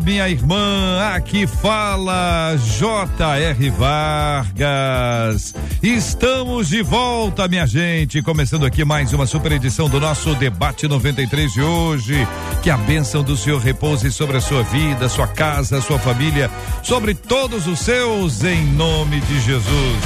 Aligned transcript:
minha 0.00 0.28
irmã. 0.28 1.12
Aqui 1.14 1.46
fala 1.46 2.56
J.R. 2.56 3.70
Vargas. 3.70 5.54
Estamos 5.82 6.68
de 6.68 6.82
volta, 6.82 7.48
minha 7.48 7.66
gente. 7.66 8.22
Começando 8.22 8.66
aqui 8.66 8.84
mais 8.84 9.12
uma 9.12 9.26
super 9.26 9.52
edição 9.52 9.88
do 9.88 10.00
nosso 10.00 10.34
Debate 10.34 10.88
93 10.88 11.52
de 11.52 11.62
hoje. 11.62 12.26
Que 12.62 12.70
a 12.70 12.76
bênção 12.76 13.22
do 13.22 13.36
Senhor 13.36 13.60
repouse 13.60 14.10
sobre 14.12 14.36
a 14.36 14.40
sua 14.40 14.62
vida, 14.62 15.08
sua 15.08 15.26
casa, 15.26 15.80
sua 15.80 15.98
família, 15.98 16.50
sobre 16.82 17.14
todos 17.14 17.66
os 17.66 17.78
seus, 17.78 18.44
em 18.44 18.64
nome 18.72 19.20
de 19.20 19.40
Jesus. 19.40 19.98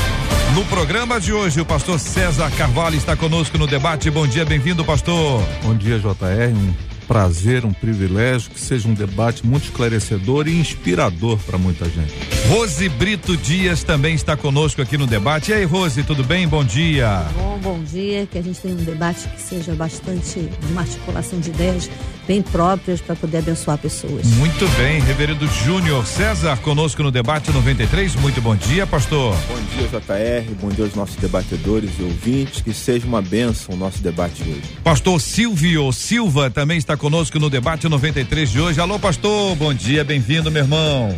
No 0.55 0.65
programa 0.67 1.19
de 1.19 1.33
hoje, 1.33 1.61
o 1.61 1.65
pastor 1.65 1.99
César 1.99 2.51
Carvalho 2.53 2.97
está 2.97 3.17
conosco 3.17 3.57
no 3.57 3.67
debate. 3.67 4.11
Bom 4.11 4.27
dia, 4.27 4.45
bem-vindo, 4.45 4.85
pastor. 4.85 5.43
Bom 5.63 5.75
dia, 5.75 5.99
JR. 5.99 6.92
prazer, 7.07 7.65
um 7.65 7.73
privilégio, 7.73 8.51
que 8.51 8.61
seja 8.61 8.89
um 8.89 8.95
debate 8.95 9.47
muito 9.47 9.65
esclarecedor 9.65 10.49
e 10.49 10.59
inspirador 10.59 11.39
para 11.39 11.59
muita 11.59 11.85
gente. 11.87 12.13
Rose 12.49 12.89
Brito 12.89 13.37
Dias 13.37 13.83
também 13.83 14.15
está 14.15 14.37
conosco 14.37 14.81
aqui 14.83 14.97
no 14.97 15.07
debate. 15.07 15.51
E 15.51 15.55
aí, 15.55 15.65
Rose, 15.65 16.03
tudo 16.03 16.25
bem? 16.25 16.47
Bom 16.47 16.65
dia. 16.65 17.27
Bom, 17.37 17.59
bom 17.59 17.83
dia. 17.83 18.27
Que 18.27 18.39
a 18.39 18.43
gente 18.43 18.61
tenha 18.61 18.75
um 18.75 18.85
debate 18.85 19.29
que 19.29 19.41
seja 19.41 19.75
bastante 19.75 20.41
de 20.41 20.73
uma 20.73 20.83
articulação 20.83 21.39
de 21.41 21.51
ideias 21.51 21.91
bem 22.27 22.43
próprias 22.43 23.01
para 23.01 23.15
poder 23.15 23.39
abençoar 23.39 23.79
pessoas. 23.79 24.27
Muito 24.39 24.67
bem, 24.77 25.01
Reverendo 25.01 25.47
Júnior 25.47 26.07
César 26.07 26.57
conosco 26.59 27.03
no 27.03 27.11
debate 27.11 27.51
93. 27.51 28.17
Muito 28.17 28.41
bom 28.41 28.57
dia, 28.57 28.87
pastor. 28.87 29.35
Bom 29.49 29.61
dia, 29.77 29.89
JR. 29.89 30.55
Bom 30.61 30.69
dia 30.69 30.85
aos 30.85 30.95
nossos 30.95 31.17
debatedores 31.17 31.91
e 31.99 32.03
ouvintes. 32.03 32.61
Que 32.63 32.73
seja 32.73 33.07
uma 33.07 33.23
bênção 33.23 33.75
o 33.75 33.79
nosso 33.79 34.03
debate 34.03 34.43
hoje. 34.43 34.63
Pastor 34.83 35.21
Silvio 35.21 35.93
Silva 35.93 36.51
também 36.51 36.79
está 36.79 36.97
conosco 36.97 37.39
no 37.39 37.51
debate 37.51 37.89
93 37.89 38.51
de 38.51 38.61
hoje. 38.61 38.81
Alô, 38.81 38.99
pastor. 38.99 39.55
Bom 39.57 39.75
dia, 39.75 40.05
bem-vindo, 40.05 40.51
meu 40.51 40.63
irmão. 40.63 41.17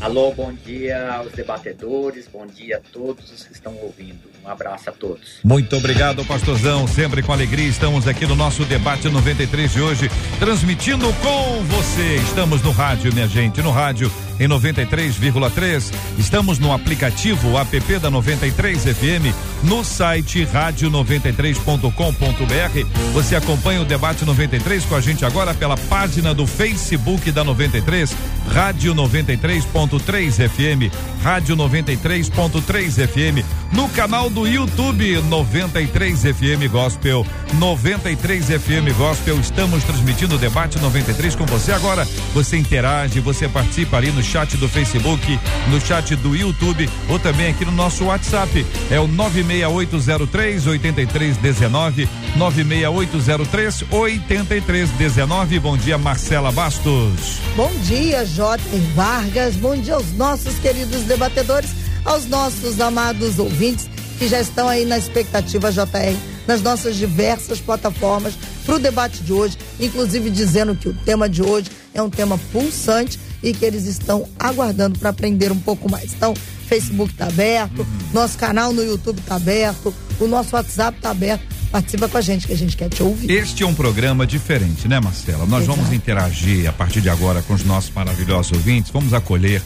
Alô, 0.00 0.32
bom 0.32 0.52
dia 0.52 1.12
aos 1.12 1.30
debatedores, 1.30 2.26
bom 2.26 2.44
dia 2.44 2.78
a 2.78 2.80
todos 2.92 3.30
os 3.30 3.44
que 3.44 3.52
estão 3.52 3.72
ouvindo. 3.76 4.31
Um 4.44 4.48
abraço 4.48 4.90
a 4.90 4.92
todos. 4.92 5.38
Muito 5.44 5.76
obrigado, 5.76 6.24
pastorzão. 6.24 6.88
Sempre 6.88 7.22
com 7.22 7.32
alegria 7.32 7.68
estamos 7.68 8.08
aqui 8.08 8.26
no 8.26 8.34
nosso 8.34 8.64
debate 8.64 9.08
93 9.08 9.72
de 9.72 9.80
hoje, 9.80 10.10
transmitindo 10.40 11.12
com 11.14 11.62
você. 11.64 12.16
Estamos 12.16 12.60
no 12.62 12.72
rádio, 12.72 13.12
minha 13.12 13.28
gente, 13.28 13.62
no 13.62 13.70
rádio 13.70 14.10
em 14.40 14.48
93,3. 14.48 15.92
Estamos 16.18 16.58
no 16.58 16.72
aplicativo 16.72 17.56
app 17.56 17.98
da 17.98 18.10
93 18.10 18.82
FM, 18.82 19.32
no 19.62 19.84
site 19.84 20.44
rádio93.com.br. 20.44 23.12
Você 23.12 23.36
acompanha 23.36 23.82
o 23.82 23.84
debate 23.84 24.24
93 24.24 24.84
com 24.86 24.96
a 24.96 25.00
gente 25.00 25.24
agora 25.24 25.54
pela 25.54 25.76
página 25.76 26.34
do 26.34 26.44
Facebook 26.46 27.30
da 27.30 27.44
93, 27.44 28.12
Rádio 28.50 28.92
93.3 28.94 30.48
FM, 30.48 30.92
Rádio 31.22 31.56
93.3 31.56 33.06
FM, 33.06 33.44
no 33.72 33.88
canal 33.90 34.31
do 34.32 34.46
YouTube 34.46 35.20
93 35.28 36.22
FM 36.22 36.70
Gospel, 36.70 37.26
93 37.54 38.46
FM 38.46 38.96
Gospel. 38.96 39.38
Estamos 39.38 39.84
transmitindo 39.84 40.36
o 40.36 40.38
debate 40.38 40.78
93 40.78 41.36
com 41.36 41.44
você 41.44 41.70
agora. 41.72 42.06
Você 42.32 42.56
interage, 42.56 43.20
você 43.20 43.46
participa 43.46 43.98
ali 43.98 44.10
no 44.10 44.22
chat 44.22 44.56
do 44.56 44.68
Facebook, 44.68 45.38
no 45.70 45.80
chat 45.80 46.16
do 46.16 46.34
YouTube 46.34 46.88
ou 47.08 47.18
também 47.18 47.50
aqui 47.50 47.64
no 47.64 47.72
nosso 47.72 48.04
WhatsApp. 48.06 48.66
É 48.90 48.98
o 48.98 49.06
96803 49.06 50.66
8319 50.66 52.08
96803 52.36 53.84
8319. 53.90 55.58
Bom 55.58 55.76
dia, 55.76 55.98
Marcela 55.98 56.50
Bastos. 56.50 57.38
Bom 57.54 57.70
dia, 57.82 58.24
J. 58.24 58.62
Vargas. 58.94 59.56
Bom 59.56 59.76
dia 59.76 59.94
aos 59.94 60.12
nossos 60.14 60.58
queridos 60.58 61.02
debatedores, 61.02 61.70
aos 62.04 62.24
nossos 62.26 62.80
amados 62.80 63.38
ouvintes 63.38 63.91
que 64.22 64.28
já 64.28 64.40
estão 64.40 64.68
aí 64.68 64.84
na 64.84 64.96
expectativa 64.96 65.72
JR 65.72 66.16
nas 66.46 66.62
nossas 66.62 66.94
diversas 66.94 67.58
plataformas 67.58 68.34
para 68.64 68.76
o 68.76 68.78
debate 68.78 69.20
de 69.24 69.32
hoje, 69.32 69.58
inclusive 69.80 70.30
dizendo 70.30 70.76
que 70.76 70.88
o 70.88 70.94
tema 70.94 71.28
de 71.28 71.42
hoje 71.42 71.68
é 71.92 72.00
um 72.00 72.08
tema 72.08 72.38
pulsante 72.52 73.18
e 73.42 73.52
que 73.52 73.64
eles 73.64 73.84
estão 73.84 74.28
aguardando 74.38 74.96
para 74.96 75.10
aprender 75.10 75.50
um 75.50 75.58
pouco 75.58 75.90
mais. 75.90 76.14
Então, 76.14 76.34
Facebook 76.68 77.10
está 77.10 77.26
aberto, 77.26 77.80
uhum. 77.80 77.86
nosso 78.12 78.38
canal 78.38 78.72
no 78.72 78.84
YouTube 78.84 79.18
está 79.18 79.34
aberto, 79.34 79.92
o 80.20 80.28
nosso 80.28 80.54
WhatsApp 80.54 80.98
está 80.98 81.10
aberto. 81.10 81.44
Participa 81.72 82.08
com 82.08 82.16
a 82.16 82.20
gente, 82.20 82.46
que 82.46 82.52
a 82.52 82.56
gente 82.56 82.76
quer 82.76 82.90
te 82.90 83.02
ouvir. 83.02 83.28
Este 83.28 83.64
é 83.64 83.66
um 83.66 83.74
programa 83.74 84.24
diferente, 84.24 84.86
né, 84.86 85.00
Marcela? 85.00 85.46
Nós 85.46 85.64
Exato. 85.64 85.78
vamos 85.78 85.92
interagir 85.92 86.68
a 86.68 86.72
partir 86.72 87.00
de 87.00 87.10
agora 87.10 87.42
com 87.42 87.54
os 87.54 87.64
nossos 87.64 87.90
maravilhosos 87.90 88.52
ouvintes, 88.52 88.92
vamos 88.92 89.12
acolher 89.12 89.60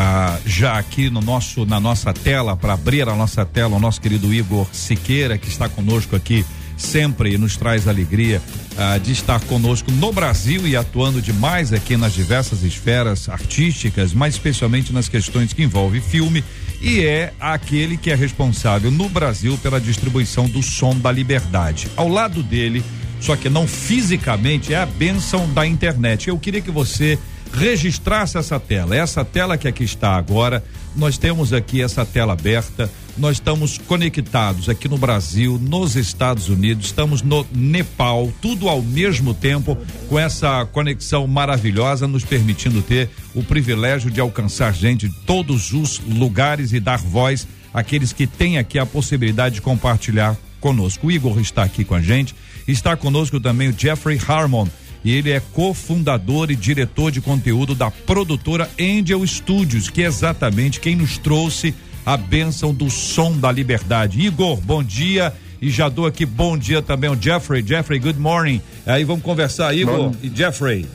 ah, 0.00 0.38
já 0.46 0.78
aqui 0.78 1.10
no 1.10 1.20
nosso 1.20 1.66
na 1.66 1.80
nossa 1.80 2.12
tela 2.12 2.56
para 2.56 2.74
abrir 2.74 3.08
a 3.08 3.16
nossa 3.16 3.44
tela 3.44 3.74
o 3.74 3.80
nosso 3.80 4.00
querido 4.00 4.32
Igor 4.32 4.64
Siqueira 4.72 5.36
que 5.36 5.48
está 5.48 5.68
conosco 5.68 6.14
aqui 6.14 6.46
sempre 6.76 7.36
nos 7.36 7.56
traz 7.56 7.88
alegria 7.88 8.40
ah, 8.76 8.96
de 8.96 9.10
estar 9.10 9.40
conosco 9.40 9.90
no 9.90 10.12
Brasil 10.12 10.68
e 10.68 10.76
atuando 10.76 11.20
demais 11.20 11.72
aqui 11.72 11.96
nas 11.96 12.14
diversas 12.14 12.62
esferas 12.62 13.28
artísticas, 13.28 14.14
mas 14.14 14.34
especialmente 14.34 14.92
nas 14.92 15.08
questões 15.08 15.52
que 15.52 15.64
envolvem 15.64 16.00
filme 16.00 16.44
e 16.80 17.00
é 17.00 17.32
aquele 17.40 17.96
que 17.96 18.12
é 18.12 18.14
responsável 18.14 18.92
no 18.92 19.08
Brasil 19.08 19.58
pela 19.58 19.80
distribuição 19.80 20.48
do 20.48 20.62
som 20.62 20.94
da 20.96 21.10
liberdade. 21.10 21.88
Ao 21.96 22.06
lado 22.06 22.40
dele, 22.40 22.84
só 23.20 23.34
que 23.34 23.48
não 23.48 23.66
fisicamente, 23.66 24.72
é 24.72 24.76
a 24.76 24.86
benção 24.86 25.52
da 25.52 25.66
internet. 25.66 26.28
Eu 26.28 26.38
queria 26.38 26.60
que 26.60 26.70
você 26.70 27.18
registrasse 27.52 28.38
essa 28.38 28.58
tela. 28.58 28.96
Essa 28.96 29.24
tela 29.24 29.56
que 29.56 29.68
aqui 29.68 29.84
está 29.84 30.16
agora, 30.16 30.62
nós 30.94 31.18
temos 31.18 31.52
aqui 31.52 31.82
essa 31.82 32.04
tela 32.04 32.32
aberta. 32.32 32.90
Nós 33.16 33.36
estamos 33.36 33.78
conectados 33.78 34.68
aqui 34.68 34.88
no 34.88 34.96
Brasil, 34.96 35.58
nos 35.60 35.96
Estados 35.96 36.48
Unidos, 36.48 36.86
estamos 36.86 37.20
no 37.20 37.44
Nepal, 37.52 38.32
tudo 38.40 38.68
ao 38.68 38.80
mesmo 38.80 39.34
tempo, 39.34 39.76
com 40.08 40.16
essa 40.18 40.64
conexão 40.66 41.26
maravilhosa, 41.26 42.06
nos 42.06 42.24
permitindo 42.24 42.80
ter 42.80 43.10
o 43.34 43.42
privilégio 43.42 44.08
de 44.08 44.20
alcançar 44.20 44.72
gente 44.72 45.08
de 45.08 45.14
todos 45.26 45.72
os 45.72 45.98
lugares 45.98 46.72
e 46.72 46.78
dar 46.78 46.98
voz 46.98 47.46
àqueles 47.74 48.12
que 48.12 48.26
têm 48.26 48.56
aqui 48.56 48.78
a 48.78 48.86
possibilidade 48.86 49.56
de 49.56 49.62
compartilhar 49.62 50.36
conosco. 50.60 51.08
O 51.08 51.10
Igor 51.10 51.40
está 51.40 51.64
aqui 51.64 51.84
com 51.84 51.96
a 51.96 52.00
gente, 52.00 52.36
está 52.68 52.96
conosco 52.96 53.40
também 53.40 53.68
o 53.68 53.74
Jeffrey 53.76 54.20
Harmon 54.28 54.68
e 55.04 55.12
ele 55.14 55.30
é 55.30 55.40
cofundador 55.40 56.50
e 56.50 56.56
diretor 56.56 57.10
de 57.10 57.20
conteúdo 57.20 57.74
da 57.74 57.90
produtora 57.90 58.68
Angel 58.80 59.26
Studios, 59.26 59.88
que 59.88 60.02
é 60.02 60.06
exatamente 60.06 60.80
quem 60.80 60.96
nos 60.96 61.18
trouxe 61.18 61.74
a 62.04 62.16
bênção 62.16 62.72
do 62.72 62.90
som 62.90 63.36
da 63.36 63.52
liberdade. 63.52 64.20
Igor, 64.20 64.60
bom 64.60 64.82
dia. 64.82 65.32
E 65.60 65.70
já 65.70 65.88
dou 65.88 66.06
aqui 66.06 66.24
bom 66.24 66.56
dia 66.56 66.80
também 66.80 67.10
ao 67.10 67.20
Jeffrey. 67.20 67.64
Jeffrey, 67.66 67.98
good 67.98 68.18
morning. 68.18 68.62
Aí 68.86 69.02
vamos 69.02 69.22
conversar, 69.22 69.74
Igor 69.74 70.10
bom. 70.10 70.14
e 70.22 70.30
Jeffrey. 70.34 70.86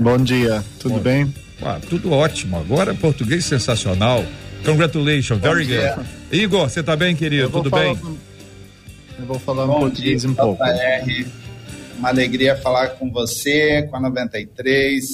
Bom 0.00 0.16
dia, 0.18 0.64
tudo 0.80 0.94
bom. 0.94 1.00
bem? 1.00 1.34
Ah, 1.62 1.78
tudo 1.88 2.10
ótimo. 2.10 2.56
Agora 2.58 2.94
português 2.94 3.44
sensacional. 3.44 4.24
Congratulations, 4.64 5.38
very 5.40 5.64
good. 5.64 6.06
Igor, 6.32 6.68
você 6.68 6.82
tá 6.82 6.96
bem, 6.96 7.14
querido? 7.14 7.50
Tudo 7.50 7.70
bem? 7.70 7.96
Eu 9.18 9.26
vou 9.26 9.38
falar 9.38 9.66
bom 9.66 9.80
português 9.80 10.22
dia, 10.22 10.30
um 10.30 10.34
pouco. 10.34 10.62
Uma 11.98 12.08
alegria 12.08 12.56
falar 12.56 12.90
com 12.90 13.10
você, 13.10 13.82
com 13.84 13.96
a 13.96 14.00
93. 14.00 15.04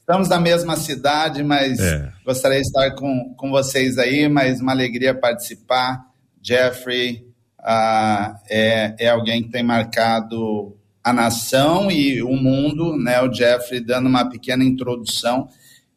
Estamos 0.00 0.28
na 0.28 0.40
mesma 0.40 0.76
cidade, 0.76 1.42
mas 1.44 1.78
é. 1.78 2.12
gostaria 2.24 2.60
de 2.60 2.66
estar 2.66 2.90
com, 2.96 3.32
com 3.36 3.50
vocês 3.50 3.96
aí, 3.96 4.28
mas 4.28 4.60
uma 4.60 4.72
alegria 4.72 5.14
participar. 5.14 6.04
Jeffrey 6.42 7.24
uh, 7.60 8.34
é, 8.50 8.96
é 8.98 9.08
alguém 9.08 9.44
que 9.44 9.50
tem 9.50 9.62
marcado 9.62 10.76
a 11.04 11.12
nação 11.12 11.90
e 11.90 12.20
o 12.22 12.32
mundo, 12.32 12.96
né? 12.96 13.22
O 13.22 13.32
Jeffrey 13.32 13.80
dando 13.80 14.08
uma 14.08 14.28
pequena 14.28 14.64
introdução. 14.64 15.48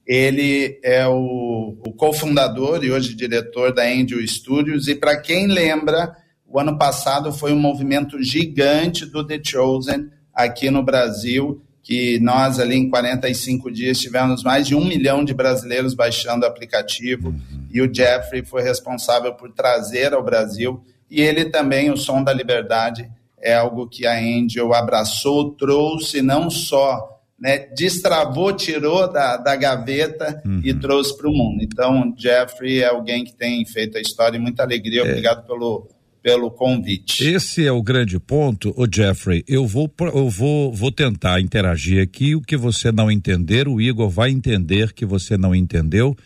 Ele 0.05 0.79
é 0.83 1.07
o, 1.07 1.75
o 1.83 1.91
cofundador 1.93 2.83
e 2.83 2.91
hoje 2.91 3.15
diretor 3.15 3.73
da 3.73 3.83
Angel 3.83 4.25
Studios. 4.27 4.87
E 4.87 4.93
para 4.93 5.19
quem 5.19 5.47
lembra, 5.47 6.15
o 6.47 6.59
ano 6.59 6.77
passado 6.77 7.33
foi 7.33 7.51
um 7.51 7.59
movimento 7.59 8.21
gigante 8.21 9.07
do 9.07 9.25
The 9.25 9.41
Chosen 9.43 10.11
aqui 10.35 10.69
no 10.69 10.83
Brasil, 10.83 11.61
que 11.81 12.19
nós 12.19 12.59
ali 12.59 12.75
em 12.75 12.89
45 12.89 13.71
dias 13.71 13.99
tivemos 13.99 14.43
mais 14.43 14.67
de 14.67 14.75
um 14.75 14.83
milhão 14.83 15.23
de 15.23 15.33
brasileiros 15.33 15.93
baixando 15.93 16.43
o 16.43 16.47
aplicativo 16.47 17.29
uhum. 17.29 17.67
e 17.71 17.81
o 17.81 17.93
Jeffrey 17.93 18.43
foi 18.43 18.63
responsável 18.63 19.33
por 19.33 19.51
trazer 19.51 20.13
ao 20.13 20.23
Brasil. 20.23 20.83
E 21.09 21.21
ele 21.21 21.45
também, 21.45 21.91
o 21.91 21.97
Som 21.97 22.23
da 22.23 22.33
Liberdade, 22.33 23.09
é 23.39 23.53
algo 23.53 23.87
que 23.87 24.07
a 24.07 24.17
Angel 24.17 24.73
abraçou, 24.73 25.51
trouxe 25.51 26.21
não 26.23 26.49
só 26.49 27.15
né, 27.39 27.59
destravou, 27.77 28.53
tirou 28.53 29.11
da, 29.11 29.37
da 29.37 29.55
gaveta 29.55 30.41
uhum. 30.45 30.61
e 30.63 30.73
trouxe 30.73 31.15
para 31.15 31.29
o 31.29 31.33
mundo. 31.33 31.61
Então, 31.61 32.13
Jeffrey 32.17 32.81
é 32.81 32.87
alguém 32.87 33.23
que 33.23 33.35
tem 33.35 33.63
feito 33.65 33.97
a 33.97 34.01
história 34.01 34.37
e 34.37 34.39
muita 34.39 34.63
alegria. 34.63 35.01
É. 35.01 35.03
Obrigado 35.03 35.45
pelo, 35.45 35.87
pelo 36.25 36.49
convite. 36.49 37.23
Esse 37.23 37.67
é 37.67 37.71
o 37.71 37.83
grande 37.83 38.19
ponto, 38.19 38.73
o 38.75 38.87
Jeffrey. 38.91 39.43
Eu 39.47 39.67
vou 39.67 39.93
eu 40.11 40.27
vou 40.27 40.73
vou 40.73 40.91
tentar 40.91 41.39
interagir 41.39 42.01
aqui. 42.01 42.33
O 42.33 42.41
que 42.41 42.57
você 42.57 42.91
não 42.91 43.11
entender, 43.11 43.67
o 43.67 43.79
Igor 43.79 44.09
vai 44.09 44.31
entender 44.31 44.91
que 44.91 45.05
você 45.05 45.37
não 45.37 45.53
entendeu 45.53 46.17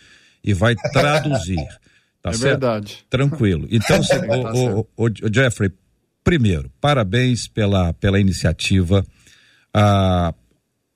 e 0.41 0.53
vai 0.53 0.73
traduzir. 0.93 1.67
Tá 2.21 2.29
é 2.29 2.33
certo? 2.33 2.41
verdade. 2.43 3.05
Tranquilo. 3.09 3.67
Então, 3.69 4.01
se, 4.01 4.13
o, 4.15 4.87
o, 4.95 5.05
o, 5.05 5.33
Jeffrey, 5.33 5.69
primeiro, 6.23 6.71
parabéns 6.79 7.49
pela 7.49 7.91
pela 7.91 8.21
iniciativa. 8.21 9.05
Ah, 9.73 10.33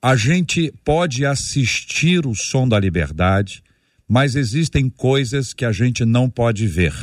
a 0.00 0.16
gente 0.16 0.72
pode 0.82 1.26
assistir 1.26 2.26
o 2.26 2.34
som 2.34 2.66
da 2.66 2.80
liberdade, 2.80 3.62
mas 4.08 4.34
existem 4.34 4.88
coisas 4.88 5.52
que 5.52 5.66
a 5.66 5.72
gente 5.72 6.06
não 6.06 6.30
pode 6.30 6.66
ver 6.66 6.94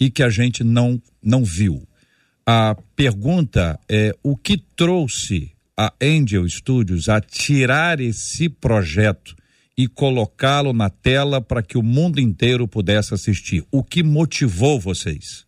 e 0.00 0.10
que 0.10 0.22
a 0.22 0.30
gente 0.30 0.64
não, 0.64 1.00
não 1.22 1.44
viu. 1.44 1.86
A 2.46 2.76
pergunta 2.96 3.78
é 3.88 4.14
o 4.22 4.36
que 4.36 4.58
trouxe 4.76 5.52
a 5.76 5.92
Angel 6.02 6.48
Studios 6.48 7.08
a 7.08 7.20
tirar 7.20 8.00
esse 8.00 8.48
projeto 8.48 9.36
e 9.76 9.88
colocá-lo 9.88 10.72
na 10.72 10.90
tela 10.90 11.40
para 11.40 11.62
que 11.62 11.78
o 11.78 11.82
mundo 11.82 12.20
inteiro 12.20 12.68
pudesse 12.68 13.14
assistir. 13.14 13.64
O 13.70 13.82
que 13.82 14.02
motivou 14.02 14.78
vocês? 14.78 15.46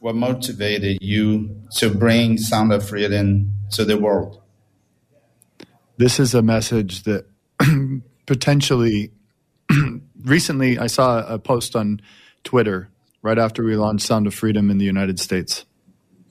What 0.00 0.18
motivated 0.18 0.98
you 1.00 1.62
to 1.80 1.90
bring 1.90 2.38
Sound 2.38 2.72
of 2.72 2.86
Freedom 2.86 3.46
to 3.74 3.84
the 3.84 3.94
world? 3.96 4.46
this 5.96 6.20
is 6.20 6.34
a 6.34 6.42
message 6.42 7.02
that 7.04 7.26
potentially 8.26 9.10
recently 10.22 10.78
I 10.78 10.86
saw 10.86 11.26
a 11.26 11.38
post 11.38 11.74
on 11.74 12.00
Twitter 12.44 12.90
right 13.26 13.38
after 13.38 13.64
we 13.64 13.76
launched 13.76 14.06
Sound 14.06 14.26
of 14.26 14.34
Freedom 14.34 14.70
in 14.70 14.78
the 14.78 14.84
United 14.84 15.18
States. 15.18 15.66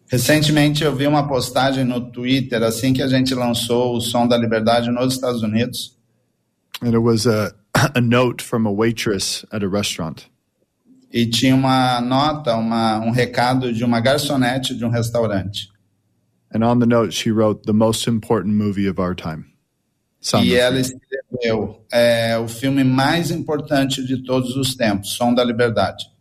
Recentemente 0.07 0.83
eu 0.83 0.95
vi 0.95 1.07
uma 1.07 1.27
postagem 1.27 1.83
no 1.83 2.00
Twitter 2.12 2.63
assim 2.63 2.94
que 2.94 3.01
a 3.01 3.07
gente 3.07 3.33
lançou 3.33 3.95
o 3.95 4.01
Som 4.01 4.27
da 4.27 4.38
Liberdade 4.38 4.89
nos 4.92 5.13
Estados 5.13 5.42
Unidos. 5.42 5.97
And 6.81 6.89
it 6.89 7.00
was 7.00 7.25
a, 7.25 7.53
a 7.95 8.01
note 8.01 8.42
from 8.42 8.68
a 8.68 8.71
waitress 8.71 9.45
at 9.51 9.63
a 9.63 9.68
restaurant. 9.68 10.25
E 11.12 11.25
tinha 11.25 11.56
uma 11.56 12.01
nota, 12.01 12.56
uma, 12.56 13.00
um 13.00 13.12
recado 13.12 13.74
de 13.74 13.83
uma 13.83 14.00
garçonete 14.00 14.75
de 14.75 14.86
um 14.86 14.89
restaurante. 14.89 15.69
And 16.53 16.63
on 16.63 16.80
the 16.80 16.86
note 16.86 17.12
she 17.12 17.31
wrote 17.31 17.63
the 17.65 17.74
most 17.74 18.07
important 18.07 18.56
movie 18.56 18.88
of 18.88 19.01
our 19.01 19.15
time. 19.15 19.45
Sound 20.21 20.48
e 20.48 20.56
ela 20.56 20.80
escreveu 20.80 21.83
é, 21.91 22.38
o 22.38 22.48
filme 22.48 22.83
mais 22.83 23.31
importante 23.31 24.06
de 24.06 24.24
todos 24.24 24.56
os 24.56 24.75
tempos, 24.75 25.13
Som 25.13 25.33
da 25.33 25.44
Liberdade. 25.44 26.14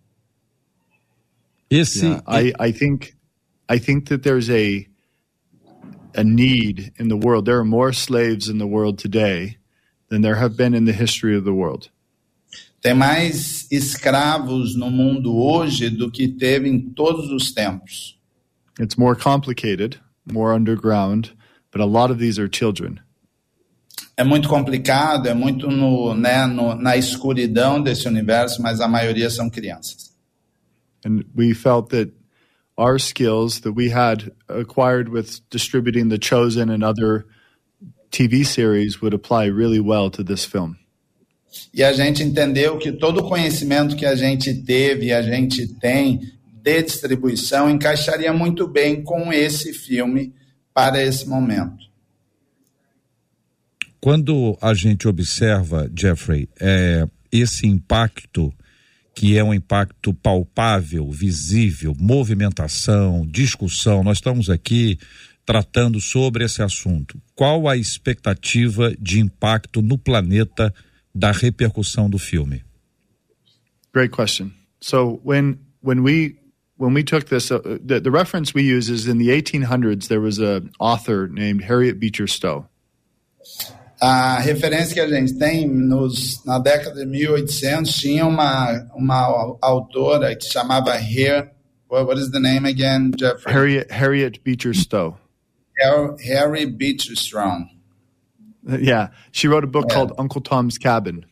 Esse, 1.74 2.02
yeah, 2.02 2.20
I, 2.26 2.52
I 2.58 2.72
think, 2.72 3.14
I 3.68 3.78
think 3.78 4.08
that 4.08 4.22
there's 4.22 4.48
a 4.50 4.86
a 6.16 6.22
need 6.22 6.92
in 6.96 7.08
the 7.08 7.16
world. 7.16 7.44
There 7.44 7.58
are 7.58 7.64
more 7.64 7.92
slaves 7.92 8.48
in 8.48 8.58
the 8.58 8.66
world 8.66 8.98
today 8.98 9.58
than 10.08 10.22
there 10.22 10.36
have 10.36 10.56
been 10.56 10.72
in 10.72 10.84
the 10.84 10.92
history 10.92 11.36
of 11.36 11.44
the 11.44 11.52
world. 11.52 11.90
Tem 12.80 12.94
mais 12.94 13.66
escravos 13.70 14.76
no 14.76 14.90
mundo 14.90 15.34
hoje 15.34 15.90
do 15.90 16.10
que 16.10 16.28
teve 16.28 16.68
em 16.68 16.78
todos 16.94 17.30
os 17.30 17.52
tempos. 17.52 18.16
It's 18.78 18.96
more 18.96 19.16
complicated, 19.16 19.98
more 20.30 20.52
underground, 20.52 21.32
but 21.72 21.80
a 21.80 21.86
lot 21.86 22.10
of 22.10 22.18
these 22.18 22.38
are 22.38 22.48
children 22.48 23.00
é 24.16 24.22
muito 24.22 24.48
complicado, 24.48 25.26
é 25.26 25.34
muito 25.34 25.68
no, 25.68 26.14
né, 26.14 26.46
no, 26.46 26.74
na 26.74 26.96
escuridão 26.96 27.82
desse 27.82 28.06
universo, 28.06 28.62
mas 28.62 28.80
a 28.80 28.86
maioria 28.86 29.28
são 29.28 29.50
crianças. 29.50 30.13
And 31.04 31.24
we 31.34 31.54
felt 31.54 31.90
that 31.90 32.12
our 32.76 32.98
skills 32.98 33.60
that 33.60 33.72
we 33.72 33.90
had 33.90 34.32
acquired 34.48 35.08
with 35.08 35.48
distributing 35.50 36.08
The 36.08 36.18
Chosen 36.18 36.70
and 36.70 36.82
other 36.82 37.26
TV 38.10 38.44
series 38.44 39.00
would 39.00 39.14
apply 39.14 39.46
really 39.46 39.80
well 39.80 40.10
to 40.10 40.22
this 40.22 40.44
film. 40.44 40.76
E 41.72 41.84
a 41.84 41.92
gente 41.92 42.22
entendeu 42.22 42.78
que 42.78 42.92
todo 42.92 43.18
o 43.18 43.28
conhecimento 43.28 43.94
que 43.94 44.06
a 44.06 44.16
gente 44.16 44.52
teve 44.62 45.06
e 45.06 45.12
a 45.12 45.22
gente 45.22 45.68
tem 45.74 46.32
de 46.62 46.82
distribuição 46.82 47.70
encaixaria 47.70 48.32
muito 48.32 48.66
bem 48.66 49.02
com 49.02 49.32
esse 49.32 49.72
filme 49.72 50.32
para 50.72 51.02
esse 51.02 51.28
momento. 51.28 51.84
Quando 54.00 54.58
a 54.60 54.74
gente 54.74 55.06
observa, 55.06 55.90
Jeffrey, 55.96 56.48
é, 56.60 57.06
esse 57.30 57.66
impacto, 57.66 58.52
que 59.14 59.38
é 59.38 59.44
um 59.44 59.54
impacto 59.54 60.12
palpável, 60.12 61.10
visível, 61.10 61.94
movimentação, 61.98 63.26
discussão, 63.26 64.02
nós 64.02 64.18
estamos 64.18 64.50
aqui 64.50 64.98
tratando 65.46 66.00
sobre 66.00 66.44
esse 66.44 66.62
assunto. 66.62 67.20
Qual 67.34 67.68
a 67.68 67.76
expectativa 67.76 68.94
de 68.98 69.20
impacto 69.20 69.80
no 69.80 69.96
planeta 69.96 70.74
da 71.14 71.30
repercussão 71.30 72.08
do 72.10 72.18
filme? 72.18 72.64
Great 73.92 74.10
question. 74.10 74.52
So 74.80 75.20
when 75.24 75.58
when 75.80 76.02
we 76.02 76.36
when 76.76 76.94
we 76.94 77.04
took 77.04 77.26
this, 77.26 77.52
uh, 77.52 77.60
the, 77.80 78.00
the 78.00 78.10
reference 78.10 78.52
we 78.54 78.62
use 78.62 78.90
is 78.90 79.06
in 79.06 79.18
the 79.18 79.28
1800s. 79.28 80.08
There 80.08 80.20
was 80.20 80.38
an 80.38 80.70
author 80.80 81.28
named 81.28 81.62
Harriet 81.62 82.00
Beecher 82.00 82.26
Stowe. 82.26 82.66
A 84.06 84.38
referência 84.38 84.92
que 84.92 85.00
a 85.00 85.08
gente 85.08 85.38
tem 85.38 85.66
nos, 85.66 86.44
na 86.44 86.58
década 86.58 86.94
de 87.00 87.06
1800 87.06 87.90
tinha 87.90 88.26
uma, 88.26 88.86
uma 88.94 89.56
autora 89.62 90.36
que 90.36 90.44
chamava 90.44 90.92
Harriet. 90.92 91.48
What 91.88 92.20
is 92.20 92.30
the 92.30 92.38
name 92.38 92.68
again, 92.68 93.12
Jeffrey? 93.18 93.54
Harriet, 93.54 93.90
Harriet 93.90 94.40
Beecher 94.44 94.74
Stowe. 94.74 95.16
Harry 96.22 96.66
Beecher 96.66 97.16
Stowe. 97.16 97.64
Yeah, 98.78 99.08
she 99.32 99.48
wrote 99.48 99.64
a 99.64 99.66
book 99.66 99.86
é. 99.90 99.94
called 99.94 100.12
Uncle 100.18 100.42
Tom's 100.42 100.76
Cabin. 100.76 101.24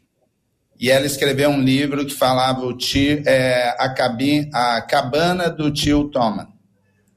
E 0.81 0.91
ela 0.91 1.05
escreveu 1.05 1.51
um 1.51 1.61
livro 1.61 2.07
que 2.07 2.15
falava 2.15 2.65
o 2.65 2.75
tio, 2.75 3.23
é, 3.27 3.77
a, 3.79 3.93
cabine, 3.93 4.49
a 4.55 4.81
cabana 4.81 5.51
do 5.51 5.71
tio 5.71 6.09
Tom. 6.09 6.47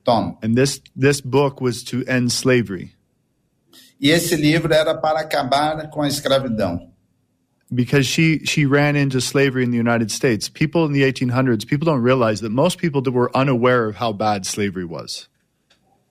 Tom. 0.03 0.37
And 0.43 0.55
this 0.55 0.81
this 0.97 1.21
book 1.21 1.61
was 1.63 1.81
to 1.85 2.03
end 2.09 2.33
slavery. 2.33 2.95
E 3.99 4.09
esse 4.09 4.35
livro 4.35 4.73
era 4.73 4.95
para 4.95 5.21
acabar 5.21 5.89
com 5.89 6.01
a 6.01 6.07
escravidão. 6.07 6.91
Because 7.71 8.05
she 8.05 8.41
she 8.45 8.65
ran 8.65 8.95
into 8.95 9.19
slavery 9.19 9.63
in 9.63 9.71
the 9.71 9.77
United 9.77 10.11
States. 10.11 10.47
People 10.47 10.85
in 10.85 10.93
the 10.93 11.01
1800s, 11.01 11.65
people 11.65 11.85
don't 11.85 12.03
realize 12.03 12.41
that 12.41 12.51
most 12.51 12.77
people 12.77 13.01
were 13.11 13.31
unaware 13.33 13.87
of 13.87 13.95
how 13.95 14.13
bad 14.13 14.45
slavery 14.45 14.85
was. 14.85 15.27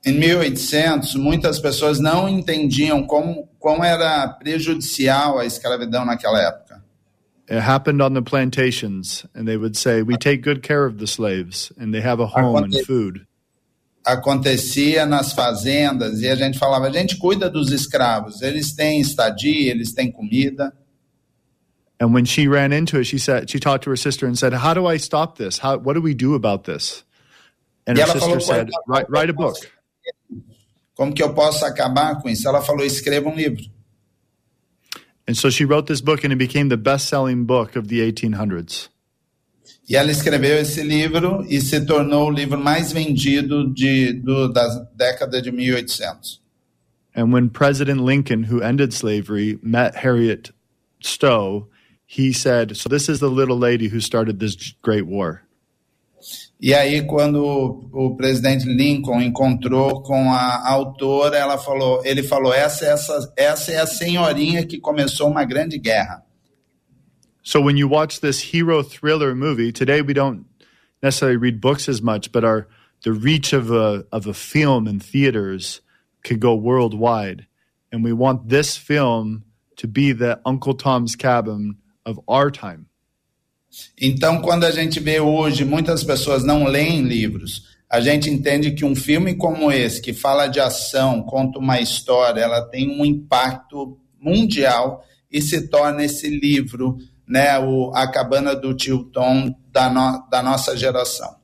Em 0.04 0.18
1800, 0.18 1.14
muitas 1.14 1.60
pessoas 1.60 1.98
não 2.00 2.28
entendiam 2.28 3.06
como 3.06 3.48
como 3.58 3.84
era 3.84 4.28
prejudicial 4.28 5.38
a 5.38 5.46
escravidão 5.46 6.04
naquela 6.04 6.40
época. 6.40 6.82
It 7.48 7.60
happened 7.60 8.02
on 8.02 8.14
the 8.14 8.22
plantations, 8.22 9.24
and 9.34 9.44
they 9.46 9.56
would 9.56 9.76
say, 9.76 10.02
"We 10.02 10.16
take 10.16 10.42
good 10.42 10.62
care 10.62 10.86
of 10.86 10.98
the 10.98 11.06
slaves, 11.06 11.72
and 11.78 11.92
they 11.92 12.00
have 12.00 12.22
a 12.22 12.26
home 12.26 12.64
and 12.64 12.84
food." 12.84 13.26
Acontecia 14.04 15.06
nas 15.06 15.32
fazendas 15.32 16.20
e 16.20 16.28
a 16.28 16.34
gente 16.34 16.58
falava, 16.58 16.86
a 16.86 16.90
gente 16.90 17.16
cuida 17.16 17.48
dos 17.48 17.72
escravos, 17.72 18.42
eles 18.42 18.74
têm 18.74 19.00
estadia, 19.00 19.70
eles 19.70 19.92
têm 19.92 20.12
comida. 20.12 20.72
And 22.00 22.12
when 22.12 22.26
she 22.26 22.48
ran 22.48 22.72
into 22.72 22.98
it, 22.98 23.06
she 23.06 23.18
said 23.18 23.48
she 23.48 23.58
talked 23.58 23.84
to 23.84 23.90
her 23.90 23.96
sister 23.96 24.26
and 24.26 24.36
said, 24.36 24.52
"How 24.52 24.74
do 24.74 24.86
I 24.86 24.98
stop 24.98 25.38
this? 25.38 25.58
How 25.58 25.78
what 25.78 25.94
do 25.94 26.02
we 26.02 26.12
do 26.12 26.34
about 26.34 26.64
this?" 26.64 27.04
And 27.86 27.96
her 27.96 28.06
sister 28.06 28.40
said, 28.40 28.68
write, 28.88 29.06
"Write 29.08 29.30
a 29.30 29.32
book." 29.32 29.56
Como 30.94 31.12
que 31.12 31.22
eu 31.22 31.34
posso 31.34 31.64
acabar 31.64 32.20
com 32.20 32.28
isso? 32.28 32.46
Ela 32.46 32.62
falou, 32.62 32.84
escreva 32.84 33.28
um 33.28 33.34
livro. 33.34 33.64
And 35.26 35.34
so 35.34 35.50
she 35.50 35.64
wrote 35.64 35.86
this 35.86 36.00
book 36.00 36.24
and 36.24 36.32
it 36.32 36.38
became 36.38 36.68
the 36.68 36.76
best-selling 36.76 37.44
book 37.44 37.76
of 37.76 37.88
the 37.88 38.00
1800s. 38.00 38.88
E 39.88 39.96
ela 39.96 40.10
escreveu 40.10 40.58
esse 40.58 40.82
livro 40.82 41.44
e 41.48 41.60
se 41.60 41.80
tornou 41.80 42.28
o 42.28 42.30
livro 42.30 42.58
mais 42.58 42.92
vendido 42.92 43.72
de, 43.72 44.12
do, 44.12 44.52
da 44.52 44.66
década 44.94 45.40
de 45.42 45.52
1800. 45.52 46.42
And 47.16 47.32
when 47.32 47.48
President 47.48 48.00
Lincoln, 48.00 48.44
who 48.50 48.60
ended 48.60 48.92
slavery, 48.92 49.58
met 49.62 49.94
Harriet 49.96 50.52
Stowe, 51.00 51.68
he 52.06 52.32
said, 52.32 52.76
"So 52.76 52.88
this 52.88 53.08
is 53.08 53.20
the 53.20 53.28
little 53.28 53.56
lady 53.56 53.88
who 53.88 54.00
started 54.00 54.40
this 54.40 54.74
great 54.82 55.06
war." 55.06 55.42
E 56.60 56.72
aí, 56.72 57.02
quando 57.02 57.44
o, 57.92 58.16
presidente 58.16 58.64
Lincoln 58.64 59.20
encontrou 59.20 60.02
com 60.02 60.32
a 60.32 60.66
autora, 60.70 61.36
ela 61.36 61.58
falou, 61.58 62.00
ele 62.04 62.22
falou: 62.22 62.54
essa, 62.54 62.86
essa, 62.86 63.32
essa 63.36 63.72
é 63.72 63.80
a 63.80 63.86
senhorinha 63.86 64.64
que 64.64 64.80
começou 64.80 65.28
uma 65.28 65.44
grande 65.44 65.78
guerra. 65.78 66.23
So 67.46 67.60
when 67.60 67.76
you 67.76 67.86
watch 67.86 68.20
this 68.20 68.40
hero 68.40 68.82
thriller 68.82 69.34
movie, 69.34 69.70
today 69.70 70.00
we 70.00 70.14
don't 70.14 70.46
necessarily 71.02 71.36
read 71.36 71.60
books 71.60 71.90
as 71.90 72.00
much, 72.00 72.32
but 72.32 72.42
our 72.42 72.66
the 73.02 73.12
reach 73.12 73.52
of 73.52 73.70
a 73.70 74.06
of 74.10 74.26
a 74.26 74.32
film 74.32 74.88
in 74.88 74.98
theaters 74.98 75.82
could 76.24 76.40
go 76.40 76.54
worldwide. 76.54 77.46
And 77.92 78.02
we 78.02 78.14
want 78.14 78.48
this 78.48 78.78
film 78.78 79.44
to 79.76 79.86
be 79.86 80.12
the 80.12 80.40
Uncle 80.46 80.72
Tom's 80.72 81.14
Cabin 81.16 81.76
of 82.06 82.18
our 82.26 82.50
time. 82.50 82.86
Então, 84.00 84.40
quando 84.40 84.64
a 84.64 84.70
gente 84.70 84.98
vê 84.98 85.20
hoje 85.20 85.66
muitas 85.66 86.02
pessoas 86.02 86.44
não 86.44 86.64
leem 86.64 87.02
livros, 87.02 87.76
a 87.90 88.00
gente 88.00 88.30
entende 88.30 88.70
que 88.70 88.86
um 88.86 88.96
filme 88.96 89.34
como 89.34 89.70
esse, 89.70 90.00
que 90.00 90.14
fala 90.14 90.46
de 90.46 90.60
ação, 90.60 91.22
conta 91.22 91.58
uma 91.58 91.78
história, 91.78 92.40
ela 92.40 92.62
tem 92.62 92.88
um 92.88 93.04
impacto 93.04 93.98
mundial 94.18 95.04
e 95.30 95.42
se 95.42 95.68
torna 95.68 96.04
esse 96.04 96.28
livro 96.28 96.96
né, 97.26 97.58
o, 97.58 97.92
a 97.94 98.10
cabana 98.10 98.54
do 98.54 98.74
tio 98.74 99.04
Tom 99.04 99.54
da, 99.72 99.90
no, 99.90 100.28
da 100.30 100.42
nossa 100.42 100.76
geração. 100.76 101.36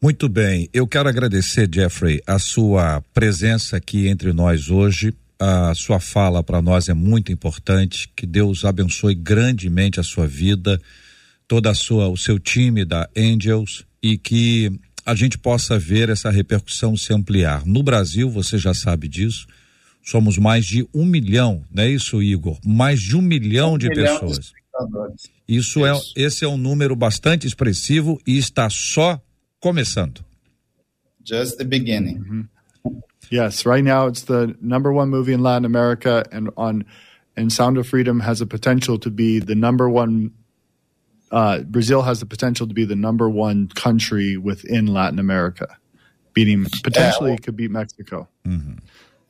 Muito 0.00 0.28
bem, 0.28 0.68
eu 0.72 0.86
quero 0.86 1.08
agradecer, 1.08 1.68
Jeffrey, 1.72 2.22
a 2.24 2.38
sua 2.38 3.02
presença 3.12 3.76
aqui 3.76 4.06
entre 4.06 4.32
nós 4.32 4.70
hoje. 4.70 5.12
A 5.40 5.74
sua 5.74 5.98
fala 5.98 6.42
para 6.42 6.62
nós 6.62 6.88
é 6.88 6.94
muito 6.94 7.32
importante. 7.32 8.08
Que 8.14 8.24
Deus 8.24 8.64
abençoe 8.64 9.14
grandemente 9.14 9.98
a 9.98 10.04
sua 10.04 10.26
vida, 10.26 10.80
toda 11.48 11.70
a 11.70 11.74
sua, 11.74 12.08
o 12.08 12.16
seu 12.16 12.38
time 12.38 12.84
da 12.84 13.08
Angels 13.16 13.84
e 14.00 14.16
que 14.16 14.70
a 15.04 15.14
gente 15.14 15.36
possa 15.36 15.78
ver 15.78 16.10
essa 16.10 16.30
repercussão 16.30 16.96
se 16.96 17.12
ampliar. 17.12 17.64
No 17.66 17.82
Brasil, 17.82 18.30
você 18.30 18.56
já 18.56 18.74
sabe 18.74 19.08
disso, 19.08 19.46
somos 20.02 20.38
mais 20.38 20.64
de 20.66 20.88
um 20.94 21.04
milhão, 21.04 21.64
não 21.70 21.82
é 21.82 21.90
isso, 21.90 22.22
Igor? 22.22 22.58
Mais 22.64 23.00
de 23.00 23.16
um 23.16 23.22
milhão 23.22 23.74
um 23.74 23.78
de 23.78 23.88
milhão 23.88 24.20
pessoas. 24.20 24.38
De 24.38 24.58
isso, 25.48 25.80
isso 25.80 25.86
é, 25.86 25.92
esse 26.16 26.44
é 26.44 26.48
um 26.48 26.56
número 26.56 26.94
bastante 26.94 27.46
expressivo 27.46 28.20
e 28.26 28.38
está 28.38 28.70
só 28.70 29.20
começando. 29.60 30.24
Just 31.24 31.58
the 31.58 31.64
beginning. 31.64 32.18
Mm 32.18 32.24
-hmm. 32.30 32.48
Yes, 33.30 33.66
right 33.66 33.84
now 33.84 34.08
it's 34.08 34.22
the 34.22 34.54
number 34.60 34.92
one 34.92 35.10
movie 35.10 35.34
in 35.34 35.42
Latin 35.42 35.66
America, 35.66 36.24
and 36.32 36.48
on 36.56 36.84
and 37.36 37.52
Sound 37.52 37.78
of 37.78 37.86
Freedom 37.86 38.20
has 38.20 38.40
a 38.40 38.46
potential 38.46 38.98
to 38.98 39.10
be 39.10 39.38
the 39.38 39.54
number 39.54 39.88
one. 39.88 40.30
Uh, 41.30 41.58
Brazil 41.58 42.02
has 42.02 42.20
the 42.20 42.26
potential 42.26 42.66
to 42.66 42.74
be 42.74 42.86
the 42.86 42.96
number 42.96 43.28
one 43.28 43.68
country 43.68 44.38
within 44.38 44.86
Latin 44.86 45.18
America, 45.18 45.76
beating 46.32 46.64
potentially 46.82 47.36
could 47.36 47.56
beat 47.56 47.70
Mexico. 47.70 48.28
Mm 48.44 48.60
-hmm. 48.60 48.78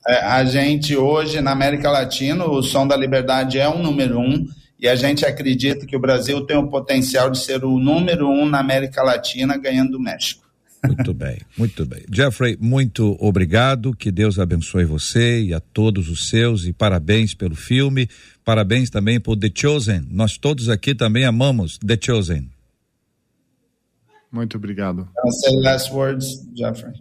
É, 0.09 0.25
a 0.25 0.43
gente 0.43 0.97
hoje 0.97 1.39
na 1.43 1.51
América 1.51 1.91
Latina, 1.91 2.47
o 2.47 2.63
Som 2.63 2.87
da 2.87 2.97
Liberdade 2.97 3.59
é 3.59 3.69
um 3.69 3.83
número 3.83 4.19
um 4.19 4.49
e 4.81 4.89
a 4.89 4.97
gente 4.97 5.27
acredita 5.27 5.85
que 5.85 5.95
o 5.95 6.01
Brasil 6.01 6.47
tem 6.47 6.57
o 6.57 6.69
potencial 6.69 7.29
de 7.31 7.39
ser 7.39 7.63
o 7.63 7.79
número 7.79 8.27
um 8.27 8.49
na 8.49 8.59
América 8.59 9.03
Latina, 9.03 9.59
ganhando 9.59 9.99
o 9.99 10.01
México. 10.01 10.49
Muito 10.87 11.13
bem, 11.13 11.39
muito 11.59 11.85
bem. 11.85 12.05
Jeffrey, 12.11 12.57
muito 12.59 13.19
obrigado, 13.21 13.95
que 13.95 14.11
Deus 14.11 14.39
abençoe 14.39 14.87
você 14.87 15.43
e 15.43 15.53
a 15.53 15.61
todos 15.61 16.09
os 16.09 16.31
seus 16.31 16.65
e 16.65 16.73
parabéns 16.73 17.35
pelo 17.35 17.55
filme, 17.55 18.09
parabéns 18.43 18.89
também 18.89 19.21
por 19.21 19.37
The 19.37 19.51
Chosen. 19.55 20.07
Nós 20.11 20.39
todos 20.39 20.71
aqui 20.71 20.95
também 20.95 21.27
amamos 21.27 21.77
The 21.79 21.99
Chosen. 22.01 22.49
Muito 24.33 24.57
obrigado. 24.57 25.07
say 25.43 25.57
last 25.57 25.93
words, 25.93 26.47
Jeffrey. 26.57 26.95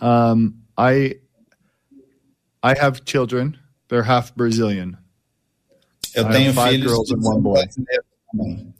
Um, 0.00 0.52
I 0.78 1.23
I 2.64 2.74
have 2.80 3.04
children. 3.04 3.58
They're 3.88 4.04
half 4.04 4.34
Brazilian. 4.34 4.96
Eu 6.14 6.24
tenho 6.30 6.54
filhos 6.54 7.10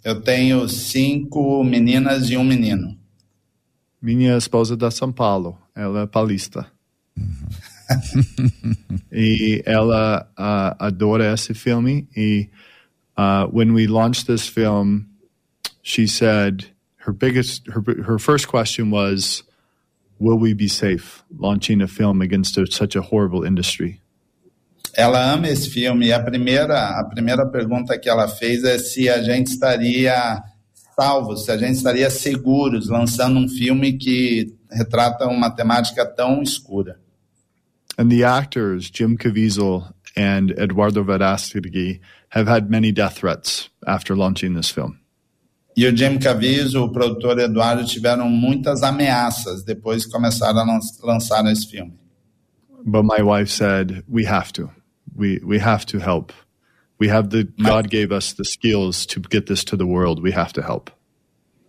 Eu 0.02 0.20
tenho 0.22 0.68
cinco 0.70 1.62
meninas 1.62 2.30
e 2.30 2.36
um 2.38 2.44
menino. 2.44 2.96
Minha 4.00 4.38
esposa 4.38 4.72
é 4.72 4.76
da 4.76 4.90
São 4.90 5.12
Paulo. 5.12 5.58
Ela 5.74 6.02
é 6.02 6.06
paulista. 6.06 6.66
e 9.12 9.62
ela 9.66 10.26
uh, 10.32 10.76
adora 10.78 11.34
esse 11.34 11.52
filme. 11.52 12.08
E 12.16 12.48
uh, 13.18 13.46
when 13.52 13.74
we 13.74 13.86
launched 13.86 14.26
this 14.26 14.48
film, 14.48 15.04
she 15.82 16.06
said 16.06 16.64
her 17.04 17.12
biggest, 17.12 17.68
her, 17.68 17.82
her 18.04 18.18
first 18.18 18.48
question 18.48 18.90
was, 18.90 19.44
will 20.24 20.38
we 20.38 20.54
be 20.54 20.68
safe 20.68 21.22
launching 21.38 21.82
a 21.82 21.86
film 21.86 22.22
against 22.22 22.56
a, 22.56 22.66
such 22.66 22.96
a 22.96 23.02
horrible 23.02 23.44
industry? 23.44 24.00
Ela 24.96 25.32
ama 25.32 25.48
esse 25.48 25.68
filme 25.68 26.06
e 26.06 26.12
a 26.12 26.20
primeira, 26.20 27.00
a 27.00 27.04
primeira 27.04 27.44
pergunta 27.46 27.98
que 27.98 28.08
ela 28.08 28.28
fez 28.28 28.64
é 28.64 28.78
se 28.78 29.08
a 29.08 29.20
gente 29.22 29.48
estaria 29.48 30.42
salvo, 30.96 31.36
se 31.36 31.50
a 31.50 31.58
gente 31.58 31.74
estaria 31.74 32.08
seguros 32.08 32.88
lançando 32.88 33.38
um 33.38 33.48
filme 33.48 33.94
que 33.94 34.54
retrata 34.70 35.26
uma 35.26 35.50
temática 35.50 36.06
tão 36.06 36.42
escura. 36.42 36.98
And 37.98 38.08
the 38.08 38.24
actors 38.24 38.90
Jim 38.90 39.16
Caviezel 39.16 39.84
and 40.16 40.52
Eduardo 40.56 41.04
Verástegui 41.04 42.00
have 42.30 42.48
had 42.48 42.70
many 42.70 42.92
death 42.92 43.18
threats 43.18 43.70
after 43.86 44.16
launching 44.16 44.54
this 44.54 44.70
film. 44.70 44.96
E 45.76 45.86
o 45.86 45.96
Jim 45.96 46.18
Caviezel, 46.18 46.82
o 46.82 46.92
produtor 46.92 47.38
Eduardo, 47.38 47.84
tiveram 47.84 48.28
muitas 48.28 48.82
ameaças 48.82 49.64
depois 49.64 50.06
que 50.06 50.12
começaram 50.12 50.60
a 50.60 50.80
lançar 51.02 51.44
esse 51.46 51.68
filme. 51.68 51.92
But 52.84 53.04
my 53.04 53.22
wife 53.22 53.50
said, 53.50 54.04
we 54.08 54.26
have 54.26 54.52
to. 54.52 54.70
We, 55.16 55.40
we 55.44 55.58
have 55.58 55.86
to 55.86 55.98
help. 55.98 56.32
We 57.00 57.08
have 57.10 57.30
the, 57.30 57.44
God 57.60 57.88
gave 57.88 58.14
us 58.14 58.32
the 58.32 58.44
skills 58.44 59.06
to 59.06 59.20
get 59.20 59.46
this 59.46 59.64
to 59.64 59.76
the 59.76 59.84
world. 59.84 60.22
We 60.22 60.32
have 60.32 60.52
to 60.52 60.62
help. 60.62 60.90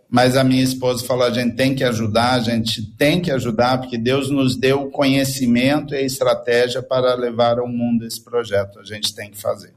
Mas 0.10 0.38
a 0.38 0.44
minha 0.44 0.64
esposa 0.64 1.06
falou: 1.06 1.26
a 1.26 1.32
gente 1.32 1.56
tem 1.56 1.74
que 1.74 1.84
ajudar, 1.84 2.34
a 2.34 2.40
gente 2.40 2.82
tem 2.96 3.22
que 3.22 3.32
ajudar, 3.32 3.80
porque 3.80 3.98
Deus 3.98 4.30
nos 4.30 4.56
deu 4.56 4.84
o 4.84 4.92
conhecimento 4.92 5.94
e 5.94 5.98
a 5.98 6.02
estratégia 6.02 6.82
para 6.82 7.16
levar 7.16 7.60
ao 7.60 7.68
mundo 7.68 8.06
esse 8.06 8.24
projeto. 8.24 8.80
A 8.80 8.84
gente 8.84 9.14
tem 9.16 9.32
que 9.32 9.38
fazer. 9.38 9.74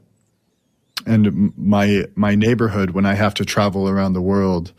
And 1.05 1.53
my 1.57 2.05
my 2.15 2.35
neighborhood 2.35 2.91
when 2.91 3.05
I 3.05 3.13
have 3.13 3.33
to 3.35 3.45
travel 3.45 3.87
around 3.87 4.13
the 4.13 4.21
world, 4.21 4.73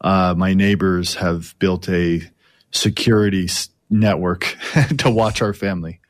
uh, 0.00 0.34
my 0.36 0.54
neighbors 0.54 1.14
have 1.14 1.54
built 1.58 1.88
a 1.88 2.22
security 2.70 3.48
network 3.90 4.56
to 4.98 5.10
watch 5.10 5.42
our 5.42 5.52
family. 5.52 6.00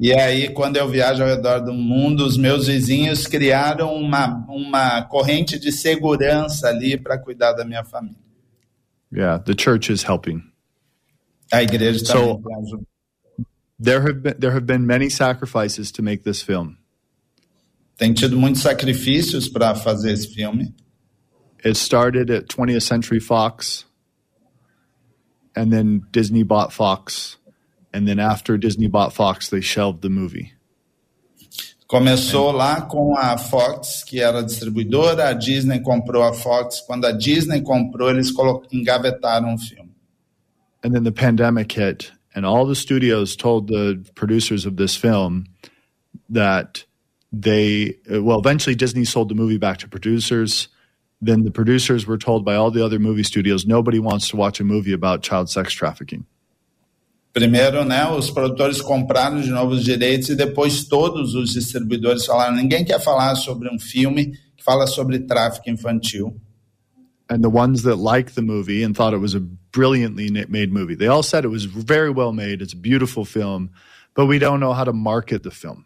E 0.00 0.12
aí, 0.12 0.48
quando 0.54 0.76
eu 0.76 0.88
viajo 0.88 1.24
ao 1.24 1.28
redor 1.28 1.58
do 1.58 1.72
mundo, 1.72 2.24
os 2.24 2.36
meus 2.36 2.68
vizinhos 2.68 3.26
criaram 3.26 3.96
uma, 3.96 4.46
uma 4.48 5.02
corrente 5.02 5.58
de 5.58 5.72
segurança 5.72 6.68
ali 6.68 6.96
para 6.96 7.18
cuidar 7.18 7.52
da 7.54 7.64
minha 7.64 7.82
família. 7.82 8.16
Yeah, 9.12 9.38
the 9.38 9.54
church 9.54 9.90
is 9.90 10.04
helping. 10.04 10.42
A 11.52 11.62
igreja 11.62 12.04
so, 12.04 12.40
There 13.80 14.00
have 14.02 14.22
been 14.22 14.34
there 14.38 14.52
have 14.52 14.66
been 14.66 14.86
many 14.86 15.08
sacrifices 15.08 15.90
to 15.92 16.02
make 16.02 16.22
this 16.22 16.42
film. 16.42 16.77
Tem 17.98 18.14
tido 18.14 18.38
muitos 18.38 18.62
sacrifícios 18.62 19.48
para 19.48 19.74
fazer 19.74 20.12
esse 20.12 20.32
filme. 20.32 20.72
It 21.64 21.76
started 21.76 22.30
at 22.30 22.46
20th 22.46 22.84
Century 22.84 23.20
Fox, 23.20 23.84
and 25.56 25.70
then 25.70 26.02
Disney 26.12 26.44
bought 26.44 26.72
Fox, 26.72 27.36
and 27.92 28.06
then 28.06 28.20
after 28.20 28.56
Disney 28.56 28.86
bought 28.86 29.12
Fox, 29.12 29.50
they 29.50 29.60
shelved 29.60 30.00
the 30.00 30.08
movie. 30.08 30.52
Começou 31.88 32.52
lá 32.52 32.82
com 32.82 33.16
a 33.16 33.36
Fox, 33.36 34.04
que 34.04 34.20
era 34.20 34.42
distribuidora, 34.42 35.30
a 35.30 35.32
Disney 35.32 35.80
comprou 35.80 36.22
a 36.22 36.34
Fox. 36.34 36.80
Quando 36.82 37.06
a 37.06 37.12
Disney 37.12 37.62
comprou, 37.62 38.10
eles 38.10 38.30
engavetaram 38.70 39.54
o 39.54 39.58
filme. 39.58 39.90
And 40.84 40.92
then 40.92 41.02
the 41.02 41.10
pandemic 41.10 41.72
hit, 41.72 42.12
and 42.36 42.44
all 42.44 42.66
the 42.66 42.76
studios 42.76 43.34
told 43.34 43.66
the 43.66 44.00
producers 44.14 44.64
of 44.64 44.76
this 44.76 44.94
film 44.94 45.46
that 46.28 46.84
they 47.32 47.96
well 48.08 48.38
eventually 48.38 48.74
disney 48.74 49.04
sold 49.04 49.28
the 49.28 49.34
movie 49.34 49.58
back 49.58 49.78
to 49.78 49.88
producers 49.88 50.68
then 51.20 51.42
the 51.42 51.50
producers 51.50 52.06
were 52.06 52.18
told 52.18 52.44
by 52.44 52.54
all 52.54 52.70
the 52.70 52.84
other 52.84 52.98
movie 52.98 53.22
studios 53.22 53.66
nobody 53.66 53.98
wants 53.98 54.28
to 54.28 54.36
watch 54.36 54.60
a 54.60 54.64
movie 54.64 54.92
about 54.92 55.22
child 55.22 55.50
sex 55.50 55.72
trafficking 55.72 56.24
Primeiro, 57.32 57.84
né, 57.84 58.04
os 58.10 58.30
produtores 58.30 58.80
compraram 58.80 59.40
de 59.40 59.50
novo 59.50 59.74
os 59.74 59.84
direitos 59.84 60.28
e 60.28 60.34
depois 60.34 60.84
todos 60.84 61.34
os 61.34 61.52
distribuidores 61.52 62.26
falaram: 62.26 62.56
ninguém 62.56 62.84
quer 62.84 63.00
falar 63.00 63.36
sobre 63.36 63.72
um 63.72 63.78
filme 63.78 64.32
que 64.56 64.64
fala 64.64 64.86
sobre 64.88 65.20
tráfico 65.20 65.70
infantil. 65.70 66.34
And 67.30 67.42
the 67.42 67.48
ones 67.48 67.82
that 67.82 67.96
liked 67.96 68.34
the 68.34 68.42
movie 68.42 68.82
and 68.82 68.94
thought 68.94 69.14
it 69.14 69.20
was 69.20 69.34
a 69.34 69.42
brilliantly 69.70 70.30
made 70.48 70.72
movie, 70.72 70.96
they 70.96 71.06
all 71.06 71.22
said 71.22 71.44
it 71.44 71.50
was 71.50 71.64
very 71.64 72.10
well 72.10 72.32
made. 72.32 72.62
It's 72.62 72.72
a 72.72 72.76
beautiful 72.76 73.24
film, 73.24 73.70
but 74.16 74.26
we 74.26 74.38
don't 74.38 74.58
know 74.58 74.72
how 74.72 74.84
to 74.84 74.94
market 74.94 75.42
the 75.42 75.50
film. 75.50 75.84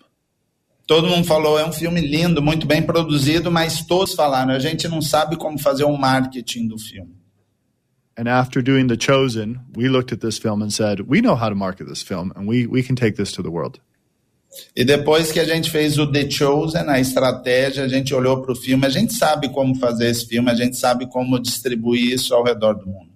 Todo 0.87 1.09
mundo 1.09 1.27
falou, 1.27 1.59
é 1.59 1.65
um 1.65 1.73
filme 1.73 2.01
lindo, 2.01 2.43
muito 2.43 2.67
bem 2.67 2.83
produzido, 2.83 3.51
mas 3.51 3.85
todos 3.87 4.15
falaram, 4.15 4.53
a 4.53 4.59
gente 4.59 4.89
não 4.89 5.01
sabe 5.01 5.37
como 5.37 5.59
fazer 5.59 5.85
o 5.85 5.97
marketing 5.97 6.67
do 6.67 6.79
filme. 6.79 7.15
And 8.17 8.29
after 8.29 8.63
doing 8.63 8.89
The 8.89 8.97
Chosen, 8.99 9.61
we 9.75 9.89
looked 9.89 10.13
at 10.13 10.21
this 10.21 10.39
film 10.39 10.63
and 10.63 10.71
said, 10.71 11.01
we 11.09 11.23
know 11.23 11.35
how 11.35 11.49
to 11.49 11.55
market 11.55 11.89
this 11.89 12.03
film 12.03 12.31
and 12.37 12.47
we, 12.47 12.67
we 12.67 12.83
can 12.83 12.95
take 12.95 13.17
this 13.17 13.33
to 13.33 13.43
the 13.43 13.51
world. 13.51 13.81
E 14.77 14.85
depois 14.85 15.33
que 15.33 15.41
a 15.41 15.45
gente 15.45 15.71
fez 15.71 15.99
o 15.99 16.07
The 16.07 16.31
Chosen, 16.31 16.89
a 16.89 17.01
estratégia, 17.01 17.85
a 17.85 17.89
gente 17.89 18.13
olhou 18.15 18.43
para 18.43 18.53
o 18.53 18.57
filme, 18.57 18.85
a 18.85 18.91
gente 18.91 19.15
sabe 19.15 19.49
como 19.49 19.75
fazer 19.77 20.09
esse 20.09 20.27
filme, 20.27 20.51
a 20.51 20.55
gente 20.55 20.77
sabe 20.77 21.07
como 21.07 21.39
distribuir 21.39 22.13
isso 22.13 22.35
ao 22.35 22.45
redor 22.45 22.75
do 22.75 22.87
mundo. 22.87 23.13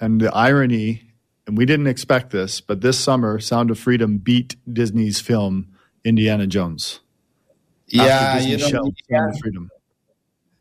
And 0.00 0.18
the 0.18 0.30
irony, 0.34 1.02
and 1.46 1.58
we 1.58 1.66
didn't 1.66 1.90
expect 1.90 2.30
this, 2.30 2.58
but 2.58 2.80
this 2.80 2.96
summer, 2.96 3.38
Sound 3.38 3.70
of 3.70 3.78
Freedom 3.78 4.16
beat 4.16 4.56
Disney's 4.66 5.20
film 5.20 5.66
Indiana 6.04 6.46
Jones. 6.46 7.00
E 7.92 8.00
a, 8.00 8.40
ironia, 8.40 8.92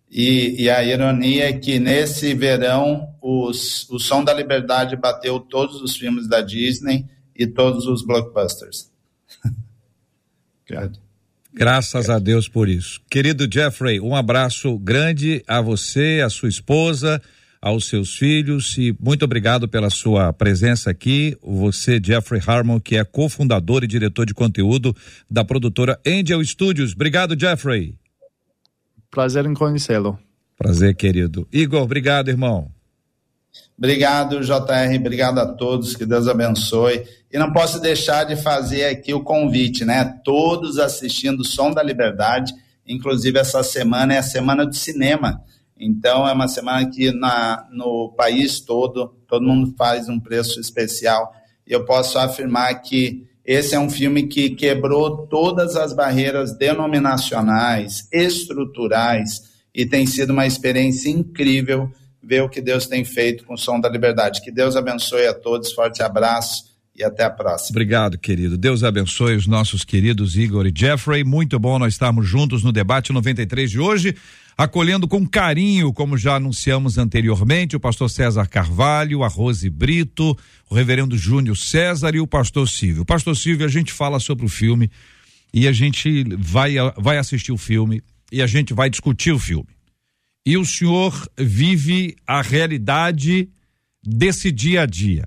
e, 0.09 0.63
e, 0.63 0.69
a 0.69 0.83
ironia 0.83 1.49
é 1.49 1.53
que 1.53 1.77
nesse 1.77 2.33
verão 2.33 3.13
os, 3.21 3.87
o 3.89 3.99
Som 3.99 4.23
da 4.23 4.33
Liberdade 4.33 4.95
bateu 4.95 5.39
todos 5.39 5.79
os 5.81 5.95
filmes 5.95 6.27
da 6.27 6.41
Disney 6.41 7.05
e 7.35 7.45
todos 7.45 7.85
os 7.85 8.03
blockbusters. 8.03 8.91
Graças 11.53 12.09
a 12.09 12.19
Deus 12.19 12.47
por 12.47 12.69
isso. 12.69 13.01
Querido 13.09 13.47
Jeffrey, 13.51 13.99
um 13.99 14.15
abraço 14.15 14.77
grande 14.77 15.43
a 15.47 15.61
você, 15.61 16.21
a 16.23 16.29
sua 16.29 16.49
esposa, 16.49 17.21
aos 17.61 17.87
seus 17.87 18.15
filhos 18.15 18.77
e 18.77 18.95
muito 18.99 19.25
obrigado 19.25 19.67
pela 19.67 19.89
sua 19.89 20.31
presença 20.31 20.89
aqui. 20.89 21.37
Você, 21.43 21.99
Jeffrey 22.03 22.41
Harmon, 22.45 22.79
que 22.79 22.95
é 22.95 23.03
cofundador 23.03 23.83
e 23.83 23.87
diretor 23.87 24.25
de 24.25 24.33
conteúdo 24.33 24.95
da 25.29 25.43
produtora 25.43 25.99
Angel 26.05 26.43
Studios. 26.43 26.93
Obrigado, 26.93 27.39
Jeffrey. 27.39 27.95
Prazer 29.11 29.45
em 29.45 29.53
conhecê-lo. 29.53 30.17
Prazer, 30.57 30.95
querido. 30.95 31.47
Igor, 31.51 31.81
obrigado, 31.81 32.29
irmão. 32.29 32.71
Obrigado, 33.77 34.41
JR, 34.41 34.95
obrigado 34.97 35.39
a 35.39 35.45
todos, 35.45 35.95
que 35.95 36.05
Deus 36.05 36.27
abençoe. 36.27 37.05
E 37.31 37.37
não 37.37 37.51
posso 37.53 37.79
deixar 37.79 38.25
de 38.25 38.35
fazer 38.35 38.85
aqui 38.85 39.13
o 39.13 39.23
convite, 39.23 39.85
né? 39.85 40.19
Todos 40.23 40.77
assistindo 40.77 41.45
Som 41.45 41.71
da 41.71 41.81
Liberdade, 41.81 42.53
inclusive 42.85 43.39
essa 43.39 43.63
semana 43.63 44.13
é 44.13 44.17
a 44.17 44.23
semana 44.23 44.65
do 44.65 44.75
cinema. 44.75 45.41
Então 45.79 46.27
é 46.27 46.33
uma 46.33 46.47
semana 46.47 46.89
que 46.89 47.11
na, 47.11 47.65
no 47.71 48.13
país 48.17 48.59
todo, 48.59 49.15
todo 49.27 49.45
mundo 49.45 49.73
faz 49.77 50.09
um 50.09 50.19
preço 50.19 50.59
especial. 50.59 51.33
E 51.65 51.71
eu 51.71 51.85
posso 51.85 52.19
afirmar 52.19 52.73
que 52.81 53.25
esse 53.45 53.73
é 53.73 53.79
um 53.79 53.89
filme 53.89 54.27
que 54.27 54.51
quebrou 54.51 55.25
todas 55.27 55.75
as 55.75 55.93
barreiras 55.93 56.55
denominacionais, 56.57 58.07
estruturais, 58.11 59.41
e 59.73 59.85
tem 59.85 60.05
sido 60.05 60.33
uma 60.33 60.45
experiência 60.45 61.09
incrível 61.09 61.91
ver 62.21 62.43
o 62.43 62.49
que 62.49 62.61
Deus 62.61 62.85
tem 62.85 63.05
feito 63.05 63.45
com 63.45 63.53
o 63.53 63.57
Som 63.57 63.79
da 63.79 63.89
Liberdade. 63.89 64.41
Que 64.41 64.51
Deus 64.51 64.75
abençoe 64.75 65.25
a 65.25 65.33
todos, 65.33 65.71
forte 65.71 66.03
abraço 66.03 66.65
e 66.95 67.03
até 67.03 67.23
a 67.23 67.29
próxima. 67.29 67.71
Obrigado, 67.71 68.17
querido. 68.17 68.57
Deus 68.57 68.83
abençoe 68.83 69.35
os 69.35 69.47
nossos 69.47 69.83
queridos 69.83 70.35
Igor 70.35 70.67
e 70.67 70.73
Jeffrey. 70.75 71.23
Muito 71.23 71.57
bom 71.57 71.79
nós 71.79 71.93
estarmos 71.93 72.27
juntos 72.27 72.63
no 72.63 72.71
debate 72.71 73.13
93 73.13 73.71
de 73.71 73.79
hoje, 73.79 74.15
acolhendo 74.59 75.07
com 75.07 75.25
carinho, 75.25 75.93
como 75.93 76.17
já 76.17 76.35
anunciamos 76.35 76.97
anteriormente, 76.97 77.77
o 77.77 77.79
pastor 77.79 78.09
César 78.09 78.45
Carvalho, 78.45 79.23
a 79.23 79.27
Rose 79.29 79.69
Brito, 79.69 80.37
o 80.69 80.75
reverendo 80.75 81.17
Júnior 81.17 81.55
César 81.55 82.13
e 82.13 82.19
o 82.19 82.27
pastor 82.27 82.67
Silvio. 82.67 83.05
Pastor 83.05 83.37
Silvio, 83.37 83.65
a 83.65 83.69
gente 83.69 83.93
fala 83.93 84.19
sobre 84.19 84.45
o 84.45 84.49
filme 84.49 84.91
e 85.53 85.65
a 85.65 85.71
gente 85.71 86.25
vai, 86.37 86.73
vai 86.97 87.17
assistir 87.17 87.53
o 87.53 87.57
filme 87.57 88.03
e 88.29 88.41
a 88.41 88.47
gente 88.47 88.73
vai 88.73 88.89
discutir 88.89 89.31
o 89.31 89.39
filme 89.39 89.69
e 90.45 90.57
o 90.57 90.65
senhor 90.65 91.29
vive 91.37 92.17
a 92.27 92.41
realidade 92.41 93.47
desse 94.03 94.51
dia 94.51 94.81
a 94.81 94.85
dia. 94.85 95.25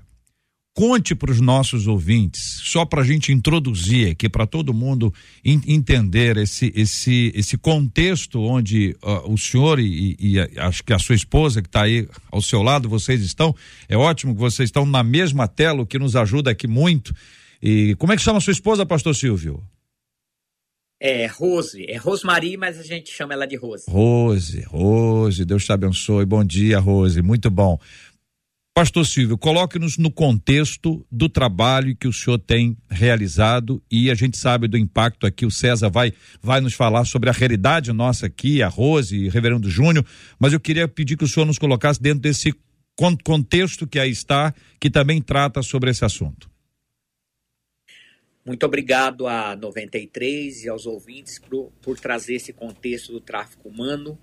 Conte 0.75 1.13
para 1.13 1.29
os 1.29 1.39
nossos 1.39 1.85
ouvintes, 1.85 2.59
só 2.63 2.83
para 2.83 3.01
a 3.01 3.05
gente 3.05 3.31
introduzir 3.31 4.09
aqui, 4.09 4.27
para 4.27 4.47
todo 4.47 4.73
mundo 4.73 5.13
in, 5.45 5.61
entender 5.67 6.35
esse, 6.37 6.73
esse, 6.75 7.31
esse 7.35 7.59
contexto 7.59 8.41
onde 8.41 8.95
uh, 9.03 9.31
o 9.31 9.37
senhor 9.37 9.79
e, 9.79 10.17
e, 10.19 10.37
e, 10.37 10.39
acho 10.59 10.83
que 10.83 10.91
a 10.91 10.97
sua 10.97 11.13
esposa 11.13 11.61
que 11.61 11.67
está 11.67 11.83
aí 11.83 12.07
ao 12.31 12.41
seu 12.41 12.63
lado, 12.63 12.89
vocês 12.89 13.21
estão. 13.21 13.55
É 13.87 13.95
ótimo 13.95 14.33
que 14.33 14.39
vocês 14.39 14.67
estão 14.67 14.83
na 14.83 15.03
mesma 15.03 15.47
tela, 15.47 15.83
o 15.83 15.85
que 15.85 15.99
nos 15.99 16.15
ajuda 16.15 16.49
aqui 16.49 16.65
muito. 16.65 17.13
E 17.61 17.93
como 17.99 18.11
é 18.11 18.15
que 18.15 18.23
chama 18.23 18.39
a 18.39 18.41
sua 18.41 18.53
esposa, 18.53 18.83
Pastor 18.83 19.15
Silvio? 19.15 19.63
É 20.99 21.27
Rose, 21.27 21.85
é 21.87 21.97
Rosmarie, 21.97 22.57
mas 22.57 22.79
a 22.79 22.83
gente 22.83 23.11
chama 23.11 23.33
ela 23.33 23.45
de 23.45 23.57
Rose. 23.57 23.83
Rose, 23.89 24.61
Rose, 24.61 25.45
Deus 25.45 25.65
te 25.65 25.71
abençoe. 25.71 26.25
Bom 26.25 26.43
dia, 26.43 26.79
Rose, 26.79 27.21
muito 27.21 27.51
bom. 27.51 27.77
Pastor 28.75 29.05
Silvio, 29.05 29.37
coloque-nos 29.37 29.99
no 29.99 30.09
contexto 30.09 31.05
do 31.11 31.29
trabalho 31.29 31.95
que 31.95 32.07
o 32.07 32.13
senhor 32.13 32.39
tem 32.39 32.75
realizado 32.89 33.79
e 33.89 34.09
a 34.09 34.15
gente 34.15 34.35
sabe 34.35 34.67
do 34.67 34.75
impacto 34.75 35.27
aqui. 35.27 35.45
O 35.45 35.51
César 35.51 35.91
vai, 35.91 36.11
vai 36.41 36.59
nos 36.59 36.73
falar 36.73 37.05
sobre 37.05 37.29
a 37.29 37.33
realidade 37.33 37.93
nossa 37.93 38.25
aqui, 38.25 38.63
a 38.63 38.67
Rose 38.67 39.15
e 39.15 39.29
Reverendo 39.29 39.69
Júnior, 39.69 40.03
mas 40.39 40.53
eu 40.53 40.59
queria 40.59 40.87
pedir 40.87 41.15
que 41.15 41.23
o 41.23 41.27
senhor 41.27 41.45
nos 41.45 41.59
colocasse 41.59 42.01
dentro 42.01 42.21
desse 42.21 42.51
contexto 43.23 43.85
que 43.85 43.99
aí 43.99 44.09
está, 44.09 44.51
que 44.79 44.89
também 44.89 45.21
trata 45.21 45.61
sobre 45.61 45.91
esse 45.91 46.03
assunto. 46.03 46.49
Muito 48.43 48.65
obrigado 48.65 49.27
a 49.27 49.55
93 49.55 50.63
e 50.63 50.69
aos 50.69 50.87
ouvintes 50.87 51.37
por, 51.37 51.71
por 51.79 51.99
trazer 51.99 52.35
esse 52.35 52.51
contexto 52.51 53.11
do 53.11 53.21
tráfico 53.21 53.69
humano. 53.69 54.17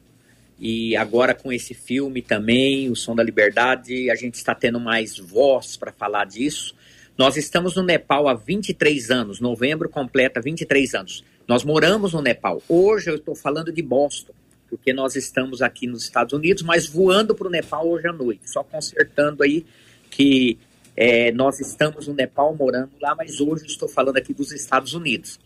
E 0.60 0.94
agora 0.94 1.34
com 1.34 1.50
esse 1.50 1.72
filme 1.72 2.20
também, 2.20 2.90
O 2.90 2.94
Som 2.94 3.16
da 3.16 3.22
Liberdade, 3.22 4.10
a 4.10 4.14
gente 4.14 4.34
está 4.34 4.54
tendo 4.54 4.78
mais 4.78 5.16
voz 5.18 5.74
para 5.78 5.90
falar 5.90 6.26
disso. 6.26 6.74
Nós 7.16 7.38
estamos 7.38 7.76
no 7.76 7.82
Nepal 7.82 8.28
há 8.28 8.34
23 8.34 9.10
anos, 9.10 9.40
novembro 9.40 9.88
completa 9.88 10.40
23 10.40 10.94
anos. 10.94 11.24
Nós 11.48 11.64
moramos 11.64 12.12
no 12.12 12.20
Nepal. 12.20 12.62
Hoje 12.68 13.10
eu 13.10 13.16
estou 13.16 13.34
falando 13.34 13.72
de 13.72 13.82
Boston, 13.82 14.34
porque 14.68 14.92
nós 14.92 15.16
estamos 15.16 15.62
aqui 15.62 15.86
nos 15.86 16.04
Estados 16.04 16.34
Unidos, 16.34 16.62
mas 16.62 16.86
voando 16.86 17.34
para 17.34 17.48
o 17.48 17.50
Nepal 17.50 17.88
hoje 17.88 18.06
à 18.06 18.12
noite, 18.12 18.42
só 18.44 18.62
consertando 18.62 19.42
aí 19.42 19.64
que 20.10 20.58
é, 20.94 21.32
nós 21.32 21.58
estamos 21.58 22.06
no 22.06 22.14
Nepal 22.14 22.54
morando 22.54 22.90
lá, 23.00 23.14
mas 23.14 23.40
hoje 23.40 23.64
estou 23.66 23.88
falando 23.88 24.18
aqui 24.18 24.34
dos 24.34 24.52
Estados 24.52 24.92
Unidos. 24.92 25.40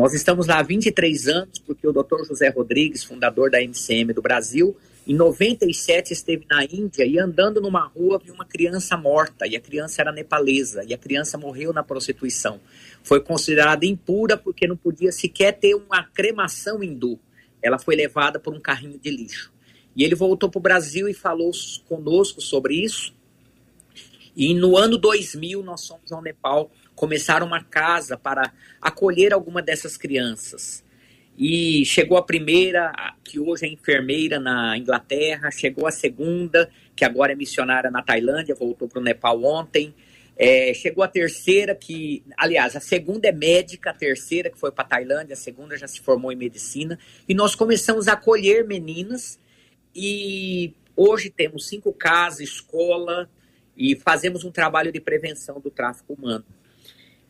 Nós 0.00 0.14
estamos 0.14 0.46
lá 0.46 0.60
há 0.60 0.62
23 0.62 1.28
anos, 1.28 1.58
porque 1.58 1.86
o 1.86 1.92
Dr. 1.92 2.24
José 2.26 2.48
Rodrigues, 2.48 3.04
fundador 3.04 3.50
da 3.50 3.62
MCM 3.62 4.14
do 4.14 4.22
Brasil, 4.22 4.74
em 5.06 5.14
97 5.14 6.14
esteve 6.14 6.46
na 6.48 6.64
Índia 6.64 7.04
e 7.04 7.18
andando 7.18 7.60
numa 7.60 7.86
rua 7.86 8.18
viu 8.18 8.32
uma 8.32 8.46
criança 8.46 8.96
morta, 8.96 9.46
e 9.46 9.54
a 9.54 9.60
criança 9.60 10.00
era 10.00 10.10
nepalesa, 10.10 10.82
e 10.88 10.94
a 10.94 10.96
criança 10.96 11.36
morreu 11.36 11.70
na 11.74 11.82
prostituição. 11.82 12.58
Foi 13.02 13.20
considerada 13.20 13.84
impura 13.84 14.38
porque 14.38 14.66
não 14.66 14.74
podia 14.74 15.12
sequer 15.12 15.52
ter 15.52 15.74
uma 15.74 16.02
cremação 16.02 16.82
hindu. 16.82 17.20
Ela 17.62 17.78
foi 17.78 17.94
levada 17.94 18.40
por 18.40 18.54
um 18.54 18.60
carrinho 18.60 18.98
de 18.98 19.10
lixo. 19.10 19.52
E 19.94 20.02
ele 20.02 20.14
voltou 20.14 20.48
para 20.48 20.58
o 20.58 20.62
Brasil 20.62 21.10
e 21.10 21.12
falou 21.12 21.50
conosco 21.86 22.40
sobre 22.40 22.74
isso. 22.74 23.12
E 24.34 24.54
no 24.54 24.78
ano 24.78 24.96
2000 24.96 25.62
nós 25.62 25.86
fomos 25.86 26.10
ao 26.10 26.22
Nepal 26.22 26.70
começar 27.00 27.42
uma 27.42 27.64
casa 27.64 28.14
para 28.14 28.52
acolher 28.78 29.32
alguma 29.32 29.62
dessas 29.62 29.96
crianças. 29.96 30.84
E 31.34 31.82
chegou 31.86 32.18
a 32.18 32.22
primeira, 32.22 32.92
que 33.24 33.40
hoje 33.40 33.64
é 33.64 33.68
enfermeira 33.70 34.38
na 34.38 34.76
Inglaterra, 34.76 35.50
chegou 35.50 35.86
a 35.86 35.90
segunda, 35.90 36.70
que 36.94 37.02
agora 37.02 37.32
é 37.32 37.34
missionária 37.34 37.90
na 37.90 38.02
Tailândia, 38.02 38.54
voltou 38.54 38.86
para 38.86 38.98
o 38.98 39.02
Nepal 39.02 39.42
ontem. 39.42 39.94
É, 40.36 40.74
chegou 40.74 41.02
a 41.02 41.08
terceira, 41.08 41.74
que, 41.74 42.22
aliás, 42.36 42.76
a 42.76 42.80
segunda 42.80 43.28
é 43.28 43.32
médica, 43.32 43.88
a 43.88 43.94
terceira 43.94 44.50
que 44.50 44.60
foi 44.60 44.70
para 44.70 44.84
a 44.84 44.88
Tailândia, 44.88 45.32
a 45.32 45.38
segunda 45.38 45.78
já 45.78 45.88
se 45.88 46.02
formou 46.02 46.30
em 46.30 46.36
medicina. 46.36 46.98
E 47.26 47.32
nós 47.32 47.54
começamos 47.54 48.08
a 48.08 48.12
acolher 48.12 48.66
meninas. 48.66 49.38
E 49.94 50.74
hoje 50.94 51.30
temos 51.30 51.66
cinco 51.66 51.94
casas, 51.94 52.40
escola, 52.40 53.26
e 53.74 53.96
fazemos 53.96 54.44
um 54.44 54.50
trabalho 54.50 54.92
de 54.92 55.00
prevenção 55.00 55.58
do 55.58 55.70
tráfico 55.70 56.12
humano. 56.12 56.44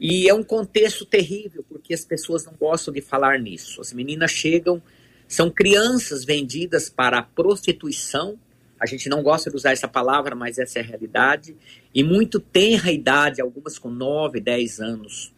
E 0.01 0.27
é 0.27 0.33
um 0.33 0.43
contexto 0.43 1.05
terrível, 1.05 1.63
porque 1.69 1.93
as 1.93 2.07
pessoas 2.07 2.47
não 2.47 2.55
gostam 2.55 2.93
de 2.95 3.03
falar 3.03 3.39
nisso. 3.39 3.83
As 3.83 3.93
meninas 3.93 4.31
chegam, 4.31 4.83
são 5.29 5.51
crianças 5.51 6.25
vendidas 6.25 6.89
para 6.89 7.19
a 7.19 7.23
prostituição. 7.23 8.39
A 8.81 8.87
gente 8.87 9.11
não 9.11 9.23
gosta 9.23 9.51
de 9.51 9.57
usar 9.57 9.73
essa 9.73 9.87
palavra, 9.87 10.35
mas 10.35 10.59
essa 10.59 10.79
é 10.79 10.83
a 10.83 10.85
realidade. 10.85 11.55
E 11.95 12.03
muito 12.03 12.41
tenra 12.41 12.91
idade, 12.91 13.43
algumas 13.43 13.79
com 13.79 13.91
9, 13.91 14.41
10 14.41 14.81
anos. 14.81 15.35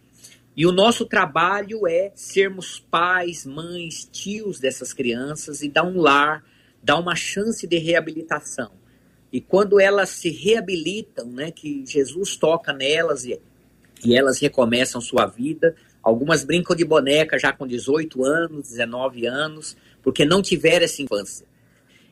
E 0.56 0.64
o 0.64 0.70
nosso 0.70 1.06
trabalho 1.06 1.88
é 1.88 2.12
sermos 2.14 2.78
pais, 2.78 3.44
mães, 3.44 4.08
tios 4.12 4.60
dessas 4.60 4.92
crianças 4.92 5.62
e 5.62 5.68
dar 5.68 5.82
um 5.82 5.98
lar, 5.98 6.44
dar 6.80 7.00
uma 7.00 7.16
chance 7.16 7.66
de 7.66 7.78
reabilitação. 7.78 8.70
E 9.32 9.40
quando 9.40 9.80
elas 9.80 10.10
se 10.10 10.28
reabilitam, 10.28 11.26
né, 11.26 11.50
que 11.50 11.84
Jesus 11.86 12.36
toca 12.36 12.72
nelas 12.72 13.24
e, 13.24 13.40
e 14.04 14.16
elas 14.16 14.38
recomeçam 14.40 15.00
sua 15.00 15.26
vida, 15.26 15.74
algumas 16.02 16.44
brincam 16.44 16.74
de 16.74 16.84
boneca 16.84 17.38
já 17.38 17.52
com 17.52 17.66
18 17.66 18.24
anos, 18.24 18.68
19 18.68 19.26
anos, 19.26 19.76
porque 20.02 20.24
não 20.24 20.42
tiveram 20.42 20.84
essa 20.84 21.00
infância. 21.02 21.46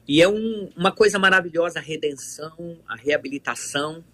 E 0.07 0.21
é 0.21 0.29
um, 0.29 0.71
uma 0.77 0.93
coisa 0.93 1.19
maravilhosa 1.19 1.79
a 1.79 1.83
redenção, 1.83 2.79
a 2.89 2.97
reabilitação. 2.97 4.05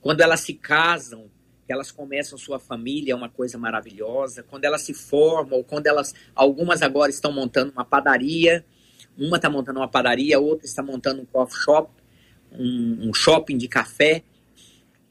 Quando 0.00 0.20
elas 0.20 0.40
se 0.40 0.54
casam, 0.54 1.30
elas 1.68 1.90
começam 1.92 2.38
sua 2.38 2.58
família, 2.58 3.12
é 3.12 3.14
uma 3.14 3.28
coisa 3.28 3.58
maravilhosa. 3.58 4.42
Quando 4.42 4.64
elas 4.64 4.82
se 4.82 4.94
formam, 4.94 5.58
ou 5.58 5.64
quando 5.64 5.86
elas. 5.86 6.14
Algumas 6.34 6.82
agora 6.82 7.10
estão 7.10 7.30
montando 7.30 7.72
uma 7.72 7.84
padaria, 7.84 8.64
uma 9.16 9.36
está 9.36 9.50
montando 9.50 9.80
uma 9.80 9.88
padaria, 9.88 10.40
outra 10.40 10.66
está 10.66 10.82
montando 10.82 11.22
um 11.22 11.26
coffee 11.26 11.60
shop, 11.60 11.90
um, 12.52 13.08
um 13.08 13.14
shopping 13.14 13.58
de 13.58 13.68
café. 13.68 14.24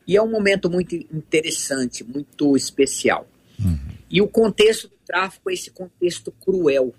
E 0.08 0.16
é 0.16 0.22
um 0.22 0.30
momento 0.30 0.70
muito 0.70 0.96
interessante, 0.96 2.04
muito 2.04 2.56
especial. 2.56 3.28
Uhum. 3.60 3.78
E 4.10 4.22
o 4.22 4.28
contexto 4.28 4.88
do 4.88 4.96
tráfico 5.06 5.50
é 5.50 5.54
esse 5.54 5.70
contexto 5.70 6.32
cruel. 6.32 6.94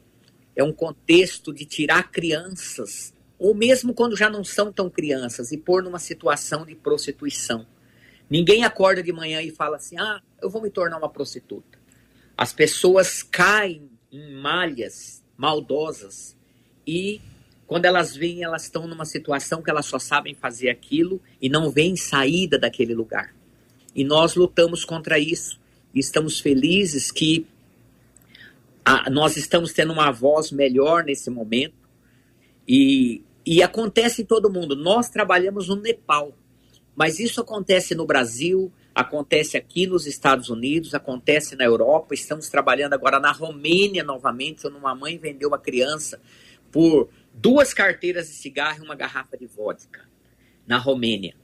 É 0.54 0.62
um 0.62 0.72
contexto 0.72 1.52
de 1.52 1.64
tirar 1.64 2.10
crianças, 2.10 3.14
ou 3.38 3.54
mesmo 3.54 3.94
quando 3.94 4.16
já 4.16 4.28
não 4.28 4.44
são 4.44 4.72
tão 4.72 4.90
crianças, 4.90 5.52
e 5.52 5.56
pôr 5.56 5.82
numa 5.82 5.98
situação 5.98 6.66
de 6.66 6.74
prostituição 6.74 7.66
Ninguém 8.30 8.64
acorda 8.64 9.02
de 9.02 9.12
manhã 9.12 9.40
e 9.40 9.50
fala 9.50 9.76
assim: 9.76 9.98
ah, 9.98 10.20
eu 10.40 10.50
vou 10.50 10.60
me 10.60 10.70
tornar 10.70 10.98
uma 10.98 11.08
prostituta. 11.08 11.78
As 12.36 12.52
pessoas 12.52 13.22
caem 13.22 13.90
em 14.12 14.32
malhas 14.34 15.22
maldosas 15.36 16.36
e 16.86 17.20
quando 17.68 17.84
elas 17.84 18.16
vêm, 18.16 18.42
elas 18.42 18.62
estão 18.62 18.88
numa 18.88 19.04
situação 19.04 19.60
que 19.60 19.68
elas 19.68 19.84
só 19.84 19.98
sabem 19.98 20.34
fazer 20.34 20.70
aquilo 20.70 21.20
e 21.40 21.50
não 21.50 21.70
veem 21.70 21.96
saída 21.96 22.58
daquele 22.58 22.94
lugar. 22.94 23.34
E 23.94 24.04
nós 24.04 24.34
lutamos 24.34 24.86
contra 24.86 25.18
isso 25.18 25.60
e 25.94 26.00
estamos 26.00 26.40
felizes 26.40 27.12
que 27.12 27.46
a, 28.82 29.10
nós 29.10 29.36
estamos 29.36 29.74
tendo 29.74 29.92
uma 29.92 30.10
voz 30.10 30.50
melhor 30.50 31.04
nesse 31.04 31.28
momento 31.28 31.74
e, 32.66 33.22
e 33.44 33.62
acontece 33.62 34.22
em 34.22 34.24
todo 34.24 34.50
mundo. 34.50 34.74
Nós 34.74 35.10
trabalhamos 35.10 35.68
no 35.68 35.76
Nepal. 35.76 36.32
Mas 36.96 37.20
isso 37.20 37.40
acontece 37.42 37.94
no 37.94 38.06
Brasil, 38.06 38.72
acontece 38.94 39.58
aqui 39.58 39.86
nos 39.86 40.06
Estados 40.06 40.48
Unidos, 40.48 40.94
acontece 40.94 41.54
na 41.54 41.64
Europa. 41.64 42.14
Estamos 42.14 42.48
trabalhando 42.48 42.94
agora 42.94 43.20
na 43.20 43.30
Romênia 43.30 44.02
novamente, 44.02 44.66
onde 44.66 44.78
uma 44.78 44.94
mãe 44.94 45.18
vendeu 45.18 45.48
uma 45.48 45.58
criança 45.58 46.18
por 46.72 47.08
duas 47.40 47.72
carteiras 47.72 48.28
de 48.28 48.34
cigarro 48.34 48.82
e 48.82 48.84
uma 48.84 48.94
garrafa 48.94 49.36
de 49.36 49.46
vodka 49.46 50.08
na 50.66 50.76
Romênia. 50.76 51.34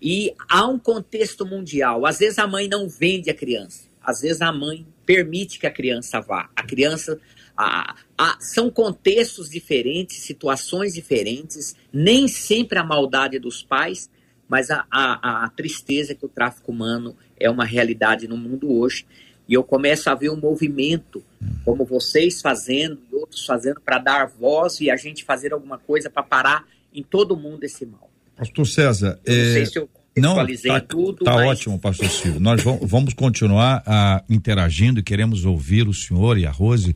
E 0.00 0.34
há 0.48 0.66
um 0.66 0.78
contexto 0.78 1.46
mundial. 1.46 2.04
Às 2.04 2.18
vezes 2.18 2.38
a 2.38 2.46
mãe 2.46 2.68
não 2.68 2.88
vende 2.88 3.30
a 3.30 3.34
criança, 3.34 3.88
às 4.02 4.20
vezes 4.20 4.42
a 4.42 4.52
mãe 4.52 4.86
permite 5.06 5.58
que 5.58 5.66
a 5.66 5.70
criança 5.70 6.20
vá. 6.20 6.50
A 6.54 6.62
criança. 6.62 7.20
A, 7.56 7.94
a, 8.16 8.38
são 8.40 8.70
contextos 8.70 9.48
diferentes, 9.50 10.16
situações 10.18 10.94
diferentes, 10.94 11.76
nem 11.92 12.26
sempre 12.26 12.78
a 12.78 12.84
maldade 12.84 13.38
dos 13.38 13.62
pais, 13.62 14.10
mas 14.48 14.70
a, 14.70 14.86
a, 14.90 15.44
a 15.44 15.48
tristeza 15.50 16.14
que 16.14 16.24
o 16.24 16.28
tráfico 16.28 16.72
humano 16.72 17.14
é 17.38 17.50
uma 17.50 17.64
realidade 17.64 18.26
no 18.26 18.36
mundo 18.36 18.72
hoje. 18.72 19.06
E 19.48 19.54
eu 19.54 19.64
começo 19.64 20.08
a 20.08 20.14
ver 20.14 20.30
um 20.30 20.36
movimento, 20.36 21.22
como 21.64 21.84
vocês 21.84 22.40
fazendo 22.40 22.98
e 23.10 23.14
outros 23.14 23.44
fazendo, 23.44 23.80
para 23.80 23.98
dar 23.98 24.26
voz 24.26 24.80
e 24.80 24.90
a 24.90 24.96
gente 24.96 25.24
fazer 25.24 25.52
alguma 25.52 25.78
coisa 25.78 26.08
para 26.08 26.22
parar 26.22 26.64
em 26.94 27.02
todo 27.02 27.36
mundo 27.36 27.64
esse 27.64 27.84
mal. 27.84 28.10
Pastor 28.36 28.66
César, 28.66 29.18
eu 29.24 29.34
não 29.34 29.42
é... 29.42 29.52
sei 29.52 29.66
se 29.66 29.78
eu 29.78 29.88
não, 30.16 30.36
tá, 30.36 30.80
tudo. 30.80 31.24
Tá 31.24 31.34
mas... 31.34 31.46
ótimo, 31.46 31.78
pastor 31.78 32.08
Silvio. 32.08 32.38
Nós 32.38 32.62
vamos 32.82 33.14
continuar 33.14 33.82
a, 33.86 34.22
interagindo 34.28 35.00
e 35.00 35.02
queremos 35.02 35.46
ouvir 35.46 35.88
o 35.88 35.94
senhor 35.94 36.36
e 36.36 36.44
a 36.44 36.50
Rose. 36.50 36.94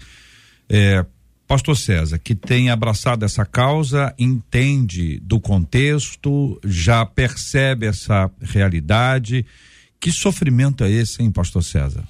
É, 0.69 1.05
Pastor 1.47 1.77
César, 1.77 2.19
que 2.19 2.35
tem 2.35 2.71
abraçado 2.71 3.25
essa 3.25 3.45
causa, 3.45 4.13
entende 4.19 5.21
do 5.21 5.41
contexto, 5.41 6.61
já 6.65 7.07
percebe 7.07 7.87
essa 7.87 8.31
realidade. 8.41 9.47
Que 10.01 10.11
sofrimento 10.11 10.83
é 10.83 10.91
esse, 10.91 11.23
hein, 11.23 11.31
Pastor 11.31 11.63
César? 11.63 12.03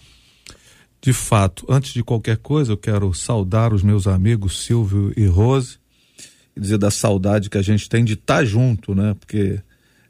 De 1.06 1.12
fato, 1.12 1.64
antes 1.68 1.94
de 1.94 2.02
qualquer 2.02 2.36
coisa, 2.36 2.72
eu 2.72 2.76
quero 2.76 3.14
saudar 3.14 3.72
os 3.72 3.80
meus 3.80 4.08
amigos 4.08 4.64
Silvio 4.64 5.12
e 5.16 5.24
Rose 5.24 5.78
e 6.56 6.58
dizer 6.58 6.78
da 6.78 6.90
saudade 6.90 7.48
que 7.48 7.56
a 7.56 7.62
gente 7.62 7.88
tem 7.88 8.04
de 8.04 8.14
estar 8.14 8.44
junto, 8.44 8.92
né? 8.92 9.14
Porque 9.14 9.60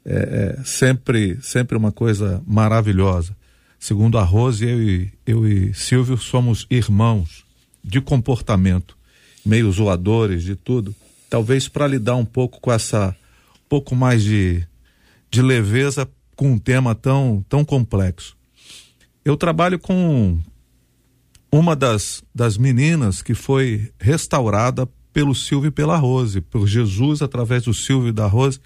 é, 0.03 0.55
é 0.57 0.63
sempre, 0.63 1.37
sempre 1.39 1.77
uma 1.77 1.91
coisa 1.91 2.41
maravilhosa. 2.47 3.37
Segundo 3.77 4.17
a 4.17 4.23
Rose, 4.23 4.65
eu 4.65 4.81
e, 4.81 5.13
eu 5.23 5.47
e 5.47 5.71
Silvio 5.71 6.17
somos 6.17 6.65
irmãos 6.67 7.45
de 7.83 8.01
comportamento 8.01 8.97
meio 9.45 9.71
zoadores 9.71 10.41
de 10.41 10.55
tudo, 10.55 10.95
talvez 11.29 11.67
para 11.67 11.85
lidar 11.85 12.15
um 12.15 12.25
pouco 12.25 12.59
com 12.59 12.71
essa 12.71 13.15
pouco 13.69 13.95
mais 13.95 14.23
de, 14.23 14.65
de 15.29 15.43
leveza 15.43 16.09
com 16.35 16.53
um 16.53 16.57
tema 16.57 16.95
tão, 16.95 17.45
tão 17.47 17.63
complexo. 17.63 18.35
Eu 19.23 19.37
trabalho 19.37 19.77
com 19.77 20.41
uma 21.57 21.75
das, 21.75 22.23
das 22.33 22.57
meninas 22.57 23.21
que 23.21 23.33
foi 23.33 23.91
restaurada 23.99 24.87
pelo 25.11 25.33
Silvio 25.33 25.69
e 25.69 25.71
pela 25.71 25.97
Rose, 25.97 26.41
por 26.41 26.67
Jesus 26.67 27.21
através 27.21 27.63
do 27.63 27.73
Silvio 27.73 28.09
e 28.09 28.13
da 28.13 28.27
Rose, 28.27 28.59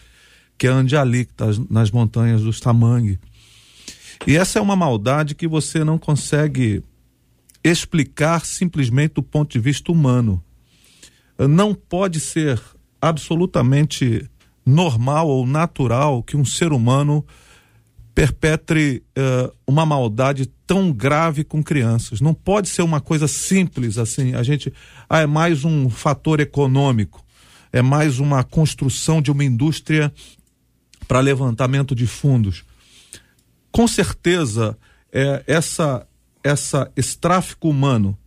que 0.57 0.67
é 0.67 0.69
Andiali, 0.69 1.25
que 1.25 1.31
está 1.31 1.47
nas 1.69 1.89
montanhas 1.91 2.41
do 2.41 2.51
Tamangue. 2.59 3.19
E 4.27 4.35
essa 4.35 4.59
é 4.59 4.61
uma 4.61 4.75
maldade 4.75 5.33
que 5.33 5.47
você 5.47 5.83
não 5.83 5.97
consegue 5.97 6.83
explicar 7.63 8.45
simplesmente 8.45 9.15
do 9.15 9.23
ponto 9.23 9.51
de 9.51 9.59
vista 9.59 9.91
humano 9.91 10.43
não 11.47 11.73
pode 11.73 12.19
ser 12.19 12.61
absolutamente 13.01 14.29
normal 14.65 15.27
ou 15.27 15.45
natural 15.45 16.21
que 16.21 16.37
um 16.37 16.45
ser 16.45 16.71
humano 16.71 17.25
perpetre 18.13 19.03
uh, 19.17 19.53
uma 19.65 19.85
maldade 19.85 20.45
tão 20.67 20.91
grave 20.91 21.43
com 21.43 21.63
crianças. 21.63 22.21
Não 22.21 22.33
pode 22.33 22.69
ser 22.69 22.81
uma 22.81 22.99
coisa 22.99 23.27
simples 23.27 23.97
assim. 23.97 24.33
A 24.33 24.43
gente 24.43 24.73
ah, 25.09 25.19
é 25.19 25.25
mais 25.25 25.63
um 25.63 25.89
fator 25.89 26.39
econômico, 26.39 27.23
é 27.71 27.81
mais 27.81 28.19
uma 28.19 28.43
construção 28.43 29.21
de 29.21 29.31
uma 29.31 29.43
indústria 29.43 30.11
para 31.07 31.19
levantamento 31.19 31.95
de 31.95 32.05
fundos. 32.05 32.63
Com 33.71 33.87
certeza, 33.87 34.77
é, 35.11 35.43
essa, 35.47 36.05
essa, 36.43 36.91
esse 36.95 37.17
tráfico 37.17 37.69
humano 37.69 38.17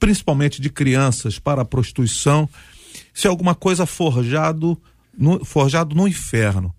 principalmente 0.00 0.62
de 0.62 0.70
crianças, 0.70 1.38
para 1.38 1.60
a 1.60 1.64
prostituição. 1.64 2.48
Isso 3.14 3.26
é 3.26 3.30
alguma 3.30 3.54
coisa 3.54 3.84
forjado 3.84 4.80
no, 5.16 5.44
forjado 5.44 5.94
no 5.94 6.08
inferno. 6.08 6.74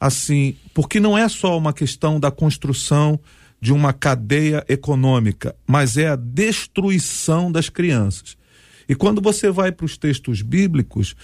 Assim, 0.00 0.54
porque 0.72 1.00
não 1.00 1.18
é 1.18 1.28
só 1.28 1.58
uma 1.58 1.72
questão 1.72 2.20
da 2.20 2.30
construção 2.30 3.18
de 3.60 3.72
uma 3.72 3.92
cadeia 3.92 4.64
econômica, 4.68 5.54
mas 5.66 5.96
é 5.96 6.08
a 6.08 6.16
destruição 6.16 7.50
das 7.50 7.68
crianças. 7.68 8.36
E 8.88 8.94
quando 8.94 9.20
você 9.20 9.50
vai 9.50 9.70
para 9.70 9.84
os 9.84 9.98
textos 9.98 10.40
bíblicos, 10.40 11.14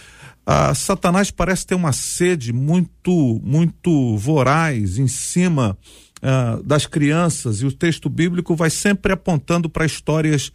a 0.44 0.74
Satanás 0.74 1.30
parece 1.30 1.66
ter 1.66 1.74
uma 1.74 1.92
sede 1.92 2.52
muito, 2.52 3.40
muito 3.42 4.16
voraz 4.18 4.98
em 4.98 5.08
cima 5.08 5.78
uh, 6.18 6.62
das 6.62 6.84
crianças, 6.84 7.62
e 7.62 7.66
o 7.66 7.72
texto 7.72 8.10
bíblico 8.10 8.54
vai 8.54 8.68
sempre 8.68 9.12
apontando 9.12 9.70
para 9.70 9.86
histórias 9.86 10.52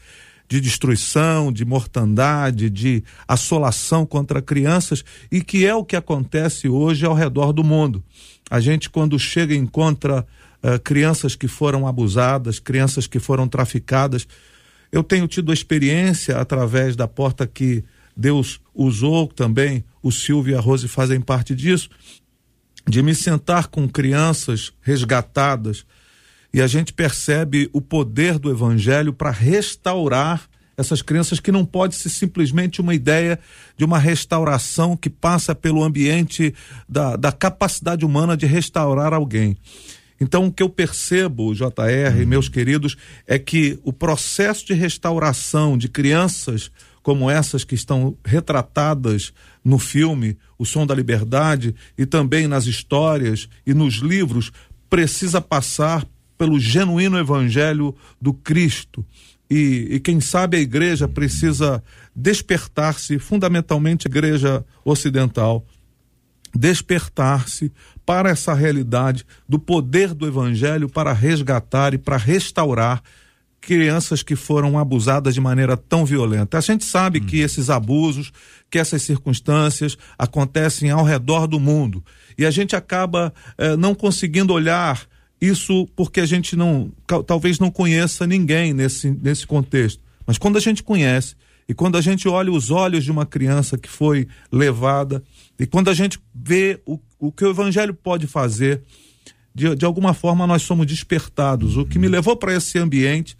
de 0.49 0.59
destruição, 0.59 1.53
de 1.53 1.63
mortandade, 1.63 2.71
de 2.71 3.03
assolação 3.27 4.03
contra 4.03 4.41
crianças 4.41 5.05
e 5.31 5.41
que 5.41 5.63
é 5.63 5.75
o 5.75 5.85
que 5.85 5.95
acontece 5.95 6.67
hoje 6.67 7.05
ao 7.05 7.13
redor 7.13 7.53
do 7.53 7.63
mundo. 7.63 8.03
A 8.49 8.59
gente, 8.59 8.89
quando 8.89 9.19
chega, 9.19 9.53
encontra 9.53 10.25
uh, 10.63 10.79
crianças 10.83 11.35
que 11.35 11.47
foram 11.47 11.85
abusadas, 11.85 12.57
crianças 12.57 13.05
que 13.05 13.19
foram 13.19 13.47
traficadas. 13.47 14.27
Eu 14.91 15.03
tenho 15.03 15.27
tido 15.27 15.51
a 15.51 15.53
experiência 15.53 16.39
através 16.39 16.95
da 16.95 17.07
porta 17.07 17.45
que 17.45 17.83
Deus 18.17 18.59
usou 18.73 19.27
também, 19.27 19.85
o 20.01 20.11
Silvio 20.11 20.53
e 20.53 20.57
a 20.57 20.59
Rose 20.59 20.87
fazem 20.87 21.21
parte 21.21 21.53
disso, 21.53 21.89
de 22.87 23.03
me 23.03 23.13
sentar 23.13 23.67
com 23.67 23.87
crianças 23.87 24.73
resgatadas 24.81 25.85
e 26.53 26.61
a 26.61 26.67
gente 26.67 26.93
percebe 26.93 27.69
o 27.73 27.81
poder 27.81 28.39
do 28.39 28.49
evangelho 28.49 29.13
para 29.13 29.31
restaurar 29.31 30.49
essas 30.75 31.01
crianças 31.01 31.39
que 31.39 31.51
não 31.51 31.65
pode 31.65 31.95
ser 31.95 32.09
simplesmente 32.09 32.79
uma 32.79 32.95
ideia 32.95 33.37
de 33.77 33.83
uma 33.83 33.99
restauração 33.99 34.95
que 34.95 35.09
passa 35.09 35.53
pelo 35.53 35.83
ambiente 35.83 36.53
da, 36.87 37.17
da 37.17 37.31
capacidade 37.31 38.05
humana 38.05 38.37
de 38.37 38.45
restaurar 38.45 39.13
alguém. 39.13 39.57
Então, 40.21 40.47
o 40.47 40.51
que 40.51 40.63
eu 40.63 40.69
percebo, 40.69 41.53
JR, 41.53 42.19
uhum. 42.19 42.25
meus 42.25 42.49
queridos, 42.49 42.95
é 43.27 43.37
que 43.37 43.79
o 43.83 43.91
processo 43.91 44.65
de 44.65 44.73
restauração 44.73 45.77
de 45.77 45.87
crianças 45.87 46.71
como 47.01 47.29
essas 47.29 47.63
que 47.63 47.75
estão 47.75 48.15
retratadas 48.23 49.33
no 49.63 49.79
filme 49.79 50.37
O 50.57 50.65
Som 50.65 50.85
da 50.85 50.93
Liberdade 50.93 51.73
e 51.97 52.05
também 52.05 52.47
nas 52.47 52.65
histórias 52.65 53.49
e 53.65 53.73
nos 53.73 53.95
livros 53.95 54.51
precisa 54.89 55.41
passar 55.41 56.05
pelo 56.39 56.57
genuíno 56.57 57.19
evangelho 57.19 57.93
do 58.19 58.33
Cristo. 58.33 59.05
E, 59.51 59.87
e 59.91 59.99
quem 59.99 60.21
sabe 60.21 60.55
a 60.55 60.59
igreja 60.61 61.05
precisa 61.05 61.83
despertar-se, 62.15 63.19
fundamentalmente 63.19 64.07
a 64.07 64.09
igreja 64.09 64.65
ocidental, 64.85 65.65
despertar-se 66.55 67.71
para 68.05 68.29
essa 68.29 68.53
realidade 68.53 69.25
do 69.47 69.59
poder 69.59 70.13
do 70.13 70.25
evangelho 70.25 70.87
para 70.87 71.11
resgatar 71.11 71.93
e 71.93 71.97
para 71.97 72.15
restaurar 72.15 73.03
crianças 73.59 74.23
que 74.23 74.37
foram 74.37 74.79
abusadas 74.79 75.33
de 75.33 75.41
maneira 75.41 75.75
tão 75.75 76.05
violenta. 76.05 76.57
A 76.57 76.61
gente 76.61 76.85
sabe 76.85 77.19
hum. 77.19 77.25
que 77.25 77.39
esses 77.39 77.69
abusos, 77.69 78.31
que 78.69 78.79
essas 78.79 79.01
circunstâncias 79.01 79.97
acontecem 80.17 80.89
ao 80.89 81.03
redor 81.03 81.47
do 81.47 81.59
mundo 81.59 82.01
e 82.37 82.45
a 82.45 82.51
gente 82.51 82.77
acaba 82.77 83.33
eh, 83.57 83.75
não 83.75 83.93
conseguindo 83.93 84.53
olhar 84.53 85.05
isso 85.41 85.87
porque 85.95 86.19
a 86.19 86.25
gente 86.25 86.55
não, 86.55 86.91
talvez 87.25 87.59
não 87.59 87.71
conheça 87.71 88.27
ninguém 88.27 88.73
nesse, 88.73 89.09
nesse 89.11 89.47
contexto. 89.47 90.01
Mas 90.25 90.37
quando 90.37 90.57
a 90.57 90.61
gente 90.61 90.83
conhece 90.83 91.35
e 91.67 91.73
quando 91.73 91.97
a 91.97 92.01
gente 92.01 92.27
olha 92.27 92.51
os 92.51 92.71
olhos 92.71 93.03
de 93.03 93.11
uma 93.11 93.25
criança 93.25 93.77
que 93.77 93.89
foi 93.89 94.27
levada 94.51 95.23
e 95.57 95.65
quando 95.65 95.89
a 95.89 95.93
gente 95.93 96.19
vê 96.33 96.81
o, 96.85 96.99
o 97.17 97.31
que 97.31 97.45
o 97.45 97.49
evangelho 97.49 97.93
pode 97.93 98.27
fazer, 98.27 98.81
de, 99.53 99.75
de 99.75 99.85
alguma 99.85 100.13
forma 100.13 100.45
nós 100.45 100.61
somos 100.61 100.85
despertados. 100.85 101.77
O 101.77 101.85
que 101.85 101.99
me 101.99 102.07
levou 102.07 102.35
para 102.35 102.55
esse 102.55 102.77
ambiente 102.77 103.37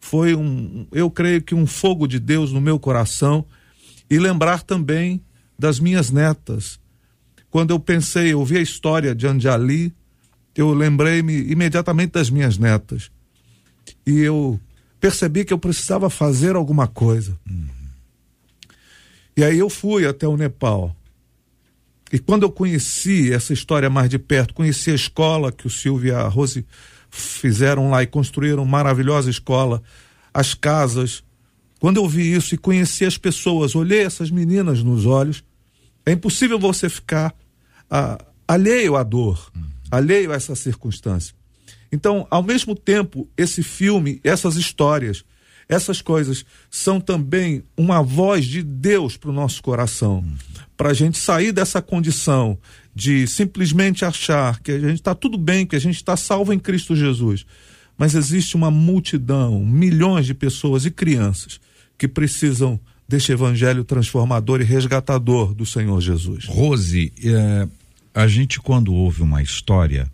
foi 0.00 0.34
um, 0.34 0.86
eu 0.92 1.10
creio 1.10 1.42
que 1.42 1.54
um 1.54 1.66
fogo 1.66 2.06
de 2.06 2.18
Deus 2.18 2.52
no 2.52 2.60
meu 2.60 2.78
coração 2.78 3.44
e 4.10 4.18
lembrar 4.18 4.62
também 4.62 5.22
das 5.58 5.80
minhas 5.80 6.10
netas. 6.10 6.78
Quando 7.50 7.70
eu 7.70 7.80
pensei, 7.80 8.32
eu 8.32 8.44
vi 8.44 8.58
a 8.58 8.62
história 8.62 9.14
de 9.14 9.26
Anjali, 9.26 9.92
eu 10.58 10.74
lembrei-me 10.74 11.32
imediatamente 11.52 12.10
das 12.10 12.28
minhas 12.28 12.58
netas. 12.58 13.12
E 14.04 14.18
eu 14.18 14.58
percebi 14.98 15.44
que 15.44 15.52
eu 15.52 15.58
precisava 15.58 16.10
fazer 16.10 16.56
alguma 16.56 16.88
coisa. 16.88 17.38
Uhum. 17.48 17.68
E 19.36 19.44
aí 19.44 19.56
eu 19.56 19.70
fui 19.70 20.04
até 20.04 20.26
o 20.26 20.36
Nepal. 20.36 20.96
E 22.12 22.18
quando 22.18 22.42
eu 22.42 22.50
conheci 22.50 23.32
essa 23.32 23.52
história 23.52 23.88
mais 23.88 24.10
de 24.10 24.18
perto, 24.18 24.52
conheci 24.52 24.90
a 24.90 24.96
escola 24.96 25.52
que 25.52 25.64
o 25.64 25.70
Silvio 25.70 26.08
e 26.08 26.10
a 26.12 26.26
Rose 26.26 26.66
fizeram 27.08 27.88
lá 27.88 28.02
e 28.02 28.08
construíram 28.08 28.64
uma 28.64 28.78
maravilhosa 28.78 29.30
escola, 29.30 29.80
as 30.34 30.54
casas. 30.54 31.22
Quando 31.78 31.98
eu 31.98 32.08
vi 32.08 32.32
isso 32.32 32.52
e 32.56 32.58
conheci 32.58 33.04
as 33.04 33.16
pessoas, 33.16 33.76
olhei 33.76 34.00
essas 34.00 34.28
meninas 34.28 34.82
nos 34.82 35.06
olhos, 35.06 35.44
é 36.04 36.10
impossível 36.10 36.58
você 36.58 36.88
ficar 36.88 37.32
ah, 37.88 38.18
alheio 38.48 38.96
à 38.96 39.04
dor, 39.04 39.52
uhum. 39.54 39.67
Alheio 39.90 40.32
a 40.32 40.34
essa 40.34 40.54
circunstância. 40.54 41.34
Então, 41.90 42.26
ao 42.30 42.42
mesmo 42.42 42.74
tempo, 42.74 43.28
esse 43.36 43.62
filme, 43.62 44.20
essas 44.22 44.56
histórias, 44.56 45.24
essas 45.68 46.00
coisas 46.00 46.44
são 46.70 47.00
também 47.00 47.62
uma 47.76 48.02
voz 48.02 48.46
de 48.46 48.62
Deus 48.62 49.16
para 49.16 49.30
o 49.30 49.34
nosso 49.34 49.62
coração, 49.62 50.24
para 50.76 50.90
a 50.90 50.94
gente 50.94 51.18
sair 51.18 51.52
dessa 51.52 51.82
condição 51.82 52.58
de 52.94 53.26
simplesmente 53.26 54.04
achar 54.04 54.60
que 54.60 54.72
a 54.72 54.78
gente 54.78 54.94
está 54.94 55.14
tudo 55.14 55.36
bem, 55.36 55.66
que 55.66 55.76
a 55.76 55.80
gente 55.80 55.96
está 55.96 56.16
salvo 56.16 56.52
em 56.52 56.58
Cristo 56.58 56.96
Jesus. 56.96 57.44
Mas 57.96 58.14
existe 58.14 58.56
uma 58.56 58.70
multidão, 58.70 59.64
milhões 59.64 60.26
de 60.26 60.34
pessoas 60.34 60.84
e 60.84 60.90
crianças 60.90 61.60
que 61.98 62.08
precisam 62.08 62.80
deste 63.08 63.32
evangelho 63.32 63.84
transformador 63.84 64.60
e 64.60 64.64
resgatador 64.64 65.54
do 65.54 65.66
Senhor 65.66 66.00
Jesus. 66.00 66.44
Rose, 66.44 67.12
é, 67.24 67.68
a 68.18 68.26
gente 68.26 68.58
quando 68.58 68.92
ouve 68.92 69.22
uma 69.22 69.40
história 69.40 70.10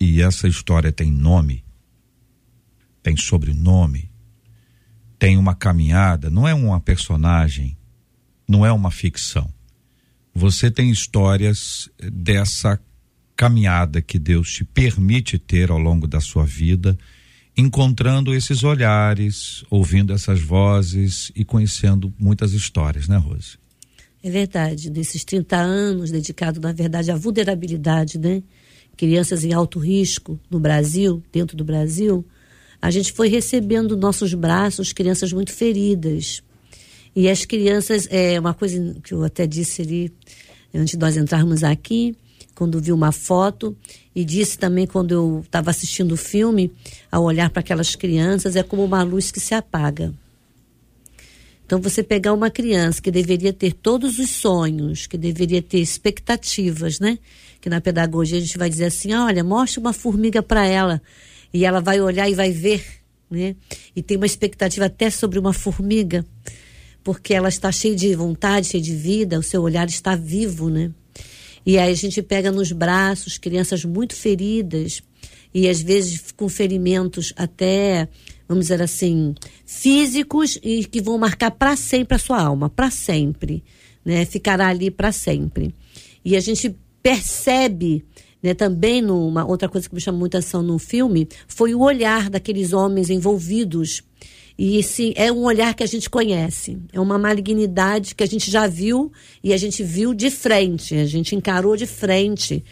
e 0.00 0.22
essa 0.22 0.48
história 0.48 0.90
tem 0.90 1.12
nome, 1.12 1.62
tem 3.02 3.14
sobrenome, 3.14 4.10
tem 5.18 5.36
uma 5.36 5.54
caminhada, 5.54 6.30
não 6.30 6.48
é 6.48 6.54
uma 6.54 6.80
personagem, 6.80 7.76
não 8.48 8.64
é 8.64 8.72
uma 8.72 8.90
ficção. 8.90 9.52
Você 10.34 10.70
tem 10.70 10.88
histórias 10.88 11.90
dessa 12.10 12.80
caminhada 13.36 14.00
que 14.00 14.18
Deus 14.18 14.50
te 14.50 14.64
permite 14.64 15.38
ter 15.38 15.70
ao 15.70 15.78
longo 15.78 16.06
da 16.06 16.22
sua 16.22 16.46
vida, 16.46 16.96
encontrando 17.54 18.34
esses 18.34 18.64
olhares, 18.64 19.62
ouvindo 19.68 20.14
essas 20.14 20.40
vozes 20.40 21.30
e 21.36 21.44
conhecendo 21.44 22.14
muitas 22.18 22.54
histórias, 22.54 23.06
né, 23.08 23.18
Rose? 23.18 23.58
É 24.26 24.28
verdade, 24.28 24.90
desses 24.90 25.24
30 25.24 25.56
anos 25.56 26.10
dedicados, 26.10 26.60
na 26.60 26.72
verdade, 26.72 27.12
à 27.12 27.16
vulnerabilidade, 27.16 28.18
né? 28.18 28.42
Crianças 28.96 29.44
em 29.44 29.52
alto 29.52 29.78
risco 29.78 30.36
no 30.50 30.58
Brasil, 30.58 31.22
dentro 31.32 31.56
do 31.56 31.62
Brasil, 31.62 32.26
a 32.82 32.90
gente 32.90 33.12
foi 33.12 33.28
recebendo 33.28 33.96
nossos 33.96 34.34
braços 34.34 34.92
crianças 34.92 35.32
muito 35.32 35.52
feridas. 35.52 36.42
E 37.14 37.28
as 37.28 37.44
crianças, 37.44 38.08
é 38.10 38.40
uma 38.40 38.52
coisa 38.52 38.96
que 39.00 39.14
eu 39.14 39.22
até 39.22 39.46
disse 39.46 39.82
ali, 39.82 40.12
antes 40.74 40.94
de 40.94 40.98
nós 40.98 41.16
entrarmos 41.16 41.62
aqui, 41.62 42.16
quando 42.52 42.80
vi 42.80 42.90
uma 42.90 43.12
foto, 43.12 43.76
e 44.12 44.24
disse 44.24 44.58
também 44.58 44.88
quando 44.88 45.12
eu 45.12 45.42
estava 45.44 45.70
assistindo 45.70 46.10
o 46.10 46.16
filme, 46.16 46.72
ao 47.12 47.22
olhar 47.22 47.48
para 47.48 47.60
aquelas 47.60 47.94
crianças, 47.94 48.56
é 48.56 48.64
como 48.64 48.84
uma 48.84 49.04
luz 49.04 49.30
que 49.30 49.38
se 49.38 49.54
apaga. 49.54 50.12
Então, 51.66 51.80
você 51.80 52.00
pegar 52.00 52.32
uma 52.32 52.48
criança 52.48 53.02
que 53.02 53.10
deveria 53.10 53.52
ter 53.52 53.72
todos 53.72 54.20
os 54.20 54.30
sonhos, 54.30 55.08
que 55.08 55.18
deveria 55.18 55.60
ter 55.60 55.80
expectativas, 55.80 57.00
né? 57.00 57.18
Que 57.60 57.68
na 57.68 57.80
pedagogia 57.80 58.38
a 58.38 58.40
gente 58.40 58.56
vai 58.56 58.70
dizer 58.70 58.84
assim: 58.84 59.12
olha, 59.12 59.42
mostre 59.42 59.80
uma 59.80 59.92
formiga 59.92 60.40
para 60.40 60.64
ela 60.64 61.02
e 61.52 61.64
ela 61.64 61.80
vai 61.80 62.00
olhar 62.00 62.30
e 62.30 62.34
vai 62.34 62.52
ver, 62.52 62.84
né? 63.28 63.56
E 63.96 64.00
tem 64.00 64.16
uma 64.16 64.26
expectativa 64.26 64.86
até 64.86 65.10
sobre 65.10 65.40
uma 65.40 65.52
formiga, 65.52 66.24
porque 67.02 67.34
ela 67.34 67.48
está 67.48 67.72
cheia 67.72 67.96
de 67.96 68.14
vontade, 68.14 68.68
cheia 68.68 68.82
de 68.82 68.94
vida, 68.94 69.36
o 69.36 69.42
seu 69.42 69.60
olhar 69.60 69.88
está 69.88 70.14
vivo, 70.14 70.70
né? 70.70 70.92
E 71.66 71.78
aí 71.78 71.90
a 71.90 71.96
gente 71.96 72.22
pega 72.22 72.52
nos 72.52 72.70
braços 72.70 73.38
crianças 73.38 73.84
muito 73.84 74.14
feridas 74.14 75.02
e 75.52 75.68
às 75.68 75.82
vezes 75.82 76.30
com 76.30 76.48
ferimentos 76.48 77.32
até, 77.36 78.08
vamos 78.48 78.66
dizer 78.66 78.82
assim, 78.82 79.34
físicos 79.64 80.58
e 80.62 80.84
que 80.84 81.00
vão 81.00 81.18
marcar 81.18 81.50
para 81.50 81.76
sempre 81.76 82.16
a 82.16 82.18
sua 82.18 82.40
alma, 82.40 82.68
para 82.68 82.90
sempre, 82.90 83.64
né? 84.04 84.24
Ficará 84.24 84.68
ali 84.68 84.90
para 84.90 85.12
sempre. 85.12 85.74
E 86.24 86.36
a 86.36 86.40
gente 86.40 86.76
percebe 87.02 88.04
né, 88.42 88.54
também 88.54 89.00
numa 89.00 89.44
outra 89.44 89.68
coisa 89.68 89.88
que 89.88 89.94
me 89.94 90.00
chamou 90.00 90.20
muita 90.20 90.38
atenção 90.38 90.62
no 90.62 90.78
filme 90.78 91.28
foi 91.46 91.74
o 91.74 91.80
olhar 91.80 92.30
daqueles 92.30 92.72
homens 92.72 93.10
envolvidos. 93.10 94.02
E 94.58 94.82
sim, 94.82 95.12
é 95.16 95.30
um 95.30 95.44
olhar 95.44 95.74
que 95.74 95.82
a 95.82 95.86
gente 95.86 96.08
conhece. 96.08 96.78
É 96.92 96.98
uma 96.98 97.18
malignidade 97.18 98.14
que 98.14 98.24
a 98.24 98.26
gente 98.26 98.50
já 98.50 98.66
viu 98.66 99.12
e 99.42 99.52
a 99.52 99.56
gente 99.56 99.82
viu 99.82 100.14
de 100.14 100.30
frente, 100.30 100.94
a 100.94 101.04
gente 101.04 101.34
encarou 101.34 101.76
de 101.76 101.86
frente. 101.86 102.64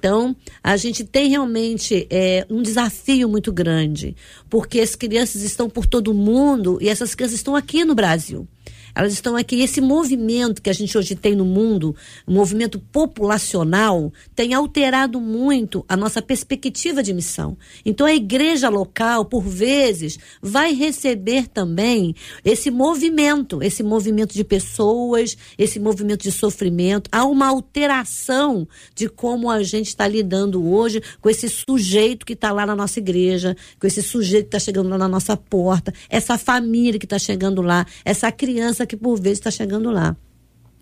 Então, 0.00 0.34
a 0.64 0.78
gente 0.78 1.04
tem 1.04 1.28
realmente 1.28 2.06
é, 2.08 2.46
um 2.48 2.62
desafio 2.62 3.28
muito 3.28 3.52
grande, 3.52 4.16
porque 4.48 4.80
as 4.80 4.94
crianças 4.94 5.42
estão 5.42 5.68
por 5.68 5.84
todo 5.84 6.08
o 6.08 6.14
mundo 6.14 6.78
e 6.80 6.88
essas 6.88 7.14
crianças 7.14 7.36
estão 7.36 7.54
aqui 7.54 7.84
no 7.84 7.94
Brasil. 7.94 8.48
Elas 8.94 9.12
estão 9.12 9.36
aqui. 9.36 9.60
Esse 9.60 9.80
movimento 9.80 10.62
que 10.62 10.70
a 10.70 10.72
gente 10.72 10.96
hoje 10.96 11.14
tem 11.14 11.34
no 11.34 11.44
mundo, 11.44 11.94
um 12.26 12.34
movimento 12.34 12.78
populacional, 12.78 14.12
tem 14.34 14.54
alterado 14.54 15.20
muito 15.20 15.84
a 15.88 15.96
nossa 15.96 16.20
perspectiva 16.22 17.02
de 17.02 17.12
missão. 17.12 17.56
Então, 17.84 18.06
a 18.06 18.14
igreja 18.14 18.68
local, 18.68 19.24
por 19.24 19.42
vezes, 19.42 20.18
vai 20.40 20.72
receber 20.72 21.48
também 21.48 22.14
esse 22.44 22.70
movimento, 22.70 23.62
esse 23.62 23.82
movimento 23.82 24.34
de 24.34 24.44
pessoas, 24.44 25.36
esse 25.58 25.78
movimento 25.78 26.22
de 26.22 26.32
sofrimento. 26.32 27.08
Há 27.12 27.24
uma 27.24 27.48
alteração 27.48 28.66
de 28.94 29.08
como 29.08 29.50
a 29.50 29.62
gente 29.62 29.88
está 29.88 30.06
lidando 30.06 30.64
hoje 30.66 31.02
com 31.20 31.28
esse 31.28 31.48
sujeito 31.48 32.26
que 32.26 32.32
está 32.32 32.52
lá 32.52 32.66
na 32.66 32.76
nossa 32.76 32.98
igreja, 32.98 33.56
com 33.78 33.86
esse 33.86 34.02
sujeito 34.02 34.44
que 34.44 34.56
está 34.56 34.58
chegando 34.58 34.88
lá 34.88 34.98
na 34.98 35.08
nossa 35.08 35.36
porta, 35.36 35.92
essa 36.08 36.36
família 36.38 36.98
que 36.98 37.06
está 37.06 37.18
chegando 37.18 37.62
lá, 37.62 37.86
essa 38.04 38.30
criança 38.32 38.79
que 38.86 38.96
por 38.96 39.20
vezes 39.20 39.38
está 39.38 39.50
chegando 39.50 39.90
lá. 39.90 40.16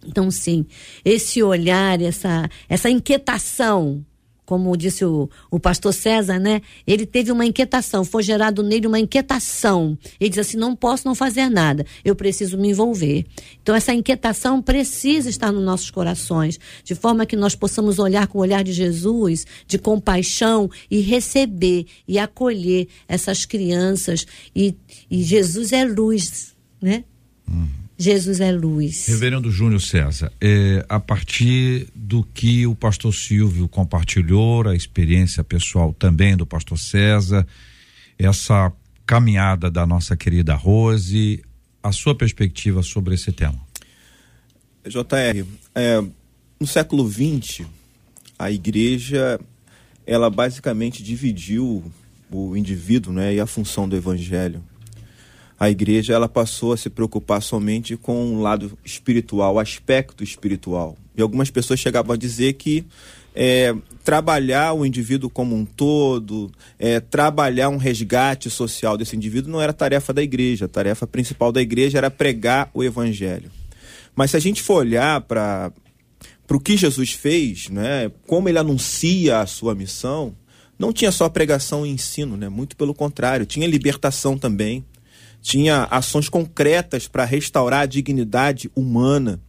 Então, 0.06 0.30
sim, 0.30 0.64
esse 1.04 1.42
olhar, 1.42 2.00
essa, 2.00 2.48
essa 2.68 2.88
inquietação, 2.88 4.04
como 4.48 4.74
disse 4.78 5.04
o, 5.04 5.28
o 5.50 5.60
pastor 5.60 5.92
César, 5.92 6.38
né? 6.38 6.62
Ele 6.86 7.04
teve 7.04 7.30
uma 7.30 7.44
inquietação, 7.44 8.02
foi 8.02 8.22
gerado 8.22 8.62
nele 8.62 8.86
uma 8.86 8.98
inquietação. 8.98 9.98
Ele 10.18 10.30
diz 10.30 10.38
assim: 10.38 10.56
não 10.56 10.74
posso 10.74 11.06
não 11.06 11.14
fazer 11.14 11.50
nada, 11.50 11.84
eu 12.02 12.16
preciso 12.16 12.56
me 12.56 12.70
envolver. 12.70 13.26
Então, 13.60 13.74
essa 13.74 13.92
inquietação 13.92 14.62
precisa 14.62 15.28
estar 15.28 15.52
nos 15.52 15.62
nossos 15.62 15.90
corações, 15.90 16.58
de 16.82 16.94
forma 16.94 17.26
que 17.26 17.36
nós 17.36 17.54
possamos 17.54 17.98
olhar 17.98 18.26
com 18.26 18.38
o 18.38 18.40
olhar 18.40 18.64
de 18.64 18.72
Jesus, 18.72 19.44
de 19.66 19.78
compaixão 19.78 20.70
e 20.90 21.00
receber 21.00 21.84
e 22.06 22.18
acolher 22.18 22.88
essas 23.06 23.44
crianças. 23.44 24.26
E, 24.56 24.74
e 25.10 25.22
Jesus 25.22 25.72
é 25.72 25.84
luz, 25.84 26.56
né? 26.80 27.04
Uhum. 27.46 27.87
Jesus 27.98 28.38
é 28.38 28.52
luz. 28.52 29.08
Reverendo 29.08 29.50
Júnior 29.50 29.80
César, 29.80 30.32
é, 30.40 30.86
a 30.88 31.00
partir 31.00 31.88
do 31.92 32.22
que 32.22 32.64
o 32.64 32.74
pastor 32.74 33.12
Silvio 33.12 33.66
compartilhou, 33.66 34.68
a 34.68 34.76
experiência 34.76 35.42
pessoal 35.42 35.92
também 35.92 36.36
do 36.36 36.46
pastor 36.46 36.78
César, 36.78 37.44
essa 38.16 38.72
caminhada 39.04 39.68
da 39.68 39.84
nossa 39.84 40.16
querida 40.16 40.54
Rose, 40.54 41.42
a 41.82 41.90
sua 41.90 42.14
perspectiva 42.14 42.84
sobre 42.84 43.14
esse 43.14 43.32
tema. 43.32 43.58
JR, 44.86 45.44
é, 45.74 46.00
no 46.60 46.66
século 46.66 47.10
XX, 47.10 47.66
a 48.38 48.50
igreja, 48.50 49.40
ela 50.06 50.30
basicamente 50.30 51.02
dividiu 51.02 51.84
o 52.30 52.56
indivíduo 52.56 53.12
né, 53.12 53.34
e 53.34 53.40
a 53.40 53.46
função 53.46 53.88
do 53.88 53.96
evangelho. 53.96 54.62
A 55.58 55.68
igreja 55.68 56.14
ela 56.14 56.28
passou 56.28 56.72
a 56.72 56.76
se 56.76 56.88
preocupar 56.88 57.42
somente 57.42 57.96
com 57.96 58.34
o 58.34 58.40
lado 58.40 58.78
espiritual, 58.84 59.54
o 59.54 59.58
aspecto 59.58 60.22
espiritual. 60.22 60.96
E 61.16 61.22
algumas 61.22 61.50
pessoas 61.50 61.80
chegavam 61.80 62.14
a 62.14 62.16
dizer 62.16 62.52
que 62.52 62.84
é, 63.34 63.74
trabalhar 64.04 64.72
o 64.72 64.86
indivíduo 64.86 65.28
como 65.28 65.56
um 65.56 65.64
todo, 65.64 66.50
é, 66.78 67.00
trabalhar 67.00 67.68
um 67.68 67.76
resgate 67.76 68.48
social 68.48 68.96
desse 68.96 69.16
indivíduo 69.16 69.50
não 69.50 69.60
era 69.60 69.72
tarefa 69.72 70.12
da 70.12 70.22
igreja. 70.22 70.66
A 70.66 70.68
tarefa 70.68 71.06
principal 71.06 71.50
da 71.50 71.60
igreja 71.60 71.98
era 71.98 72.10
pregar 72.10 72.70
o 72.72 72.84
evangelho. 72.84 73.50
Mas 74.14 74.32
se 74.32 74.36
a 74.36 74.40
gente 74.40 74.62
for 74.62 74.78
olhar 74.78 75.20
para 75.22 75.72
o 76.50 76.60
que 76.60 76.76
Jesus 76.76 77.12
fez, 77.12 77.68
né, 77.68 78.10
como 78.26 78.48
ele 78.48 78.58
anuncia 78.58 79.40
a 79.40 79.46
sua 79.46 79.74
missão, 79.74 80.34
não 80.78 80.92
tinha 80.92 81.10
só 81.10 81.28
pregação 81.28 81.84
e 81.84 81.90
ensino, 81.90 82.36
né? 82.36 82.48
muito 82.48 82.76
pelo 82.76 82.94
contrário, 82.94 83.44
tinha 83.44 83.66
libertação 83.66 84.38
também, 84.38 84.84
tinha 85.40 85.84
ações 85.90 86.28
concretas 86.28 87.06
para 87.06 87.24
restaurar 87.24 87.80
a 87.80 87.86
dignidade 87.86 88.70
humana. 88.74 89.40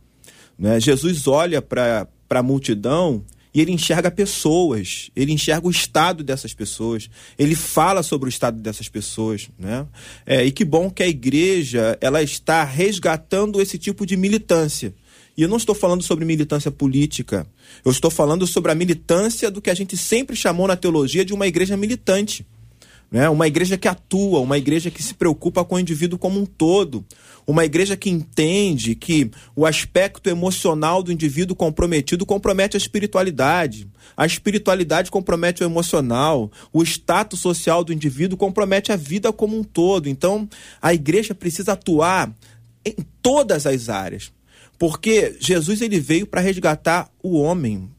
Né? 0.57 0.79
Jesus 0.79 1.27
olha 1.27 1.61
para 1.61 2.07
a 2.29 2.43
multidão 2.43 3.23
e 3.53 3.61
ele 3.61 3.71
enxerga 3.71 4.11
pessoas, 4.11 5.09
ele 5.15 5.31
enxerga 5.31 5.67
o 5.67 5.71
estado 5.71 6.23
dessas 6.23 6.53
pessoas, 6.53 7.09
ele 7.37 7.55
fala 7.55 8.03
sobre 8.03 8.27
o 8.27 8.29
estado 8.29 8.61
dessas 8.61 8.87
pessoas, 8.87 9.49
né? 9.57 9.87
É, 10.25 10.45
e 10.45 10.51
que 10.51 10.63
bom 10.63 10.89
que 10.89 11.01
a 11.01 11.07
igreja 11.07 11.97
ela 11.99 12.21
está 12.21 12.63
resgatando 12.63 13.59
esse 13.59 13.77
tipo 13.77 14.05
de 14.05 14.15
militância. 14.15 14.93
E 15.35 15.41
eu 15.41 15.49
não 15.49 15.57
estou 15.57 15.73
falando 15.73 16.03
sobre 16.03 16.25
militância 16.25 16.69
política, 16.69 17.47
eu 17.83 17.91
estou 17.91 18.11
falando 18.11 18.45
sobre 18.45 18.71
a 18.71 18.75
militância 18.75 19.49
do 19.49 19.61
que 19.61 19.69
a 19.69 19.75
gente 19.75 19.97
sempre 19.97 20.35
chamou 20.35 20.67
na 20.67 20.75
teologia 20.75 21.25
de 21.25 21.33
uma 21.33 21.47
igreja 21.47 21.75
militante. 21.75 22.45
Né? 23.11 23.27
Uma 23.27 23.47
igreja 23.47 23.77
que 23.77 23.87
atua, 23.87 24.39
uma 24.39 24.57
igreja 24.57 24.91
que 24.91 25.01
se 25.01 25.13
preocupa 25.13 25.65
com 25.65 25.75
o 25.75 25.79
indivíduo 25.79 26.19
como 26.19 26.39
um 26.39 26.45
todo, 26.45 27.03
uma 27.47 27.65
igreja 27.65 27.97
que 27.97 28.09
entende 28.09 28.93
que 28.93 29.31
o 29.55 29.65
aspecto 29.65 30.29
emocional 30.29 31.01
do 31.01 31.11
indivíduo 31.11 31.55
comprometido 31.55 32.23
compromete 32.23 32.77
a 32.77 32.79
espiritualidade, 32.79 33.87
a 34.15 34.25
espiritualidade 34.25 35.09
compromete 35.09 35.63
o 35.63 35.65
emocional, 35.65 36.51
o 36.71 36.83
status 36.83 37.39
social 37.39 37.83
do 37.83 37.91
indivíduo 37.91 38.37
compromete 38.37 38.91
a 38.91 38.95
vida 38.95 39.33
como 39.33 39.57
um 39.57 39.63
todo. 39.63 40.07
Então, 40.07 40.47
a 40.79 40.93
igreja 40.93 41.33
precisa 41.33 41.73
atuar 41.73 42.31
em 42.85 42.95
todas 43.23 43.65
as 43.65 43.89
áreas, 43.89 44.31
porque 44.77 45.35
Jesus 45.39 45.81
ele 45.81 45.99
veio 45.99 46.27
para 46.27 46.41
resgatar 46.41 47.09
o 47.23 47.39
homem, 47.39 47.89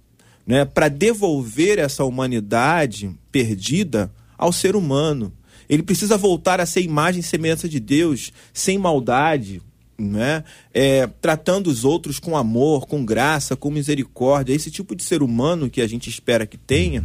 né? 0.47 0.65
para 0.65 0.89
devolver 0.89 1.81
essa 1.81 2.05
humanidade 2.05 3.11
perdida 3.33 4.11
ao 4.41 4.53
ser 4.53 4.75
humano. 4.75 5.31
Ele 5.69 5.83
precisa 5.83 6.17
voltar 6.17 6.61
a 6.61 6.67
ser 6.67 6.81
imagem 6.81 7.21
e 7.21 7.23
semelhança 7.23 7.69
de 7.69 7.79
Deus, 7.79 8.33
sem 8.53 8.79
maldade, 8.79 9.61
né? 9.97 10.43
É, 10.73 11.07
tratando 11.21 11.69
os 11.69 11.85
outros 11.85 12.19
com 12.19 12.37
amor, 12.37 12.87
com 12.87 13.05
graça, 13.05 13.55
com 13.55 13.71
misericórdia. 13.71 14.55
Esse 14.55 14.71
tipo 14.71 14.97
de 14.97 15.05
ser 15.05 15.23
humano 15.23 15.69
que 15.69 15.83
a 15.83 15.87
gente 15.87 16.09
espera 16.09 16.47
que 16.47 16.57
tenha. 16.57 17.05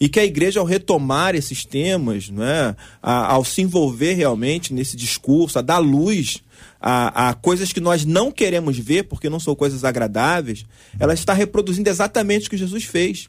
E 0.00 0.08
que 0.08 0.18
a 0.18 0.24
igreja, 0.24 0.58
ao 0.58 0.66
retomar 0.66 1.34
esses 1.34 1.66
temas, 1.66 2.30
né? 2.30 2.74
A, 3.02 3.32
ao 3.32 3.44
se 3.44 3.60
envolver 3.60 4.14
realmente 4.14 4.72
nesse 4.72 4.96
discurso, 4.96 5.58
a 5.58 5.62
dar 5.62 5.78
luz 5.78 6.42
a, 6.80 7.28
a, 7.28 7.34
coisas 7.34 7.72
que 7.72 7.80
nós 7.80 8.06
não 8.06 8.32
queremos 8.32 8.78
ver, 8.78 9.04
porque 9.04 9.28
não 9.28 9.38
são 9.38 9.54
coisas 9.54 9.84
agradáveis, 9.84 10.64
ela 10.98 11.12
está 11.12 11.34
reproduzindo 11.34 11.90
exatamente 11.90 12.48
o 12.48 12.50
que 12.50 12.56
Jesus 12.56 12.84
fez. 12.84 13.28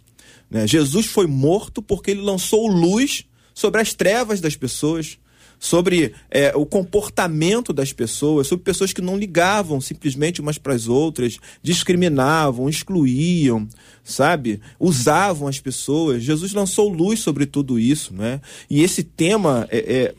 Né? 0.50 0.66
Jesus 0.66 1.06
foi 1.06 1.28
morto 1.28 1.82
porque 1.82 2.12
ele 2.12 2.22
lançou 2.22 2.66
luz 2.68 3.26
sobre 3.54 3.82
as 3.82 3.94
trevas 3.94 4.40
das 4.42 4.56
pessoas, 4.56 5.18
sobre 5.60 6.14
é, 6.32 6.56
o 6.56 6.66
comportamento 6.66 7.72
das 7.72 7.94
pessoas, 7.94 8.48
sobre 8.48 8.66
pessoas 8.66 8.92
que 8.92 9.02
não 9.02 9.16
ligavam 9.16 9.80
simplesmente 9.80 10.42
umas 10.42 10.58
para 10.58 10.74
as 10.74 10.88
outras, 10.88 11.38
discriminavam, 11.62 12.68
excluíam, 12.68 13.68
sabe? 14.04 14.60
Usavam 14.80 15.48
as 15.48 15.60
pessoas. 15.60 16.24
Jesus 16.24 16.52
lançou 16.54 16.90
luz 16.90 17.20
sobre 17.20 17.46
tudo 17.46 17.78
isso, 17.78 18.12
né? 18.12 18.42
E 18.68 18.82
esse 18.82 19.04
tema 19.04 19.68
é, 19.70 19.78
é 19.78 20.16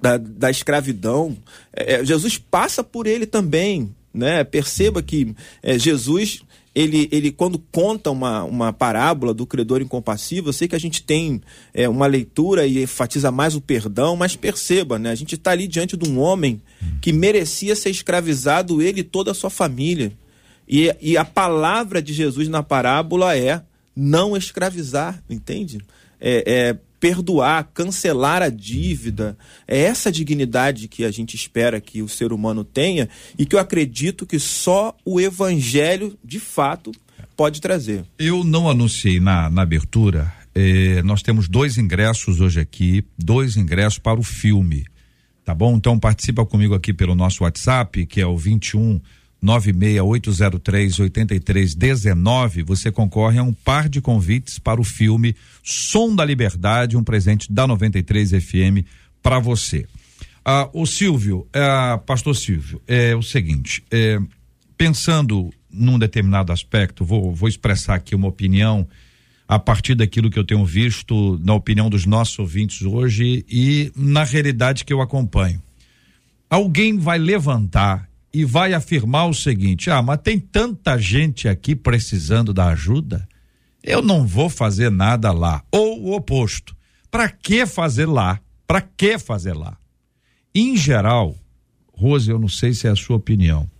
da, 0.00 0.16
da, 0.16 0.50
escravidão, 0.50 1.36
é, 1.72 1.94
é, 1.94 2.04
Jesus 2.04 2.38
passa 2.38 2.82
por 2.82 3.06
ele 3.06 3.26
também, 3.26 3.94
né? 4.12 4.42
Perceba 4.44 5.02
que 5.02 5.34
é, 5.62 5.78
Jesus 5.78 6.42
ele, 6.76 7.08
ele 7.10 7.32
quando 7.32 7.58
conta 7.72 8.10
uma, 8.10 8.44
uma 8.44 8.70
parábola 8.70 9.32
do 9.32 9.46
credor 9.46 9.80
incompassível, 9.80 10.50
eu 10.50 10.52
sei 10.52 10.68
que 10.68 10.76
a 10.76 10.78
gente 10.78 11.02
tem 11.02 11.40
é, 11.72 11.88
uma 11.88 12.06
leitura 12.06 12.66
e 12.66 12.82
enfatiza 12.82 13.30
mais 13.30 13.56
o 13.56 13.62
perdão, 13.62 14.14
mas 14.14 14.36
perceba, 14.36 14.98
né? 14.98 15.10
A 15.10 15.14
gente 15.14 15.36
está 15.36 15.52
ali 15.52 15.66
diante 15.66 15.96
de 15.96 16.06
um 16.06 16.18
homem 16.18 16.60
que 17.00 17.14
merecia 17.14 17.74
ser 17.74 17.88
escravizado, 17.88 18.82
ele 18.82 19.00
e 19.00 19.04
toda 19.04 19.30
a 19.30 19.34
sua 19.34 19.48
família. 19.48 20.12
E, 20.68 20.94
e 21.00 21.16
a 21.16 21.24
palavra 21.24 22.02
de 22.02 22.12
Jesus 22.12 22.46
na 22.46 22.62
parábola 22.62 23.34
é 23.34 23.62
não 23.96 24.36
escravizar, 24.36 25.22
entende? 25.30 25.78
É, 26.20 26.44
é 26.46 26.76
perdoar, 27.06 27.70
cancelar 27.72 28.42
a 28.42 28.48
dívida. 28.48 29.38
É 29.68 29.78
essa 29.78 30.10
dignidade 30.10 30.88
que 30.88 31.04
a 31.04 31.10
gente 31.12 31.36
espera 31.36 31.80
que 31.80 32.02
o 32.02 32.08
ser 32.08 32.32
humano 32.32 32.64
tenha 32.64 33.08
e 33.38 33.46
que 33.46 33.54
eu 33.54 33.60
acredito 33.60 34.26
que 34.26 34.40
só 34.40 34.96
o 35.04 35.20
evangelho, 35.20 36.18
de 36.24 36.40
fato, 36.40 36.90
pode 37.36 37.60
trazer. 37.60 38.04
Eu 38.18 38.42
não 38.42 38.68
anunciei 38.68 39.20
na, 39.20 39.48
na 39.48 39.62
abertura. 39.62 40.32
Eh, 40.52 41.00
nós 41.04 41.22
temos 41.22 41.48
dois 41.48 41.78
ingressos 41.78 42.40
hoje 42.40 42.58
aqui, 42.58 43.04
dois 43.16 43.56
ingressos 43.56 44.00
para 44.00 44.18
o 44.18 44.24
filme. 44.24 44.84
Tá 45.44 45.54
bom? 45.54 45.76
Então 45.76 45.96
participa 45.96 46.44
comigo 46.44 46.74
aqui 46.74 46.92
pelo 46.92 47.14
nosso 47.14 47.44
WhatsApp, 47.44 48.04
que 48.06 48.20
é 48.20 48.26
o 48.26 48.36
21 48.36 49.00
96803 49.46 50.98
8319, 50.98 52.62
você 52.64 52.90
concorre 52.90 53.38
a 53.38 53.42
um 53.44 53.52
par 53.52 53.88
de 53.88 54.00
convites 54.00 54.58
para 54.58 54.80
o 54.80 54.84
filme 54.84 55.36
Som 55.62 56.16
da 56.16 56.24
Liberdade, 56.24 56.96
um 56.96 57.04
presente 57.04 57.52
da 57.52 57.64
93 57.64 58.30
FM 58.30 58.84
para 59.22 59.38
você. 59.38 59.86
Ah, 60.44 60.68
o 60.72 60.84
Silvio, 60.84 61.46
ah, 61.54 62.00
pastor 62.04 62.34
Silvio, 62.34 62.82
é 62.88 63.14
o 63.14 63.22
seguinte, 63.22 63.84
é, 63.90 64.18
pensando 64.76 65.52
num 65.70 65.98
determinado 65.98 66.52
aspecto, 66.52 67.04
vou, 67.04 67.32
vou 67.32 67.48
expressar 67.48 67.94
aqui 67.94 68.14
uma 68.14 68.28
opinião 68.28 68.86
a 69.46 69.60
partir 69.60 69.94
daquilo 69.94 70.28
que 70.28 70.38
eu 70.38 70.44
tenho 70.44 70.64
visto, 70.64 71.38
na 71.44 71.54
opinião 71.54 71.88
dos 71.88 72.04
nossos 72.04 72.36
ouvintes 72.38 72.82
hoje 72.82 73.44
e 73.48 73.92
na 73.94 74.24
realidade 74.24 74.84
que 74.84 74.92
eu 74.92 75.00
acompanho. 75.00 75.62
Alguém 76.50 76.98
vai 76.98 77.18
levantar 77.18 78.08
e 78.36 78.44
vai 78.44 78.74
afirmar 78.74 79.26
o 79.30 79.32
seguinte: 79.32 79.90
ah, 79.90 80.02
mas 80.02 80.20
tem 80.22 80.38
tanta 80.38 80.98
gente 80.98 81.48
aqui 81.48 81.74
precisando 81.74 82.52
da 82.52 82.66
ajuda, 82.66 83.26
eu 83.82 84.02
não 84.02 84.26
vou 84.26 84.50
fazer 84.50 84.90
nada 84.90 85.32
lá. 85.32 85.62
Ou 85.72 86.02
o 86.02 86.14
oposto. 86.14 86.76
Para 87.10 87.30
que 87.30 87.64
fazer 87.64 88.04
lá? 88.04 88.38
Para 88.66 88.82
que 88.82 89.18
fazer 89.18 89.54
lá? 89.54 89.78
Em 90.54 90.76
geral, 90.76 91.34
Rose, 91.94 92.30
eu 92.30 92.38
não 92.38 92.48
sei 92.48 92.74
se 92.74 92.86
é 92.86 92.90
a 92.90 92.96
sua 92.96 93.16
opinião, 93.16 93.70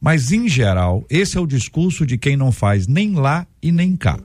mas 0.00 0.32
em 0.32 0.48
geral, 0.48 1.06
esse 1.08 1.38
é 1.38 1.40
o 1.40 1.46
discurso 1.46 2.04
de 2.04 2.18
quem 2.18 2.36
não 2.36 2.50
faz 2.50 2.88
nem 2.88 3.14
lá 3.14 3.46
e 3.62 3.70
nem 3.70 3.94
cá. 3.94 4.18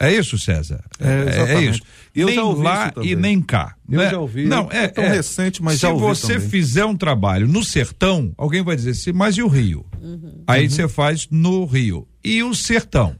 É 0.00 0.10
isso, 0.10 0.38
César? 0.38 0.82
É, 0.98 1.56
é 1.56 1.62
isso. 1.62 1.82
Eu 2.14 2.26
nem 2.26 2.62
lá 2.62 2.90
e 3.02 3.14
nem 3.14 3.42
cá. 3.42 3.76
Eu 3.86 3.98
né? 3.98 4.10
já 4.10 4.18
ouvi. 4.18 4.46
Não, 4.46 4.66
é, 4.72 4.84
é 4.84 4.88
tão 4.88 5.04
é, 5.04 5.08
recente, 5.08 5.62
mas 5.62 5.78
já 5.78 5.90
ouvi. 5.90 6.16
Se 6.16 6.22
você 6.22 6.34
também. 6.34 6.48
fizer 6.48 6.84
um 6.86 6.96
trabalho 6.96 7.46
no 7.46 7.62
sertão, 7.62 8.32
alguém 8.38 8.62
vai 8.62 8.74
dizer 8.74 8.92
assim, 8.92 9.12
mas 9.12 9.36
e 9.36 9.42
o 9.42 9.46
Rio? 9.46 9.84
Uhum. 10.00 10.42
Aí 10.46 10.64
uhum. 10.64 10.70
você 10.70 10.88
faz 10.88 11.28
no 11.30 11.66
Rio. 11.66 12.08
E 12.24 12.42
o 12.42 12.54
sertão? 12.54 13.14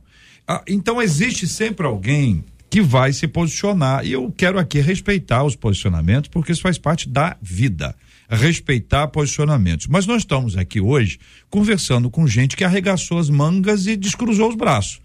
Ah, 0.48 0.62
então 0.66 1.02
existe 1.02 1.46
sempre 1.46 1.86
alguém 1.86 2.42
que 2.70 2.80
vai 2.80 3.12
se 3.12 3.28
posicionar. 3.28 4.06
E 4.06 4.12
eu 4.12 4.32
quero 4.34 4.58
aqui 4.58 4.80
respeitar 4.80 5.44
os 5.44 5.54
posicionamentos, 5.54 6.30
porque 6.30 6.50
isso 6.50 6.62
faz 6.62 6.78
parte 6.78 7.08
da 7.08 7.36
vida. 7.42 7.94
Respeitar 8.26 9.08
posicionamentos. 9.08 9.86
Mas 9.86 10.06
nós 10.06 10.22
estamos 10.22 10.56
aqui 10.56 10.80
hoje 10.80 11.18
conversando 11.50 12.08
com 12.08 12.26
gente 12.26 12.56
que 12.56 12.64
arregaçou 12.64 13.18
as 13.18 13.28
mangas 13.28 13.86
e 13.86 13.96
descruzou 13.96 14.48
os 14.48 14.54
braços. 14.54 15.00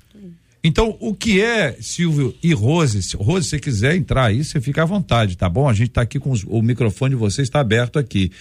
Então, 0.68 0.97
o 0.99 1.13
que 1.13 1.43
é, 1.43 1.78
Silvio 1.80 2.34
e 2.41 2.51
Rose? 2.51 3.16
Rose, 3.18 3.47
se 3.47 3.59
quiser 3.59 3.95
entrar 3.95 4.26
aí, 4.26 4.43
você 4.43 4.59
fica 4.59 4.82
à 4.82 4.86
vontade, 4.86 5.38
tá 5.38 5.47
bom? 5.47 5.70
A 5.70 5.74
gente 5.74 5.89
está 5.89 6.01
aqui 6.01 6.18
com 6.20 6.32
os, 6.32 6.43
o 6.43 6.59
microfone 6.59 7.13
de 7.13 7.20
vocês 7.20 7.47
está 7.47 7.59
aberto 7.59 7.99
aqui. 7.99 8.32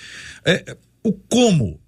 É, 0.43 0.75
o 1.03 1.13
como? 1.13 1.79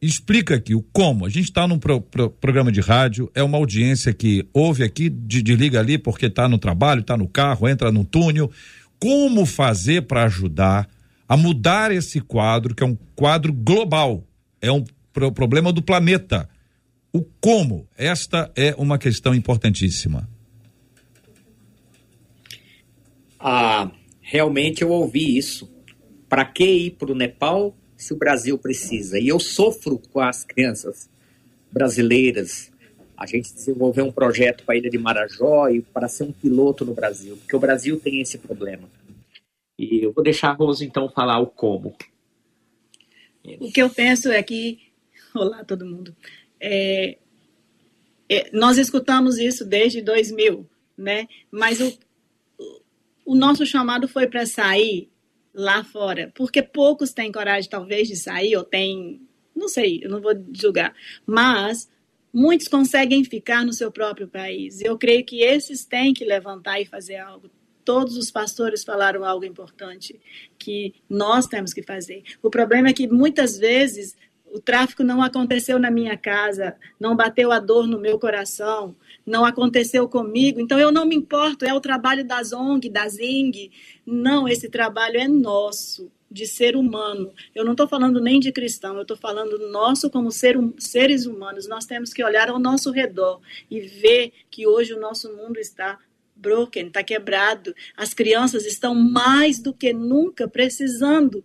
Explica 0.00 0.54
aqui 0.54 0.74
o 0.74 0.80
como. 0.80 1.26
A 1.26 1.28
gente 1.28 1.44
está 1.44 1.68
num 1.68 1.78
pro, 1.78 2.00
pro, 2.00 2.30
programa 2.30 2.72
de 2.72 2.80
rádio, 2.80 3.30
é 3.34 3.42
uma 3.42 3.58
audiência 3.58 4.14
que 4.14 4.48
ouve 4.54 4.82
aqui, 4.82 5.10
de, 5.10 5.42
de 5.42 5.54
liga 5.54 5.80
ali 5.80 5.98
porque 5.98 6.24
está 6.24 6.48
no 6.48 6.56
trabalho, 6.56 7.02
está 7.02 7.14
no 7.14 7.28
carro, 7.28 7.68
entra 7.68 7.92
no 7.92 8.02
túnel. 8.02 8.50
Como 8.98 9.44
fazer 9.44 10.06
para 10.06 10.24
ajudar 10.24 10.88
a 11.28 11.36
mudar 11.36 11.92
esse 11.92 12.18
quadro, 12.18 12.74
que 12.74 12.82
é 12.82 12.86
um 12.86 12.96
quadro 13.14 13.52
global, 13.52 14.26
é 14.58 14.72
um 14.72 14.82
pro, 15.12 15.30
problema 15.30 15.70
do 15.70 15.82
planeta 15.82 16.48
O 17.12 17.22
como? 17.40 17.86
Esta 17.96 18.50
é 18.56 18.74
uma 18.76 18.98
questão 18.98 19.34
importantíssima. 19.34 20.28
Ah, 23.38 23.90
realmente 24.20 24.82
eu 24.82 24.90
ouvi 24.90 25.36
isso. 25.36 25.70
Para 26.28 26.44
que 26.44 26.64
ir 26.64 26.90
para 26.92 27.12
o 27.12 27.14
Nepal 27.14 27.76
se 27.96 28.14
o 28.14 28.16
Brasil 28.16 28.56
precisa? 28.56 29.18
E 29.18 29.28
eu 29.28 29.38
sofro 29.38 29.98
com 29.98 30.20
as 30.20 30.42
crianças 30.42 31.10
brasileiras. 31.70 32.72
A 33.16 33.26
gente 33.26 33.52
desenvolveu 33.52 34.06
um 34.06 34.12
projeto 34.12 34.64
para 34.64 34.74
a 34.74 34.78
Ilha 34.78 34.88
de 34.88 34.96
Marajó 34.96 35.68
e 35.68 35.82
para 35.82 36.08
ser 36.08 36.24
um 36.24 36.32
piloto 36.32 36.84
no 36.84 36.94
Brasil, 36.94 37.36
porque 37.36 37.54
o 37.54 37.60
Brasil 37.60 38.00
tem 38.00 38.20
esse 38.20 38.38
problema. 38.38 38.88
E 39.78 40.02
eu 40.02 40.12
vou 40.12 40.24
deixar 40.24 40.50
a 40.50 40.54
Rosa 40.54 40.84
então 40.84 41.10
falar 41.10 41.38
o 41.40 41.46
como. 41.46 41.94
O 43.60 43.70
que 43.70 43.82
eu 43.82 43.90
penso 43.90 44.30
é 44.30 44.42
que. 44.42 44.78
Olá, 45.34 45.64
todo 45.64 45.84
mundo. 45.84 46.14
É, 46.64 47.18
é, 48.28 48.50
nós 48.52 48.78
escutamos 48.78 49.36
isso 49.36 49.64
desde 49.64 50.00
2000, 50.00 50.64
né? 50.96 51.26
Mas 51.50 51.80
o, 51.80 51.92
o 53.26 53.34
nosso 53.34 53.66
chamado 53.66 54.06
foi 54.06 54.28
para 54.28 54.46
sair 54.46 55.10
lá 55.52 55.82
fora, 55.82 56.32
porque 56.34 56.62
poucos 56.62 57.12
têm 57.12 57.32
coragem, 57.32 57.68
talvez, 57.68 58.06
de 58.06 58.16
sair, 58.16 58.56
ou 58.56 58.62
têm. 58.62 59.20
Não 59.54 59.68
sei, 59.68 60.00
eu 60.02 60.08
não 60.08 60.20
vou 60.20 60.32
julgar. 60.54 60.94
Mas 61.26 61.90
muitos 62.32 62.68
conseguem 62.68 63.24
ficar 63.24 63.66
no 63.66 63.72
seu 63.72 63.90
próprio 63.90 64.28
país. 64.28 64.80
Eu 64.80 64.96
creio 64.96 65.24
que 65.24 65.42
esses 65.42 65.84
têm 65.84 66.14
que 66.14 66.24
levantar 66.24 66.80
e 66.80 66.86
fazer 66.86 67.16
algo 67.16 67.50
todos 67.84 68.16
os 68.16 68.30
pastores 68.30 68.84
falaram 68.84 69.24
algo 69.24 69.44
importante 69.44 70.20
que 70.58 70.94
nós 71.08 71.46
temos 71.46 71.72
que 71.72 71.82
fazer. 71.82 72.22
O 72.42 72.50
problema 72.50 72.88
é 72.88 72.92
que 72.92 73.08
muitas 73.08 73.58
vezes 73.58 74.16
o 74.52 74.60
tráfico 74.60 75.02
não 75.02 75.22
aconteceu 75.22 75.78
na 75.78 75.90
minha 75.90 76.16
casa, 76.16 76.76
não 77.00 77.16
bateu 77.16 77.50
a 77.50 77.58
dor 77.58 77.86
no 77.86 77.98
meu 77.98 78.18
coração, 78.18 78.94
não 79.24 79.46
aconteceu 79.46 80.06
comigo, 80.06 80.60
então 80.60 80.78
eu 80.78 80.92
não 80.92 81.06
me 81.06 81.16
importo, 81.16 81.64
é 81.64 81.72
o 81.72 81.80
trabalho 81.80 82.22
das 82.22 82.52
ONG, 82.52 82.90
da 82.90 83.08
ZING. 83.08 83.70
Não, 84.04 84.46
esse 84.46 84.68
trabalho 84.68 85.16
é 85.16 85.26
nosso, 85.26 86.10
de 86.30 86.46
ser 86.46 86.76
humano. 86.76 87.32
Eu 87.54 87.64
não 87.64 87.72
estou 87.72 87.88
falando 87.88 88.20
nem 88.20 88.38
de 88.38 88.52
cristão, 88.52 88.96
eu 88.96 89.02
estou 89.02 89.16
falando 89.16 89.70
nosso 89.70 90.10
como 90.10 90.30
ser, 90.30 90.56
seres 90.78 91.24
humanos. 91.24 91.66
Nós 91.66 91.86
temos 91.86 92.12
que 92.12 92.22
olhar 92.22 92.50
ao 92.50 92.58
nosso 92.58 92.90
redor 92.90 93.40
e 93.70 93.80
ver 93.80 94.32
que 94.50 94.66
hoje 94.66 94.92
o 94.92 95.00
nosso 95.00 95.34
mundo 95.34 95.58
está 95.58 95.98
broken, 96.36 96.88
está 96.88 97.02
quebrado. 97.02 97.74
As 97.96 98.12
crianças 98.12 98.66
estão 98.66 98.94
mais 98.94 99.60
do 99.60 99.72
que 99.72 99.92
nunca 99.92 100.48
precisando 100.48 101.42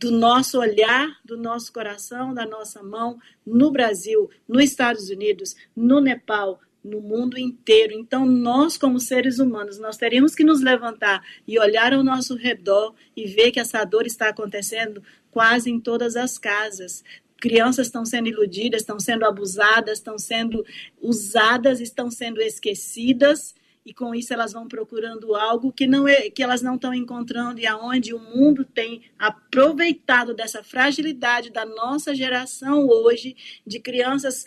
do 0.00 0.10
nosso 0.10 0.58
olhar, 0.58 1.14
do 1.22 1.36
nosso 1.36 1.70
coração, 1.70 2.32
da 2.32 2.46
nossa 2.46 2.82
mão 2.82 3.18
no 3.46 3.70
Brasil, 3.70 4.30
nos 4.48 4.64
Estados 4.64 5.10
Unidos, 5.10 5.54
no 5.76 6.00
Nepal, 6.00 6.58
no 6.82 7.02
mundo 7.02 7.38
inteiro. 7.38 7.92
Então, 7.92 8.24
nós, 8.24 8.78
como 8.78 8.98
seres 8.98 9.38
humanos, 9.38 9.78
nós 9.78 9.98
teríamos 9.98 10.34
que 10.34 10.42
nos 10.42 10.62
levantar 10.62 11.22
e 11.46 11.58
olhar 11.58 11.92
ao 11.92 12.02
nosso 12.02 12.34
redor 12.34 12.94
e 13.14 13.26
ver 13.26 13.50
que 13.50 13.60
essa 13.60 13.84
dor 13.84 14.06
está 14.06 14.30
acontecendo 14.30 15.02
quase 15.30 15.70
em 15.70 15.78
todas 15.78 16.16
as 16.16 16.38
casas. 16.38 17.04
Crianças 17.36 17.88
estão 17.88 18.06
sendo 18.06 18.28
iludidas, 18.28 18.80
estão 18.80 18.98
sendo 18.98 19.26
abusadas, 19.26 19.98
estão 19.98 20.16
sendo 20.16 20.64
usadas, 20.98 21.78
estão 21.78 22.10
sendo 22.10 22.40
esquecidas 22.40 23.54
e 23.84 23.94
com 23.94 24.14
isso 24.14 24.32
elas 24.32 24.52
vão 24.52 24.68
procurando 24.68 25.34
algo 25.34 25.72
que 25.72 25.86
não 25.86 26.06
é 26.06 26.30
que 26.30 26.42
elas 26.42 26.62
não 26.62 26.74
estão 26.74 26.92
encontrando 26.92 27.60
e 27.60 27.66
aonde 27.66 28.12
o 28.12 28.18
mundo 28.18 28.64
tem 28.64 29.02
aproveitado 29.18 30.34
dessa 30.34 30.62
fragilidade 30.62 31.50
da 31.50 31.64
nossa 31.64 32.14
geração 32.14 32.86
hoje 32.86 33.36
de 33.66 33.80
crianças 33.80 34.44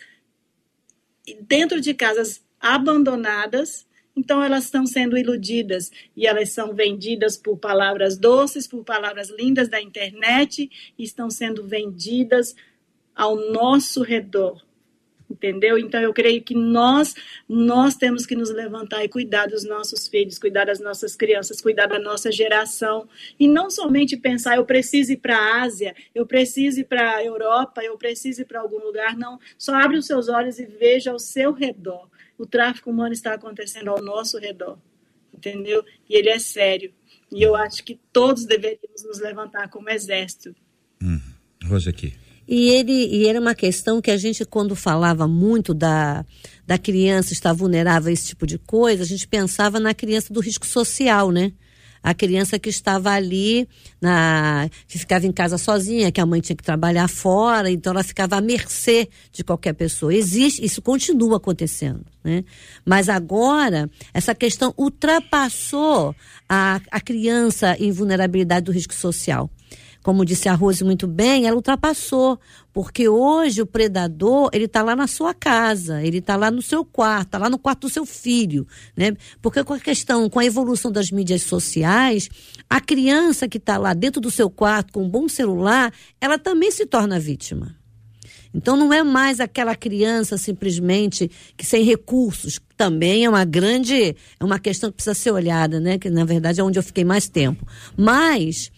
dentro 1.41 1.81
de 1.81 1.93
casas 1.93 2.45
abandonadas. 2.59 3.88
Então 4.15 4.43
elas 4.43 4.65
estão 4.65 4.86
sendo 4.86 5.17
iludidas 5.17 5.91
e 6.15 6.27
elas 6.27 6.49
são 6.49 6.75
vendidas 6.75 7.36
por 7.36 7.57
palavras 7.57 8.15
doces, 8.15 8.67
por 8.67 8.84
palavras 8.84 9.31
lindas 9.31 9.67
da 9.67 9.81
internet, 9.81 10.69
e 10.97 11.03
estão 11.03 11.31
sendo 11.31 11.63
vendidas 11.63 12.55
ao 13.15 13.36
nosso 13.51 14.03
redor 14.03 14.61
entendeu? 15.34 15.77
Então 15.77 15.99
eu 15.99 16.13
creio 16.13 16.41
que 16.43 16.53
nós 16.53 17.15
nós 17.49 17.95
temos 17.95 18.25
que 18.25 18.36
nos 18.36 18.51
levantar 18.51 19.03
e 19.03 19.09
cuidar 19.09 19.47
dos 19.47 19.65
nossos 19.65 20.07
filhos, 20.07 20.38
cuidar 20.38 20.65
das 20.65 20.79
nossas 20.79 21.15
crianças, 21.15 21.59
cuidar 21.59 21.88
da 21.88 21.99
nossa 21.99 22.31
geração 22.31 23.09
e 23.39 23.47
não 23.47 23.69
somente 23.69 24.15
pensar 24.15 24.57
eu 24.57 24.65
preciso 24.65 25.11
ir 25.11 25.17
para 25.17 25.38
a 25.38 25.63
Ásia, 25.63 25.95
eu 26.13 26.25
preciso 26.25 26.81
ir 26.81 26.86
para 26.86 27.15
a 27.15 27.25
Europa, 27.25 27.84
eu 27.84 27.97
preciso 27.97 28.41
ir 28.41 28.45
para 28.45 28.61
algum 28.61 28.79
lugar, 28.79 29.17
não. 29.17 29.39
Só 29.57 29.73
abre 29.75 29.97
os 29.97 30.05
seus 30.05 30.29
olhos 30.29 30.59
e 30.59 30.65
veja 30.65 31.11
ao 31.11 31.19
seu 31.19 31.51
redor. 31.51 32.07
O 32.38 32.45
tráfico 32.45 32.91
humano 32.91 33.13
está 33.13 33.34
acontecendo 33.34 33.89
ao 33.89 34.01
nosso 34.01 34.38
redor, 34.38 34.77
entendeu? 35.34 35.84
E 36.09 36.15
ele 36.15 36.29
é 36.29 36.39
sério. 36.39 36.93
E 37.31 37.41
eu 37.41 37.55
acho 37.55 37.84
que 37.84 37.99
todos 38.11 38.45
deveríamos 38.45 39.03
nos 39.03 39.19
levantar 39.19 39.67
como 39.69 39.89
exército. 39.89 40.55
Hum, 41.01 41.19
Rose 41.65 41.89
aqui. 41.89 42.13
E 42.55 42.69
ele 42.69 43.07
e 43.07 43.27
era 43.27 43.41
uma 43.41 43.55
questão 43.55 43.99
que 43.99 44.11
a 44.11 44.15
gente, 44.15 44.45
quando 44.45 44.75
falava 44.75 45.27
muito 45.27 45.73
da, 45.73 46.23
da 46.67 46.77
criança 46.77 47.33
estar 47.33 47.51
vulnerável 47.51 48.11
a 48.11 48.13
esse 48.13 48.27
tipo 48.27 48.45
de 48.45 48.59
coisa, 48.59 49.01
a 49.01 49.07
gente 49.07 49.27
pensava 49.27 49.79
na 49.79 49.91
criança 49.91 50.31
do 50.31 50.39
risco 50.39 50.63
social, 50.63 51.31
né? 51.31 51.51
A 52.03 52.13
criança 52.13 52.59
que 52.59 52.69
estava 52.69 53.09
ali, 53.09 53.67
na, 53.99 54.69
que 54.87 54.99
ficava 54.99 55.25
em 55.25 55.31
casa 55.31 55.57
sozinha, 55.57 56.11
que 56.11 56.21
a 56.21 56.27
mãe 56.27 56.41
tinha 56.41 56.55
que 56.55 56.61
trabalhar 56.61 57.07
fora, 57.07 57.71
então 57.71 57.91
ela 57.91 58.03
ficava 58.03 58.35
à 58.35 58.41
mercê 58.41 59.09
de 59.31 59.43
qualquer 59.43 59.73
pessoa. 59.73 60.13
Existe, 60.13 60.63
isso 60.63 60.79
continua 60.79 61.37
acontecendo. 61.37 62.05
Né? 62.23 62.43
Mas 62.85 63.09
agora, 63.09 63.89
essa 64.13 64.35
questão 64.35 64.71
ultrapassou 64.77 66.15
a, 66.47 66.79
a 66.91 67.01
criança 67.01 67.75
em 67.79 67.91
vulnerabilidade 67.91 68.65
do 68.65 68.71
risco 68.71 68.93
social 68.93 69.49
como 70.03 70.25
disse 70.25 70.49
a 70.49 70.53
Rose 70.53 70.83
muito 70.83 71.07
bem, 71.07 71.47
ela 71.47 71.55
ultrapassou, 71.55 72.37
porque 72.73 73.07
hoje 73.07 73.61
o 73.61 73.65
predador, 73.65 74.49
ele 74.51 74.65
está 74.65 74.83
lá 74.83 74.95
na 74.95 75.07
sua 75.07 75.33
casa, 75.33 76.03
ele 76.03 76.17
está 76.17 76.35
lá 76.35 76.51
no 76.51 76.61
seu 76.61 76.83
quarto, 76.83 77.27
está 77.27 77.37
lá 77.37 77.49
no 77.49 77.57
quarto 77.57 77.87
do 77.87 77.89
seu 77.89 78.05
filho, 78.05 78.67
né? 78.97 79.15
Porque 79.41 79.63
com 79.63 79.73
a 79.73 79.79
questão, 79.79 80.29
com 80.29 80.39
a 80.39 80.45
evolução 80.45 80.91
das 80.91 81.09
mídias 81.09 81.43
sociais, 81.43 82.29
a 82.69 82.81
criança 82.81 83.47
que 83.47 83.57
está 83.57 83.77
lá 83.77 83.93
dentro 83.93 84.19
do 84.19 84.29
seu 84.29 84.49
quarto 84.49 84.91
com 84.91 85.03
um 85.03 85.09
bom 85.09 85.29
celular, 85.29 85.93
ela 86.19 86.37
também 86.37 86.69
se 86.69 86.85
torna 86.85 87.17
vítima. 87.17 87.73
Então 88.53 88.75
não 88.75 88.93
é 88.93 89.01
mais 89.01 89.39
aquela 89.39 89.75
criança 89.75 90.37
simplesmente 90.37 91.31
que 91.57 91.65
sem 91.65 91.83
recursos, 91.83 92.59
também 92.77 93.25
é 93.25 93.29
uma 93.29 93.45
grande, 93.45 94.15
é 94.39 94.43
uma 94.43 94.59
questão 94.59 94.91
que 94.91 94.97
precisa 94.97 95.15
ser 95.15 95.31
olhada, 95.31 95.79
né? 95.79 95.97
Que 95.97 96.09
na 96.09 96.25
verdade 96.25 96.59
é 96.59 96.63
onde 96.63 96.77
eu 96.77 96.83
fiquei 96.83 97.03
mais 97.03 97.27
tempo. 97.27 97.65
Mas 97.97 98.71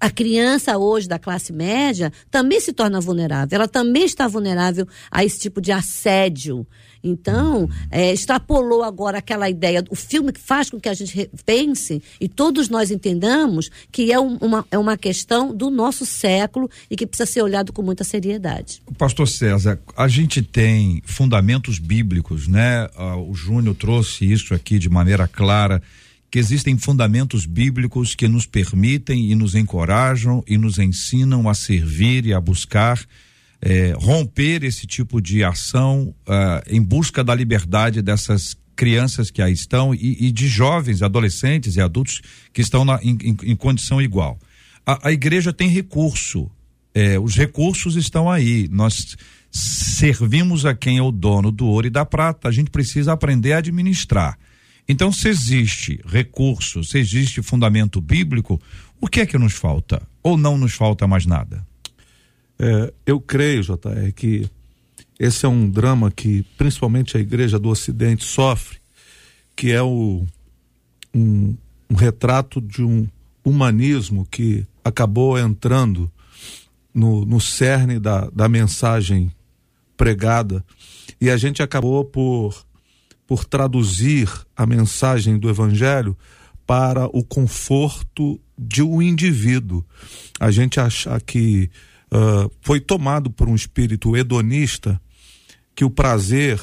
a 0.00 0.10
criança 0.10 0.76
hoje 0.76 1.08
da 1.08 1.18
classe 1.18 1.52
média 1.52 2.12
também 2.30 2.60
se 2.60 2.72
torna 2.72 3.00
vulnerável, 3.00 3.56
ela 3.56 3.68
também 3.68 4.04
está 4.04 4.28
vulnerável 4.28 4.86
a 5.10 5.24
esse 5.24 5.38
tipo 5.40 5.60
de 5.60 5.72
assédio. 5.72 6.66
Então, 7.02 7.68
é, 7.90 8.12
extrapolou 8.12 8.82
agora 8.82 9.18
aquela 9.18 9.48
ideia, 9.48 9.84
o 9.90 9.94
filme 9.94 10.32
que 10.32 10.40
faz 10.40 10.70
com 10.70 10.80
que 10.80 10.88
a 10.88 10.94
gente 10.94 11.30
pense 11.44 12.02
e 12.20 12.28
todos 12.28 12.68
nós 12.68 12.90
entendamos 12.90 13.70
que 13.92 14.12
é, 14.12 14.18
um, 14.18 14.36
uma, 14.38 14.66
é 14.70 14.78
uma 14.78 14.96
questão 14.96 15.54
do 15.54 15.70
nosso 15.70 16.04
século 16.04 16.68
e 16.90 16.96
que 16.96 17.06
precisa 17.06 17.30
ser 17.30 17.42
olhado 17.42 17.72
com 17.72 17.82
muita 17.82 18.02
seriedade. 18.02 18.82
Pastor 18.98 19.28
César, 19.28 19.78
a 19.96 20.08
gente 20.08 20.42
tem 20.42 21.00
fundamentos 21.04 21.78
bíblicos, 21.78 22.48
né? 22.48 22.88
Ah, 22.96 23.16
o 23.16 23.34
Júnior 23.34 23.76
trouxe 23.76 24.30
isso 24.30 24.52
aqui 24.52 24.78
de 24.78 24.88
maneira 24.88 25.28
clara 25.28 25.80
que 26.30 26.38
existem 26.38 26.76
fundamentos 26.76 27.46
bíblicos 27.46 28.14
que 28.14 28.28
nos 28.28 28.46
permitem 28.46 29.30
e 29.30 29.34
nos 29.34 29.54
encorajam 29.54 30.42
e 30.46 30.58
nos 30.58 30.78
ensinam 30.78 31.48
a 31.48 31.54
servir 31.54 32.26
e 32.26 32.34
a 32.34 32.40
buscar 32.40 33.00
eh, 33.60 33.94
romper 33.96 34.64
esse 34.64 34.86
tipo 34.86 35.20
de 35.20 35.42
ação 35.42 36.14
uh, 36.28 36.62
em 36.68 36.82
busca 36.82 37.24
da 37.24 37.34
liberdade 37.34 38.02
dessas 38.02 38.56
crianças 38.76 39.30
que 39.30 39.40
aí 39.40 39.52
estão 39.52 39.94
e, 39.94 40.26
e 40.26 40.30
de 40.30 40.46
jovens, 40.46 41.00
adolescentes 41.00 41.76
e 41.76 41.80
adultos 41.80 42.20
que 42.52 42.60
estão 42.60 42.84
na, 42.84 43.00
em, 43.02 43.16
em, 43.22 43.36
em, 43.42 43.56
condição 43.56 44.00
igual. 44.02 44.38
A, 44.84 45.08
a 45.08 45.12
igreja 45.12 45.52
tem 45.52 45.70
recurso, 45.70 46.50
eh, 46.94 47.18
os 47.18 47.34
recursos 47.34 47.96
estão 47.96 48.30
aí. 48.30 48.68
Nós 48.70 49.16
servimos 49.50 50.66
a 50.66 50.74
quem 50.74 50.98
é 50.98 51.02
o 51.02 51.10
dono 51.10 51.50
do 51.50 51.66
ouro 51.66 51.86
e 51.86 51.90
da 51.90 52.04
prata. 52.04 52.48
A 52.48 52.52
gente 52.52 52.70
precisa 52.70 53.12
aprender 53.12 53.54
a 53.54 53.58
administrar. 53.58 54.38
Então, 54.88 55.10
se 55.10 55.28
existe 55.28 56.00
recurso, 56.06 56.84
se 56.84 56.98
existe 56.98 57.42
fundamento 57.42 58.00
bíblico, 58.00 58.60
o 59.00 59.08
que 59.08 59.20
é 59.20 59.26
que 59.26 59.36
nos 59.36 59.54
falta? 59.54 60.00
Ou 60.22 60.36
não 60.36 60.56
nos 60.56 60.74
falta 60.74 61.06
mais 61.06 61.26
nada? 61.26 61.66
É, 62.58 62.92
eu 63.04 63.20
creio, 63.20 63.62
JR, 63.62 64.12
que 64.14 64.48
esse 65.18 65.44
é 65.44 65.48
um 65.48 65.68
drama 65.68 66.10
que 66.10 66.44
principalmente 66.56 67.16
a 67.16 67.20
igreja 67.20 67.58
do 67.58 67.68
Ocidente 67.68 68.24
sofre, 68.24 68.78
que 69.54 69.72
é 69.72 69.82
o, 69.82 70.24
um, 71.14 71.56
um 71.90 71.94
retrato 71.94 72.60
de 72.60 72.82
um 72.82 73.08
humanismo 73.44 74.26
que 74.30 74.66
acabou 74.84 75.38
entrando 75.38 76.10
no, 76.94 77.24
no 77.24 77.40
cerne 77.40 77.98
da, 77.98 78.28
da 78.30 78.48
mensagem 78.48 79.32
pregada 79.96 80.64
e 81.20 81.30
a 81.30 81.36
gente 81.36 81.62
acabou 81.62 82.04
por 82.04 82.66
por 83.26 83.44
traduzir 83.44 84.30
a 84.56 84.64
mensagem 84.66 85.38
do 85.38 85.48
evangelho 85.48 86.16
para 86.66 87.06
o 87.06 87.24
conforto 87.24 88.40
de 88.58 88.82
um 88.82 89.00
indivíduo. 89.00 89.84
A 90.40 90.50
gente 90.50 90.80
acha 90.80 91.18
que 91.20 91.70
uh, 92.12 92.50
foi 92.60 92.80
tomado 92.80 93.30
por 93.30 93.48
um 93.48 93.54
espírito 93.54 94.16
hedonista 94.16 95.00
que 95.74 95.84
o 95.84 95.90
prazer 95.90 96.60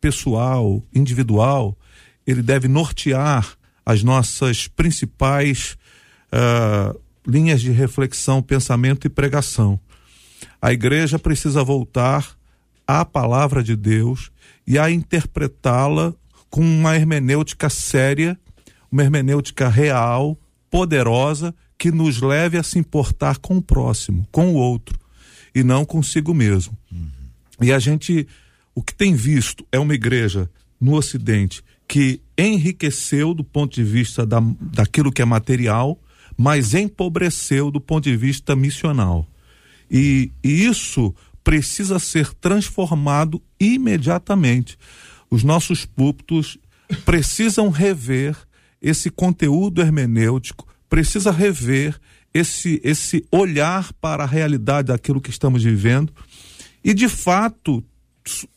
pessoal, 0.00 0.82
individual, 0.94 1.76
ele 2.26 2.42
deve 2.42 2.68
nortear 2.68 3.56
as 3.84 4.02
nossas 4.02 4.68
principais 4.68 5.76
uh, 6.32 6.98
linhas 7.26 7.60
de 7.60 7.70
reflexão, 7.70 8.42
pensamento 8.42 9.06
e 9.06 9.10
pregação. 9.10 9.80
A 10.60 10.72
igreja 10.72 11.18
precisa 11.18 11.64
voltar 11.64 12.36
à 12.86 13.04
palavra 13.04 13.62
de 13.62 13.76
Deus 13.76 14.30
e 14.66 14.78
a 14.78 14.90
interpretá-la 14.90 16.14
com 16.48 16.60
uma 16.60 16.96
hermenêutica 16.96 17.68
séria, 17.68 18.38
uma 18.90 19.02
hermenêutica 19.02 19.68
real, 19.68 20.38
poderosa, 20.70 21.54
que 21.78 21.90
nos 21.90 22.20
leve 22.20 22.58
a 22.58 22.62
se 22.62 22.78
importar 22.78 23.38
com 23.38 23.56
o 23.56 23.62
próximo, 23.62 24.26
com 24.30 24.48
o 24.48 24.54
outro, 24.54 24.98
e 25.54 25.62
não 25.62 25.84
consigo 25.84 26.34
mesmo. 26.34 26.76
Uhum. 26.92 27.08
E 27.62 27.72
a 27.72 27.78
gente, 27.78 28.26
o 28.74 28.82
que 28.82 28.94
tem 28.94 29.14
visto 29.14 29.66
é 29.72 29.78
uma 29.78 29.94
igreja 29.94 30.50
no 30.80 30.94
Ocidente 30.94 31.62
que 31.90 32.20
enriqueceu 32.38 33.34
do 33.34 33.42
ponto 33.42 33.74
de 33.74 33.82
vista 33.82 34.24
da, 34.24 34.40
daquilo 34.60 35.10
que 35.10 35.20
é 35.20 35.24
material, 35.24 35.98
mas 36.36 36.72
empobreceu 36.72 37.70
do 37.70 37.80
ponto 37.80 38.04
de 38.04 38.16
vista 38.16 38.54
missional. 38.54 39.26
E, 39.90 40.30
e 40.42 40.64
isso 40.66 41.12
precisa 41.42 41.98
ser 41.98 42.32
transformado 42.34 43.42
imediatamente. 43.58 44.78
Os 45.30 45.42
nossos 45.42 45.84
púlpitos 45.84 46.58
precisam 47.04 47.68
rever 47.68 48.36
esse 48.80 49.10
conteúdo 49.10 49.80
hermenêutico, 49.80 50.66
precisa 50.88 51.30
rever 51.30 51.98
esse, 52.32 52.80
esse 52.82 53.24
olhar 53.30 53.92
para 53.94 54.24
a 54.24 54.26
realidade 54.26 54.88
daquilo 54.88 55.20
que 55.20 55.30
estamos 55.30 55.62
vivendo 55.62 56.12
e, 56.82 56.94
de 56.94 57.08
fato, 57.08 57.84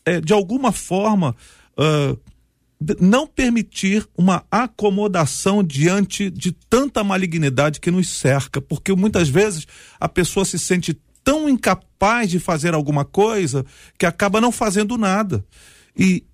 é, 0.06 0.22
de 0.22 0.34
alguma 0.34 0.72
forma, 0.72 1.36
uh, 1.78 2.18
não 3.00 3.26
permitir 3.26 4.06
uma 4.18 4.46
acomodação 4.52 5.64
diante 5.64 6.30
de 6.30 6.52
tanta 6.52 7.04
malignidade 7.04 7.80
que 7.80 7.92
nos 7.92 8.10
cerca, 8.10 8.62
porque 8.62 8.94
muitas 8.94 9.30
vezes 9.30 9.66
a 10.00 10.10
pessoa 10.10 10.46
se 10.46 10.60
sente 10.60 10.98
tão 11.24 11.48
incapaz 11.48 12.30
de 12.30 12.40
fazer 12.40 12.74
alguma 12.74 13.06
coisa 13.06 13.66
que 13.98 14.06
acaba 14.06 14.42
não 14.42 14.52
fazendo 14.52 14.98
nada. 14.98 15.44
E 15.98 16.26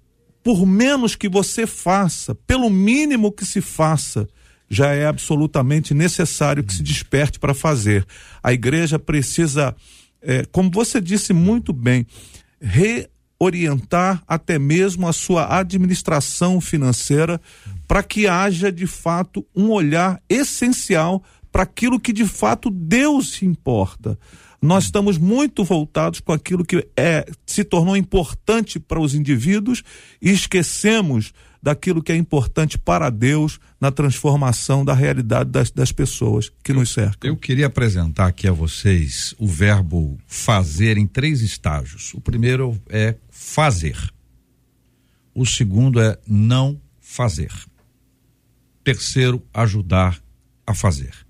por 0.44 0.66
menos 0.66 1.16
que 1.16 1.30
você 1.30 1.68
faça, 1.68 2.34
pelo 2.34 2.70
mínimo 2.70 3.32
que 3.32 3.46
se 3.46 3.62
faça, 3.62 4.28
já 4.70 4.94
é 4.94 5.06
absolutamente 5.06 5.94
necessário 5.94 6.64
que 6.64 6.74
se 6.74 6.84
desperte 6.84 7.40
para 7.40 7.54
fazer. 7.54 8.06
A 8.42 8.54
igreja 8.54 9.00
precisa, 9.00 9.76
é, 10.22 10.46
como 10.52 10.70
você 10.72 11.02
disse 11.02 11.34
muito 11.34 11.74
bem, 11.74 12.06
reorientar 12.62 14.24
até 14.28 14.60
mesmo 14.60 15.08
a 15.08 15.14
sua 15.14 15.58
administração 15.58 16.62
financeira 16.62 17.42
para 17.88 18.04
que 18.04 18.28
haja 18.28 18.72
de 18.72 18.86
fato 18.86 19.46
um 19.56 19.70
olhar 19.70 20.22
essencial 20.30 21.24
para 21.52 21.64
aquilo 21.64 22.00
que 22.00 22.14
de 22.14 22.26
fato 22.26 22.70
Deus 22.70 23.42
importa 23.42 24.18
nós 24.62 24.86
estamos 24.86 25.18
muito 25.18 25.64
voltados 25.64 26.20
com 26.20 26.34
aquilo 26.34 26.66
que 26.66 26.86
é, 26.96 27.26
se 27.46 27.64
tornou 27.64 27.96
importante 27.96 28.80
para 28.80 29.00
os 29.00 29.14
indivíduos 29.14 29.84
e 30.22 30.30
esquecemos 30.32 31.34
daquilo 31.62 32.02
que 32.02 32.12
é 32.12 32.16
importante 32.16 32.78
para 32.78 33.10
Deus 33.10 33.60
na 33.80 33.92
transformação 33.92 34.84
da 34.84 34.94
realidade 34.94 35.50
das, 35.50 35.72
das 35.72 35.92
pessoas 35.92 36.52
que 36.64 36.74
nos 36.74 36.92
cercam. 36.92 37.30
Eu 37.30 37.36
queria 37.36 37.68
apresentar 37.68 38.28
aqui 38.28 38.48
a 38.48 38.52
vocês 38.52 39.36
o 39.38 39.48
verbo 39.48 40.18
fazer 40.26 40.98
em 40.98 41.08
três 41.08 41.42
estágios. 41.42 42.14
O 42.14 42.22
primeiro 42.22 42.80
é 42.90 43.16
fazer. 43.30 43.98
O 45.34 45.46
segundo 45.46 46.02
é 46.02 46.18
não 46.28 46.80
fazer. 47.00 47.52
Terceiro, 48.84 49.42
ajudar 49.54 50.22
a 50.66 50.74
fazer. 50.74 51.29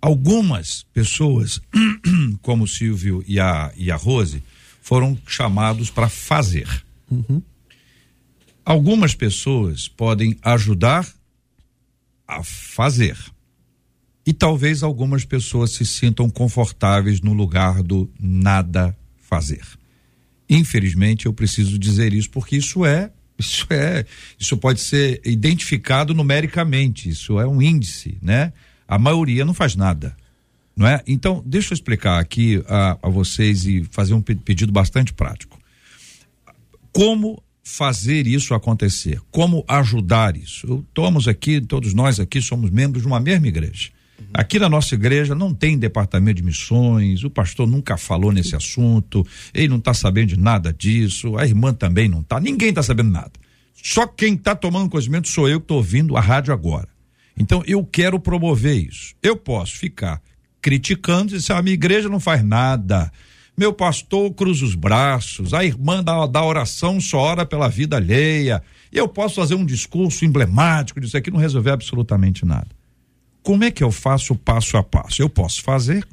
Algumas 0.00 0.84
pessoas, 0.92 1.60
como 2.42 2.64
o 2.64 2.68
Silvio 2.68 3.24
e 3.26 3.40
a, 3.40 3.72
e 3.76 3.90
a 3.90 3.96
Rose, 3.96 4.42
foram 4.80 5.18
chamados 5.26 5.90
para 5.90 6.08
fazer. 6.08 6.68
Uhum. 7.10 7.42
Algumas 8.64 9.14
pessoas 9.14 9.88
podem 9.88 10.36
ajudar 10.42 11.06
a 12.26 12.42
fazer. 12.44 13.16
E 14.26 14.32
talvez 14.32 14.82
algumas 14.82 15.24
pessoas 15.24 15.72
se 15.72 15.86
sintam 15.86 16.28
confortáveis 16.28 17.20
no 17.22 17.32
lugar 17.32 17.82
do 17.82 18.10
nada 18.20 18.96
fazer. 19.16 19.62
Infelizmente, 20.48 21.26
eu 21.26 21.32
preciso 21.32 21.78
dizer 21.78 22.12
isso 22.12 22.30
porque 22.30 22.56
isso 22.56 22.84
é, 22.84 23.10
isso 23.38 23.66
é, 23.70 24.04
isso 24.38 24.56
pode 24.56 24.80
ser 24.80 25.20
identificado 25.24 26.12
numericamente, 26.12 27.08
isso 27.08 27.38
é 27.40 27.46
um 27.46 27.62
índice, 27.62 28.18
né? 28.20 28.52
A 28.88 28.98
maioria 28.98 29.44
não 29.44 29.52
faz 29.52 29.76
nada. 29.76 30.16
Não 30.74 30.86
é? 30.86 31.02
Então, 31.06 31.42
deixa 31.44 31.72
eu 31.72 31.74
explicar 31.74 32.18
aqui 32.18 32.62
a, 32.66 32.98
a 33.02 33.08
vocês 33.08 33.66
e 33.66 33.84
fazer 33.90 34.14
um 34.14 34.22
pedido 34.22 34.72
bastante 34.72 35.12
prático. 35.12 35.58
Como 36.92 37.42
fazer 37.62 38.26
isso 38.26 38.54
acontecer? 38.54 39.20
Como 39.30 39.64
ajudar 39.68 40.36
isso? 40.36 40.84
Estamos 40.88 41.28
aqui, 41.28 41.60
todos 41.60 41.92
nós 41.92 42.18
aqui 42.18 42.40
somos 42.40 42.70
membros 42.70 43.02
de 43.02 43.08
uma 43.08 43.20
mesma 43.20 43.46
igreja. 43.46 43.90
Aqui 44.32 44.58
na 44.58 44.68
nossa 44.68 44.94
igreja 44.94 45.34
não 45.34 45.54
tem 45.54 45.78
departamento 45.78 46.36
de 46.36 46.42
missões, 46.42 47.24
o 47.24 47.30
pastor 47.30 47.66
nunca 47.66 47.96
falou 47.96 48.32
nesse 48.32 48.54
assunto, 48.56 49.26
ele 49.54 49.68
não 49.68 49.78
está 49.78 49.94
sabendo 49.94 50.28
de 50.28 50.38
nada 50.38 50.72
disso, 50.72 51.36
a 51.36 51.46
irmã 51.46 51.72
também 51.72 52.08
não 52.08 52.20
está, 52.20 52.40
ninguém 52.40 52.70
está 52.70 52.82
sabendo 52.82 53.10
nada. 53.10 53.32
Só 53.74 54.06
quem 54.06 54.34
está 54.34 54.56
tomando 54.56 54.90
conhecimento 54.90 55.28
sou 55.28 55.48
eu 55.48 55.60
que 55.60 55.64
estou 55.64 55.76
ouvindo 55.76 56.16
a 56.16 56.20
rádio 56.20 56.52
agora. 56.52 56.88
Então 57.38 57.62
eu 57.66 57.84
quero 57.84 58.18
promover 58.18 58.76
isso. 58.76 59.14
Eu 59.22 59.36
posso 59.36 59.76
ficar 59.76 60.20
criticando 60.60 61.34
e 61.34 61.38
dizer, 61.38 61.52
a 61.52 61.62
minha 61.62 61.74
igreja 61.74 62.08
não 62.08 62.20
faz 62.20 62.42
nada. 62.44 63.12
Meu 63.56 63.72
pastor 63.72 64.32
cruza 64.34 64.64
os 64.64 64.74
braços, 64.74 65.52
a 65.52 65.64
irmã 65.64 66.02
da, 66.02 66.26
da 66.26 66.44
oração 66.44 67.00
só 67.00 67.18
ora 67.18 67.46
pela 67.46 67.68
vida 67.68 67.96
alheia. 67.96 68.62
Eu 68.92 69.08
posso 69.08 69.36
fazer 69.36 69.54
um 69.54 69.64
discurso 69.64 70.24
emblemático 70.24 71.00
disso 71.00 71.16
aqui, 71.16 71.30
não 71.30 71.40
resolver 71.40 71.70
absolutamente 71.70 72.44
nada. 72.44 72.68
Como 73.42 73.64
é 73.64 73.70
que 73.70 73.82
eu 73.82 73.90
faço 73.90 74.34
passo 74.34 74.76
a 74.76 74.82
passo? 74.82 75.22
Eu 75.22 75.28
posso 75.28 75.62
fazer, 75.62 76.06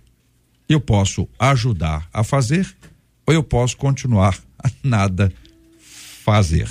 eu 0.67 0.79
posso 0.79 1.27
ajudar 1.37 2.07
a 2.13 2.23
fazer, 2.23 2.67
ou 3.27 3.33
eu 3.33 3.43
posso 3.43 3.77
continuar 3.77 4.37
a 4.57 4.69
nada 4.83 5.31
fazer. 6.23 6.67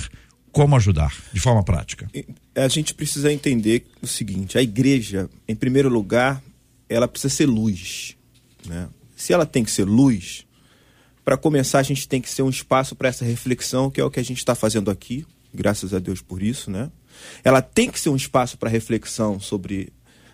Como 0.51 0.75
ajudar 0.75 1.13
de 1.31 1.39
forma 1.39 1.63
prática? 1.63 2.09
A 2.55 2.67
gente 2.67 2.93
precisa 2.93 3.31
entender 3.31 3.85
o 4.01 4.07
seguinte: 4.07 4.57
a 4.57 4.61
igreja, 4.61 5.29
em 5.47 5.55
primeiro 5.55 5.89
lugar, 5.89 6.41
ela 6.87 7.07
precisa 7.07 7.33
ser 7.33 7.45
luz. 7.45 8.15
Né? 8.65 8.87
Se 9.15 9.33
ela 9.33 9.45
tem 9.45 9.63
que 9.63 9.71
ser 9.71 9.83
luz, 9.83 10.45
para 11.23 11.37
começar, 11.37 11.79
a 11.79 11.83
gente 11.83 12.07
tem 12.07 12.21
que 12.21 12.29
ser 12.29 12.43
um 12.43 12.49
espaço 12.49 12.95
para 12.95 13.09
essa 13.09 13.25
reflexão, 13.25 13.89
que 13.89 13.99
é 13.99 14.03
o 14.03 14.11
que 14.11 14.19
a 14.19 14.23
gente 14.23 14.37
está 14.37 14.53
fazendo 14.53 14.91
aqui, 14.91 15.25
graças 15.53 15.93
a 15.93 15.99
Deus 15.99 16.21
por 16.21 16.41
isso. 16.41 16.69
Né? 16.69 16.91
Ela 17.43 17.61
tem 17.61 17.89
que 17.89 17.99
ser 17.99 18.09
um 18.09 18.15
espaço 18.15 18.57
para 18.57 18.69
reflexão 18.69 19.39
sobre 19.39 19.91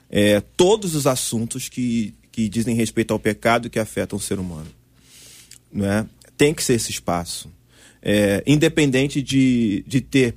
é, 0.10 0.42
todos 0.42 0.94
os 0.94 1.08
assuntos 1.08 1.70
que, 1.70 2.14
que 2.30 2.50
dizem 2.50 2.76
respeito 2.76 3.14
ao 3.14 3.20
pecado 3.20 3.70
que 3.70 3.80
afetam 3.80 4.18
o 4.18 4.22
ser 4.22 4.38
humano. 4.38 4.68
Né? 5.72 6.06
Tem 6.38 6.54
que 6.54 6.62
ser 6.62 6.74
esse 6.74 6.92
espaço. 6.92 7.50
É, 8.02 8.44
independente 8.46 9.22
de, 9.22 9.86
de 9.88 10.02
ter 10.02 10.36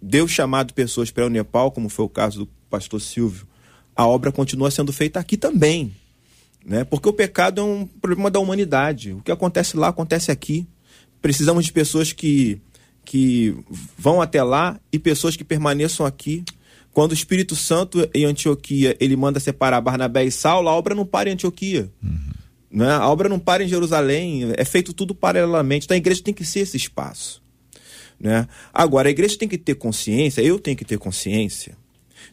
Deus 0.00 0.30
chamado 0.30 0.74
pessoas 0.74 1.10
para 1.10 1.26
o 1.26 1.30
Nepal, 1.30 1.70
como 1.70 1.88
foi 1.88 2.04
o 2.04 2.08
caso 2.08 2.40
do 2.40 2.48
pastor 2.68 3.00
Silvio, 3.00 3.46
a 3.94 4.06
obra 4.06 4.30
continua 4.30 4.70
sendo 4.70 4.92
feita 4.92 5.18
aqui 5.18 5.36
também. 5.36 5.92
Né? 6.64 6.84
Porque 6.84 7.08
o 7.08 7.12
pecado 7.12 7.60
é 7.60 7.64
um 7.64 7.86
problema 7.86 8.30
da 8.30 8.40
humanidade. 8.40 9.12
O 9.12 9.22
que 9.22 9.30
acontece 9.30 9.76
lá 9.76 9.88
acontece 9.88 10.30
aqui. 10.30 10.66
Precisamos 11.22 11.64
de 11.64 11.72
pessoas 11.72 12.12
que, 12.12 12.60
que 13.04 13.56
vão 13.96 14.20
até 14.20 14.42
lá 14.42 14.78
e 14.92 14.98
pessoas 14.98 15.36
que 15.36 15.44
permaneçam 15.44 16.04
aqui. 16.04 16.44
Quando 16.92 17.12
o 17.12 17.14
Espírito 17.14 17.54
Santo 17.54 18.08
em 18.12 18.24
Antioquia 18.24 18.96
ele 18.98 19.16
manda 19.16 19.38
separar 19.38 19.80
Barnabé 19.80 20.24
e 20.24 20.30
Saulo, 20.30 20.68
a 20.68 20.72
obra 20.72 20.94
não 20.94 21.06
para 21.06 21.28
em 21.28 21.34
Antioquia. 21.34 21.90
Uhum. 22.02 22.18
Né? 22.70 22.90
A 22.90 23.08
obra 23.08 23.28
não 23.28 23.38
para 23.38 23.62
em 23.62 23.68
Jerusalém, 23.68 24.52
é 24.56 24.64
feito 24.64 24.92
tudo 24.92 25.14
paralelamente. 25.14 25.86
Então 25.86 25.94
a 25.94 25.98
igreja 25.98 26.22
tem 26.22 26.34
que 26.34 26.44
ser 26.44 26.60
esse 26.60 26.76
espaço. 26.76 27.42
Né? 28.18 28.48
Agora, 28.72 29.08
a 29.08 29.10
igreja 29.10 29.38
tem 29.38 29.48
que 29.48 29.58
ter 29.58 29.74
consciência, 29.74 30.40
eu 30.40 30.58
tenho 30.58 30.76
que 30.76 30.84
ter 30.84 30.98
consciência, 30.98 31.76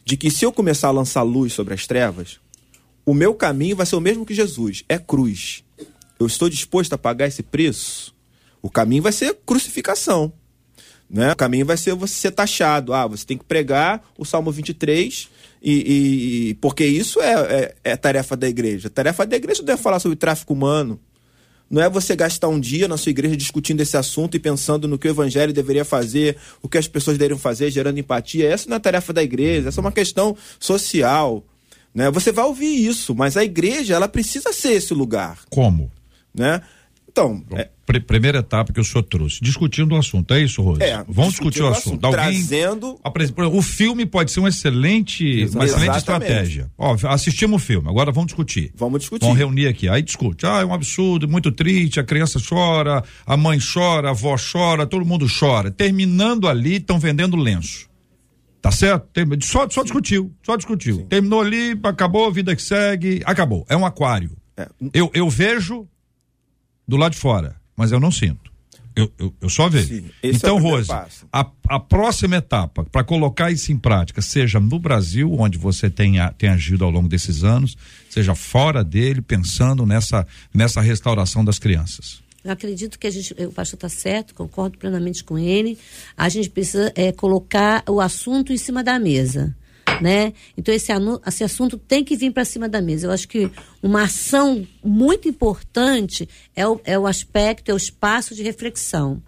de 0.04 0.16
que 0.16 0.30
se 0.30 0.44
eu 0.44 0.52
começar 0.52 0.88
a 0.88 0.92
lançar 0.92 1.22
luz 1.22 1.52
sobre 1.52 1.74
as 1.74 1.86
trevas, 1.86 2.40
o 3.04 3.12
meu 3.12 3.34
caminho 3.34 3.76
vai 3.76 3.86
ser 3.86 3.96
o 3.96 4.00
mesmo 4.00 4.24
que 4.24 4.34
Jesus, 4.34 4.84
é 4.88 4.98
cruz. 4.98 5.62
Eu 6.18 6.26
estou 6.26 6.48
disposto 6.48 6.92
a 6.94 6.98
pagar 6.98 7.26
esse 7.26 7.42
preço? 7.42 8.14
O 8.62 8.70
caminho 8.70 9.02
vai 9.02 9.12
ser 9.12 9.36
crucificação. 9.44 10.32
Né? 11.08 11.32
O 11.32 11.36
caminho 11.36 11.66
vai 11.66 11.76
ser 11.76 11.94
você 11.94 12.14
ser 12.14 12.30
taxado. 12.30 12.94
Ah, 12.94 13.06
você 13.06 13.26
tem 13.26 13.36
que 13.36 13.44
pregar 13.44 14.02
o 14.18 14.24
Salmo 14.24 14.50
23, 14.50 15.28
e, 15.62 16.50
e 16.50 16.54
porque 16.54 16.84
isso 16.84 17.20
é, 17.20 17.32
é, 17.32 17.74
é, 17.84 17.96
tarefa 17.96 18.36
da 18.36 18.48
igreja. 18.48 18.88
A 18.88 18.90
tarefa 18.90 19.26
da 19.26 19.36
igreja 19.36 19.62
não 19.62 19.74
é 19.74 19.76
falar 19.76 19.98
sobre 19.98 20.16
tráfico 20.16 20.52
humano. 20.52 21.00
Não 21.70 21.82
é 21.82 21.88
você 21.88 22.14
gastar 22.14 22.48
um 22.48 22.60
dia 22.60 22.86
na 22.86 22.96
sua 22.96 23.10
igreja 23.10 23.36
discutindo 23.36 23.80
esse 23.80 23.96
assunto 23.96 24.36
e 24.36 24.40
pensando 24.40 24.86
no 24.86 24.98
que 24.98 25.08
o 25.08 25.10
evangelho 25.10 25.52
deveria 25.52 25.84
fazer, 25.84 26.36
o 26.62 26.68
que 26.68 26.78
as 26.78 26.86
pessoas 26.86 27.16
deveriam 27.16 27.38
fazer, 27.38 27.70
gerando 27.70 27.98
empatia. 27.98 28.48
Essa 28.48 28.68
não 28.68 28.74
é 28.74 28.78
a 28.78 28.80
tarefa 28.80 29.12
da 29.12 29.22
igreja, 29.22 29.68
essa 29.68 29.80
é 29.80 29.82
uma 29.82 29.92
questão 29.92 30.36
social. 30.60 31.42
Né? 31.94 32.10
Você 32.10 32.32
vai 32.32 32.44
ouvir 32.44 32.86
isso, 32.86 33.14
mas 33.14 33.36
a 33.36 33.44
igreja 33.44 33.94
ela 33.94 34.08
precisa 34.08 34.52
ser 34.52 34.72
esse 34.72 34.92
lugar. 34.92 35.38
Como? 35.50 35.90
Né? 36.34 36.60
Então, 37.14 37.44
é... 37.52 37.70
primeira 38.00 38.38
etapa 38.38 38.72
que 38.72 38.80
o 38.80 38.84
senhor 38.84 39.04
trouxe, 39.04 39.38
discutindo 39.40 39.94
o 39.94 39.96
assunto, 39.96 40.34
é 40.34 40.40
isso, 40.40 40.60
Rose? 40.60 40.82
É, 40.82 41.04
Vamos 41.06 41.34
discutir 41.34 41.62
o 41.62 41.68
assunto. 41.68 42.04
assunto. 42.04 42.04
Alguém 42.06 42.44
trazendo... 42.44 42.98
O 43.52 43.62
filme 43.62 44.04
pode 44.04 44.32
ser 44.32 44.40
um 44.40 44.48
excelente, 44.48 45.46
uma 45.54 45.64
excelente 45.64 45.96
estratégia. 45.96 46.68
Ó, 46.76 46.96
assistimos 47.04 47.62
o 47.62 47.64
filme, 47.64 47.88
agora 47.88 48.10
vamos 48.10 48.26
discutir. 48.26 48.72
Vamos 48.74 48.98
discutir. 48.98 49.26
Vamos 49.26 49.38
reunir 49.38 49.68
aqui, 49.68 49.88
aí 49.88 50.02
discute. 50.02 50.44
Ah, 50.44 50.62
é 50.62 50.64
um 50.64 50.74
absurdo, 50.74 51.28
muito 51.28 51.52
triste, 51.52 52.00
a 52.00 52.02
criança 52.02 52.40
chora, 52.40 53.04
a 53.24 53.36
mãe 53.36 53.60
chora, 53.60 54.08
a 54.08 54.10
avó 54.10 54.34
chora, 54.36 54.84
todo 54.84 55.06
mundo 55.06 55.28
chora. 55.28 55.70
Terminando 55.70 56.48
ali, 56.48 56.78
estão 56.78 56.98
vendendo 56.98 57.36
lenço. 57.36 57.88
Tá 58.60 58.72
certo? 58.72 59.06
Só, 59.42 59.70
só 59.70 59.84
discutiu, 59.84 60.34
só 60.42 60.56
discutiu. 60.56 60.96
Sim. 60.96 61.06
Terminou 61.06 61.42
ali, 61.42 61.78
acabou, 61.84 62.32
vida 62.32 62.56
que 62.56 62.62
segue, 62.62 63.22
acabou. 63.24 63.64
É 63.68 63.76
um 63.76 63.86
aquário. 63.86 64.32
É. 64.56 64.66
Eu, 64.92 65.10
eu 65.14 65.30
vejo 65.30 65.86
do 66.86 66.96
lado 66.96 67.12
de 67.12 67.18
fora, 67.18 67.56
mas 67.76 67.92
eu 67.92 68.00
não 68.00 68.10
sinto. 68.10 68.52
Eu, 68.96 69.10
eu, 69.18 69.34
eu 69.40 69.48
só 69.48 69.68
vejo. 69.68 69.88
Sim, 69.88 70.04
então, 70.22 70.56
é 70.56 70.60
Rose, 70.60 70.88
a, 70.92 71.50
a, 71.68 71.80
próxima 71.80 72.36
etapa 72.36 72.84
para 72.84 73.02
colocar 73.02 73.50
isso 73.50 73.72
em 73.72 73.76
prática, 73.76 74.22
seja 74.22 74.60
no 74.60 74.78
Brasil, 74.78 75.34
onde 75.36 75.58
você 75.58 75.90
tem, 75.90 76.14
tem 76.38 76.48
agido 76.48 76.84
ao 76.84 76.90
longo 76.92 77.08
desses 77.08 77.42
anos, 77.42 77.76
seja 78.08 78.36
fora 78.36 78.84
dele, 78.84 79.20
pensando 79.20 79.84
nessa, 79.84 80.24
nessa 80.54 80.80
restauração 80.80 81.44
das 81.44 81.58
crianças. 81.58 82.22
Eu 82.44 82.52
acredito 82.52 82.98
que 82.98 83.06
a 83.06 83.10
gente, 83.10 83.32
o 83.42 83.50
pastor 83.50 83.76
está 83.78 83.88
certo, 83.88 84.34
concordo 84.34 84.78
plenamente 84.78 85.24
com 85.24 85.36
ele. 85.38 85.76
A 86.16 86.28
gente 86.28 86.48
precisa 86.50 86.92
é, 86.94 87.10
colocar 87.10 87.82
o 87.88 88.00
assunto 88.00 88.52
em 88.52 88.56
cima 88.58 88.84
da 88.84 88.98
mesa 88.98 89.56
né? 90.00 90.32
Então 90.56 90.74
esse, 90.74 90.92
esse 91.26 91.44
assunto 91.44 91.78
tem 91.78 92.04
que 92.04 92.16
vir 92.16 92.32
para 92.32 92.44
cima 92.44 92.68
da 92.68 92.80
mesa. 92.80 93.06
Eu 93.06 93.10
acho 93.10 93.28
que 93.28 93.50
uma 93.82 94.02
ação 94.02 94.66
muito 94.82 95.28
importante 95.28 96.28
é 96.54 96.66
o, 96.66 96.80
é 96.84 96.98
o 96.98 97.06
aspecto, 97.06 97.70
é 97.70 97.74
o 97.74 97.76
espaço 97.76 98.34
de 98.34 98.42
reflexão. 98.42 99.22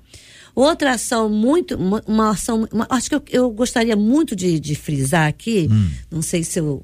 Outra 0.54 0.92
ação 0.92 1.28
muito, 1.28 1.76
uma, 1.76 2.02
uma 2.06 2.30
ação, 2.30 2.66
uma, 2.72 2.86
acho 2.88 3.10
que 3.10 3.14
eu, 3.14 3.22
eu, 3.30 3.50
gostaria 3.50 3.94
muito 3.94 4.34
de, 4.34 4.58
de 4.58 4.74
frisar 4.74 5.28
aqui, 5.28 5.68
hum. 5.70 5.90
não 6.10 6.22
sei 6.22 6.42
se 6.42 6.58
eu 6.58 6.82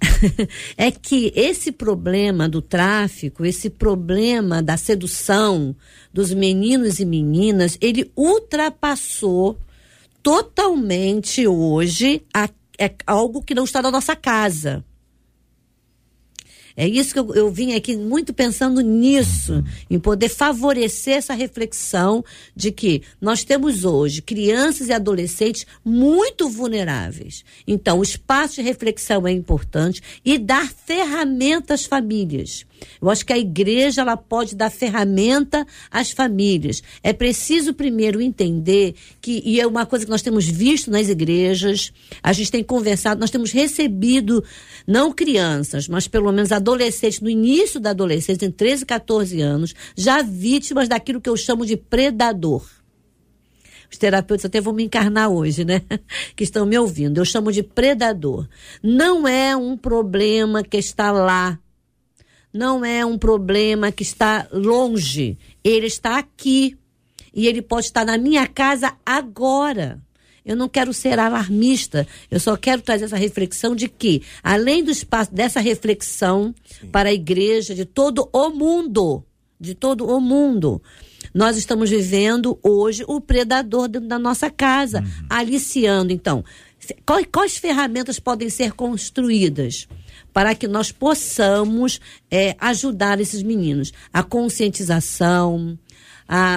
é 0.76 0.90
que 0.90 1.32
esse 1.36 1.70
problema 1.70 2.48
do 2.48 2.60
tráfico, 2.60 3.44
esse 3.44 3.70
problema 3.70 4.62
da 4.62 4.76
sedução 4.76 5.76
dos 6.12 6.32
meninos 6.32 6.98
e 6.98 7.04
meninas, 7.04 7.78
ele 7.80 8.10
ultrapassou 8.16 9.58
totalmente 10.22 11.46
hoje 11.46 12.22
a 12.32 12.48
é 12.80 12.94
algo 13.06 13.42
que 13.42 13.54
não 13.54 13.64
está 13.64 13.82
na 13.82 13.90
nossa 13.90 14.16
casa. 14.16 14.82
É 16.76 16.88
isso 16.88 17.12
que 17.12 17.18
eu, 17.18 17.34
eu 17.34 17.50
vim 17.50 17.74
aqui 17.74 17.94
muito 17.94 18.32
pensando 18.32 18.80
nisso, 18.80 19.62
em 19.90 19.98
poder 19.98 20.30
favorecer 20.30 21.16
essa 21.16 21.34
reflexão 21.34 22.24
de 22.56 22.72
que 22.72 23.02
nós 23.20 23.44
temos 23.44 23.84
hoje 23.84 24.22
crianças 24.22 24.88
e 24.88 24.92
adolescentes 24.92 25.66
muito 25.84 26.48
vulneráveis. 26.48 27.44
Então, 27.66 27.98
o 27.98 28.02
espaço 28.02 28.54
de 28.54 28.62
reflexão 28.62 29.26
é 29.26 29.32
importante 29.32 30.02
e 30.24 30.38
dar 30.38 30.72
ferramentas 30.72 31.80
às 31.80 31.86
famílias. 31.86 32.64
Eu 33.00 33.10
acho 33.10 33.24
que 33.24 33.32
a 33.32 33.38
igreja 33.38 34.02
ela 34.02 34.16
pode 34.16 34.54
dar 34.54 34.70
ferramenta 34.70 35.66
às 35.90 36.10
famílias. 36.10 36.82
É 37.02 37.12
preciso 37.12 37.74
primeiro 37.74 38.20
entender 38.20 38.94
que 39.20 39.42
e 39.44 39.60
é 39.60 39.66
uma 39.66 39.86
coisa 39.86 40.04
que 40.04 40.10
nós 40.10 40.22
temos 40.22 40.46
visto 40.46 40.90
nas 40.90 41.08
igrejas, 41.08 41.92
a 42.22 42.32
gente 42.32 42.50
tem 42.50 42.62
conversado, 42.62 43.20
nós 43.20 43.30
temos 43.30 43.52
recebido 43.52 44.42
não 44.86 45.12
crianças, 45.12 45.88
mas 45.88 46.08
pelo 46.08 46.32
menos 46.32 46.52
adolescentes 46.52 47.20
no 47.20 47.30
início 47.30 47.80
da 47.80 47.90
adolescência, 47.90 48.46
em 48.46 48.50
13, 48.50 48.86
14 48.86 49.40
anos, 49.40 49.74
já 49.96 50.22
vítimas 50.22 50.88
daquilo 50.88 51.20
que 51.20 51.28
eu 51.28 51.36
chamo 51.36 51.64
de 51.64 51.76
predador 51.76 52.64
os 53.90 53.98
terapeutas 53.98 54.44
até 54.44 54.60
vão 54.60 54.72
me 54.72 54.84
encarnar 54.84 55.28
hoje, 55.28 55.64
né? 55.64 55.82
Que 56.36 56.44
estão 56.44 56.64
me 56.64 56.78
ouvindo. 56.78 57.18
Eu 57.18 57.24
chamo 57.24 57.50
de 57.50 57.62
predador. 57.62 58.48
Não 58.82 59.26
é 59.26 59.56
um 59.56 59.76
problema 59.76 60.62
que 60.62 60.76
está 60.76 61.10
lá 61.10 61.58
não 62.52 62.84
é 62.84 63.04
um 63.04 63.16
problema 63.16 63.92
que 63.92 64.02
está 64.02 64.48
longe, 64.52 65.38
ele 65.62 65.86
está 65.86 66.18
aqui. 66.18 66.76
E 67.32 67.46
ele 67.46 67.62
pode 67.62 67.86
estar 67.86 68.04
na 68.04 68.18
minha 68.18 68.44
casa 68.46 68.92
agora. 69.06 70.02
Eu 70.44 70.56
não 70.56 70.68
quero 70.68 70.92
ser 70.92 71.18
alarmista, 71.18 72.06
eu 72.30 72.40
só 72.40 72.56
quero 72.56 72.82
trazer 72.82 73.04
essa 73.04 73.16
reflexão 73.16 73.76
de 73.76 73.88
que, 73.88 74.22
além 74.42 74.82
do 74.82 74.90
espaço 74.90 75.32
dessa 75.32 75.60
reflexão 75.60 76.54
Sim. 76.64 76.88
para 76.88 77.10
a 77.10 77.12
igreja 77.12 77.74
de 77.74 77.84
todo 77.84 78.28
o 78.32 78.48
mundo, 78.50 79.22
de 79.60 79.74
todo 79.74 80.08
o 80.08 80.20
mundo, 80.20 80.82
nós 81.34 81.56
estamos 81.56 81.90
vivendo 81.90 82.58
hoje 82.62 83.04
o 83.06 83.20
predador 83.20 83.86
dentro 83.86 84.08
da 84.08 84.18
nossa 84.18 84.50
casa, 84.50 85.00
uhum. 85.00 85.26
aliciando. 85.28 86.12
Então, 86.12 86.42
quais, 87.06 87.26
quais 87.30 87.56
ferramentas 87.56 88.18
podem 88.18 88.48
ser 88.48 88.72
construídas? 88.72 89.86
Para 90.32 90.54
que 90.54 90.68
nós 90.68 90.92
possamos 90.92 92.00
é, 92.30 92.56
ajudar 92.58 93.20
esses 93.20 93.42
meninos. 93.42 93.92
A 94.12 94.22
conscientização, 94.22 95.78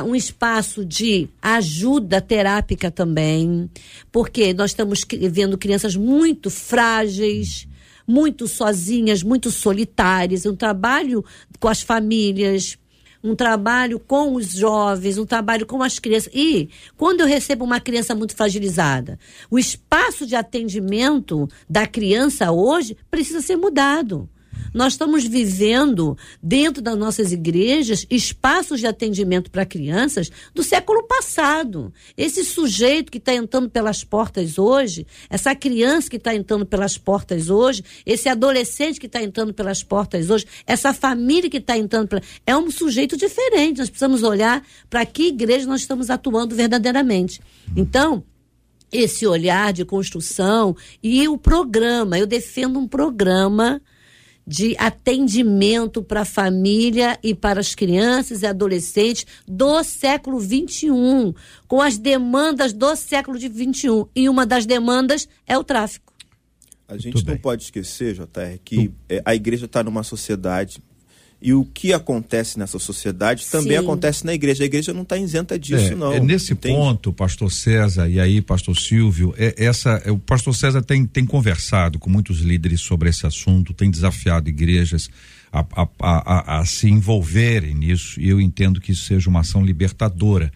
um 0.05 0.15
espaço 0.15 0.86
de 0.86 1.28
ajuda 1.41 2.21
terápica 2.21 2.91
também, 2.91 3.69
porque 4.11 4.53
nós 4.53 4.71
estamos 4.71 5.03
vendo 5.32 5.57
crianças 5.57 5.95
muito 5.95 6.49
frágeis, 6.51 7.67
muito 8.07 8.47
sozinhas, 8.47 9.24
muito 9.24 9.49
solitárias, 9.49 10.45
um 10.45 10.55
trabalho 10.55 11.26
com 11.59 11.67
as 11.67 11.82
famílias, 11.82 12.78
um 13.24 13.36
trabalho 13.36 13.99
com 13.99 14.36
os 14.36 14.51
jovens, 14.51 15.17
um 15.17 15.26
trabalho 15.26 15.65
com 15.65 15.82
as 15.82 15.97
crianças. 15.97 16.32
E 16.34 16.69
quando 16.97 17.21
eu 17.21 17.28
recebo 17.28 17.63
uma 17.63 17.80
criança 17.80 18.13
muito 18.13 18.36
fragilizada, 18.36 19.17
o 19.49 19.57
espaço 19.57 20.26
de 20.26 20.36
atendimento 20.36 21.47
da 21.69 21.88
criança 21.88 22.51
hoje 22.51 22.97
precisa 23.09 23.41
ser 23.41 23.55
mudado. 23.55 24.30
Nós 24.74 24.93
estamos 24.93 25.26
vivendo, 25.26 26.17
dentro 26.41 26.82
das 26.82 26.97
nossas 26.97 27.32
igrejas, 27.32 28.05
espaços 28.09 28.80
de 28.80 28.88
atendimento 28.88 29.51
para 29.51 29.65
crianças 29.65 30.32
do 30.53 30.63
século 30.63 31.03
passado. 31.03 31.93
Esse 32.17 32.43
sujeito 32.43 33.11
que 33.11 33.17
está 33.17 33.34
entrando 33.34 33.69
pelas 33.69 34.03
portas 34.03 34.57
hoje, 34.57 35.05
essa 35.30 35.55
criança 35.55 36.09
que 36.09 36.17
está 36.17 36.34
entrando 36.34 36.65
pelas 36.65 36.97
portas 36.97 37.49
hoje, 37.49 37.84
esse 38.05 38.28
adolescente 38.28 38.99
que 38.99 39.05
está 39.05 39.21
entrando 39.21 39.53
pelas 39.53 39.84
portas 39.84 40.30
hoje, 40.30 40.45
essa 40.65 40.93
família 40.93 41.49
que 41.49 41.57
está 41.57 41.78
entrando, 41.78 42.07
pela... 42.07 42.21
é 42.45 42.57
um 42.57 42.71
sujeito 42.71 43.15
diferente. 43.15 43.78
Nós 43.78 43.89
precisamos 43.89 44.24
olhar 44.24 44.65
para 44.89 45.05
que 45.05 45.28
igreja 45.28 45.67
nós 45.67 45.82
estamos 45.82 46.09
atuando 46.09 46.55
verdadeiramente. 46.55 47.39
Então, 47.76 48.24
esse 48.91 49.26
olhar 49.26 49.74
de 49.74 49.84
construção 49.84 50.76
e 51.01 51.28
o 51.28 51.38
programa. 51.38 52.17
Eu 52.17 52.28
defendo 52.28 52.78
um 52.78 52.88
programa 52.88 53.82
de 54.46 54.76
atendimento 54.78 56.04
para 56.04 56.22
a 56.22 56.26
família 56.26 57.18
e 57.24 57.34
para 57.34 57.60
as 57.60 57.74
crianças 57.74 58.41
e 58.41 58.46
adolescentes 58.46 59.26
do 59.48 59.84
século 59.84 60.39
XXI, 60.39 61.34
com 61.68 61.82
as 61.82 61.98
demandas 61.98 62.74
do 62.74 62.96
século 62.96 63.39
XXI. 63.39 64.06
E 64.16 64.28
uma 64.28 64.46
das 64.46 64.66
demandas 64.66 65.28
é 65.48 65.58
o 65.58 65.64
tráfico. 65.64 66.14
A 66.88 66.98
gente 66.98 67.26
não 67.26 67.38
pode 67.38 67.64
esquecer, 67.64 68.14
JR, 68.14 68.60
que 68.64 68.91
é, 69.10 69.22
a 69.26 69.34
igreja 69.34 69.66
está 69.66 69.84
numa 69.84 70.04
sociedade 70.04 70.82
e 71.44 71.54
o 71.54 71.66
que 71.66 71.91
acontece 71.91 72.58
nessa 72.58 72.80
sociedade 72.80 73.46
também 73.48 73.78
Sim. 73.78 73.84
acontece 73.84 74.26
na 74.26 74.34
igreja. 74.34 74.64
A 74.64 74.66
igreja 74.66 74.94
não 74.94 75.02
está 75.02 75.18
isenta 75.18 75.60
disso, 75.60 75.91
é, 75.91 75.96
não. 75.96 76.14
É 76.14 76.20
nesse 76.22 76.54
entende? 76.54 76.74
ponto, 76.74 77.12
pastor 77.12 77.52
César 77.52 78.08
e 78.08 78.18
aí, 78.18 78.41
pastor 78.41 78.78
Silvio, 78.78 79.36
é, 79.38 79.54
essa, 79.58 80.02
é, 80.06 80.10
o 80.10 80.18
pastor 80.18 80.56
César 80.56 80.82
tem, 80.82 81.06
tem 81.06 81.26
conversado 81.26 82.00
com 82.00 82.10
muitos 82.10 82.39
líderes 82.39 82.80
sobre 82.80 83.10
esse 83.10 83.28
assunto, 83.28 83.74
tem 83.74 83.91
desafiado 83.91 84.48
igrejas 84.48 85.10
a, 85.52 85.66
a, 85.76 85.88
a, 86.00 86.60
a 86.60 86.66
se 86.66 86.89
envolverem 86.89 87.76
nisso, 87.76 88.22
e 88.22 88.30
eu 88.30 88.39
entendo 88.39 88.80
que 88.80 88.94
isso 88.94 89.04
seja 89.04 89.30
uma 89.30 89.41
ação 89.41 89.66
libertadora. 89.66 90.50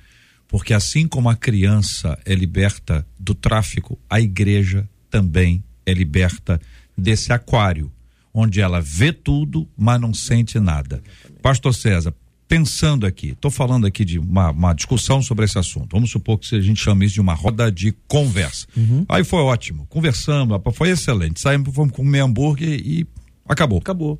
Porque 0.47 0.73
assim 0.73 1.05
como 1.05 1.27
a 1.27 1.35
criança 1.35 2.17
é 2.25 2.33
liberta 2.33 3.05
do 3.19 3.35
tráfico, 3.35 3.99
a 4.09 4.21
igreja 4.21 4.89
também 5.09 5.61
é 5.85 5.93
liberta 5.93 6.61
desse 6.97 7.33
aquário 7.33 7.91
onde 8.33 8.61
ela 8.61 8.81
vê 8.81 9.11
tudo, 9.11 9.67
mas 9.77 9.99
não 9.99 10.13
sente 10.13 10.59
nada. 10.59 11.01
Pastor 11.41 11.73
César, 11.73 12.13
pensando 12.47 13.05
aqui, 13.05 13.29
estou 13.29 13.51
falando 13.51 13.85
aqui 13.85 14.05
de 14.05 14.19
uma, 14.19 14.51
uma, 14.51 14.73
discussão 14.73 15.21
sobre 15.21 15.45
esse 15.45 15.57
assunto. 15.57 15.89
Vamos 15.91 16.09
supor 16.09 16.37
que 16.37 16.55
a 16.55 16.61
gente 16.61 16.79
chama 16.79 17.03
isso 17.03 17.15
de 17.15 17.21
uma 17.21 17.33
roda 17.33 17.71
de 17.71 17.93
conversa. 18.07 18.65
Uhum. 18.75 19.05
Aí 19.09 19.23
foi 19.23 19.39
ótimo, 19.39 19.85
conversamos, 19.87 20.59
foi 20.73 20.89
excelente. 20.89 21.39
Saímos, 21.39 21.73
fomos 21.73 21.93
comer 21.93 22.21
hambúrguer 22.21 22.69
e 22.69 23.05
acabou. 23.47 23.79
Acabou. 23.79 24.19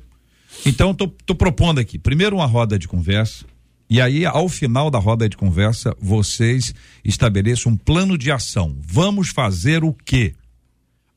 Então, 0.64 0.90
estou 0.90 1.36
propondo 1.36 1.78
aqui, 1.78 1.98
primeiro 1.98 2.36
uma 2.36 2.46
roda 2.46 2.78
de 2.78 2.88
conversa, 2.88 3.44
e 3.90 4.02
aí, 4.02 4.26
ao 4.26 4.50
final 4.50 4.90
da 4.90 4.98
roda 4.98 5.26
de 5.26 5.36
conversa, 5.36 5.96
vocês 5.98 6.74
estabeleçam 7.02 7.72
um 7.72 7.76
plano 7.76 8.18
de 8.18 8.30
ação. 8.30 8.76
Vamos 8.82 9.30
fazer 9.30 9.82
o 9.82 9.94
quê? 9.94 10.34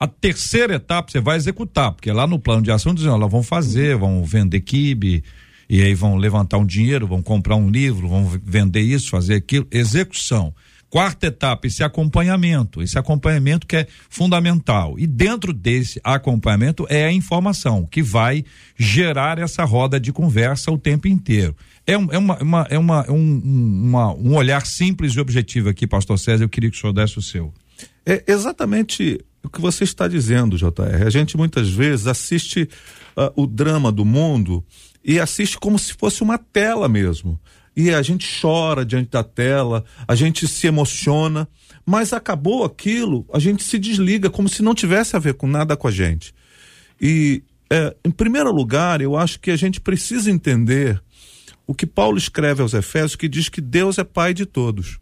A 0.02 0.08
terceira 0.08 0.78
etapa 0.78 1.12
você 1.12 1.22
vai 1.22 1.38
executar, 1.38 1.92
porque 1.92 2.12
lá 2.12 2.26
no 2.26 2.40
plano 2.40 2.64
de 2.64 2.72
ação 2.72 2.92
dizem, 2.92 3.12
olha, 3.12 3.28
vão 3.28 3.44
fazer, 3.44 3.96
vão 3.96 4.24
vender 4.24 4.60
kibe, 4.62 5.24
e 5.70 5.80
aí 5.80 5.94
vão 5.94 6.16
levantar 6.16 6.58
um 6.58 6.66
dinheiro, 6.66 7.06
vão 7.06 7.22
comprar 7.22 7.56
um 7.56 7.70
livro, 7.70 8.10
vão 8.10 8.26
vender 8.44 8.82
isso, 8.82 9.12
fazer 9.12 9.36
aquilo. 9.36 9.68
Execução. 9.70 10.56
Quarta 10.90 11.28
etapa, 11.28 11.68
esse 11.68 11.84
acompanhamento. 11.84 12.82
Esse 12.82 12.98
acompanhamento 12.98 13.68
que 13.68 13.76
é 13.76 13.88
fundamental. 14.10 14.98
E 14.98 15.06
dentro 15.06 15.54
desse 15.54 16.02
acompanhamento 16.04 16.88
é 16.90 17.06
a 17.06 17.14
informação 17.14 17.86
que 17.86 18.02
vai 18.02 18.44
gerar 18.76 19.38
essa 19.38 19.64
roda 19.64 20.00
de 20.00 20.12
conversa 20.12 20.72
o 20.72 20.80
tempo 20.80 21.08
inteiro. 21.08 21.56
É, 21.86 21.96
um, 21.96 22.08
é, 22.12 22.18
uma, 22.18 22.38
uma, 22.42 22.68
é 22.72 22.80
uma, 22.80 23.12
um, 23.12 23.42
uma, 23.86 24.14
um 24.16 24.34
olhar 24.34 24.66
simples 24.66 25.14
e 25.14 25.20
objetivo 25.20 25.70
aqui, 25.70 25.86
pastor 25.86 26.18
César. 26.18 26.44
Eu 26.44 26.50
queria 26.50 26.72
que 26.72 26.78
o 26.78 26.80
senhor 26.80 26.92
desse 26.92 27.20
o 27.20 27.22
seu. 27.22 27.54
É 28.04 28.24
exatamente 28.28 29.24
o 29.44 29.50
que 29.50 29.62
você 29.62 29.84
está 29.84 30.08
dizendo, 30.08 30.58
JR. 30.58 31.06
A 31.06 31.10
gente 31.10 31.36
muitas 31.36 31.70
vezes 31.70 32.08
assiste 32.08 32.70
uh, 33.18 33.32
o 33.42 33.48
drama 33.48 33.92
do 33.92 34.06
mundo 34.06 34.64
e 35.04 35.20
assiste 35.20 35.58
como 35.58 35.80
se 35.80 35.94
fosse 35.94 36.22
uma 36.22 36.38
tela 36.38 36.88
mesmo. 36.88 37.40
E 37.76 37.90
a 37.92 38.02
gente 38.02 38.28
chora 38.42 38.86
diante 38.86 39.10
da 39.12 39.24
tela, 39.24 39.84
a 40.08 40.14
gente 40.14 40.48
se 40.48 40.68
emociona, 40.68 41.48
mas 41.86 42.12
acabou 42.12 42.64
aquilo, 42.64 43.26
a 43.34 43.40
gente 43.40 43.64
se 43.64 43.80
desliga 43.80 44.30
como 44.30 44.50
se 44.50 44.62
não 44.62 44.76
tivesse 44.76 45.16
a 45.16 45.20
ver 45.20 45.36
com 45.36 45.48
nada 45.48 45.78
com 45.78 45.88
a 45.88 45.92
gente. 45.92 46.34
E, 47.00 47.42
é, 47.70 47.96
em 48.06 48.12
primeiro 48.12 48.52
lugar, 48.52 49.02
eu 49.02 49.16
acho 49.16 49.40
que 49.40 49.52
a 49.52 49.56
gente 49.56 49.80
precisa 49.80 50.30
entender 50.30 51.02
o 51.66 51.74
que 51.74 51.88
Paulo 51.88 52.18
escreve 52.18 52.62
aos 52.62 52.74
Efésios, 52.74 53.16
que 53.16 53.30
diz 53.30 53.48
que 53.48 53.62
Deus 53.62 53.98
é 53.98 54.04
pai 54.04 54.34
de 54.34 54.46
todos. 54.46 55.00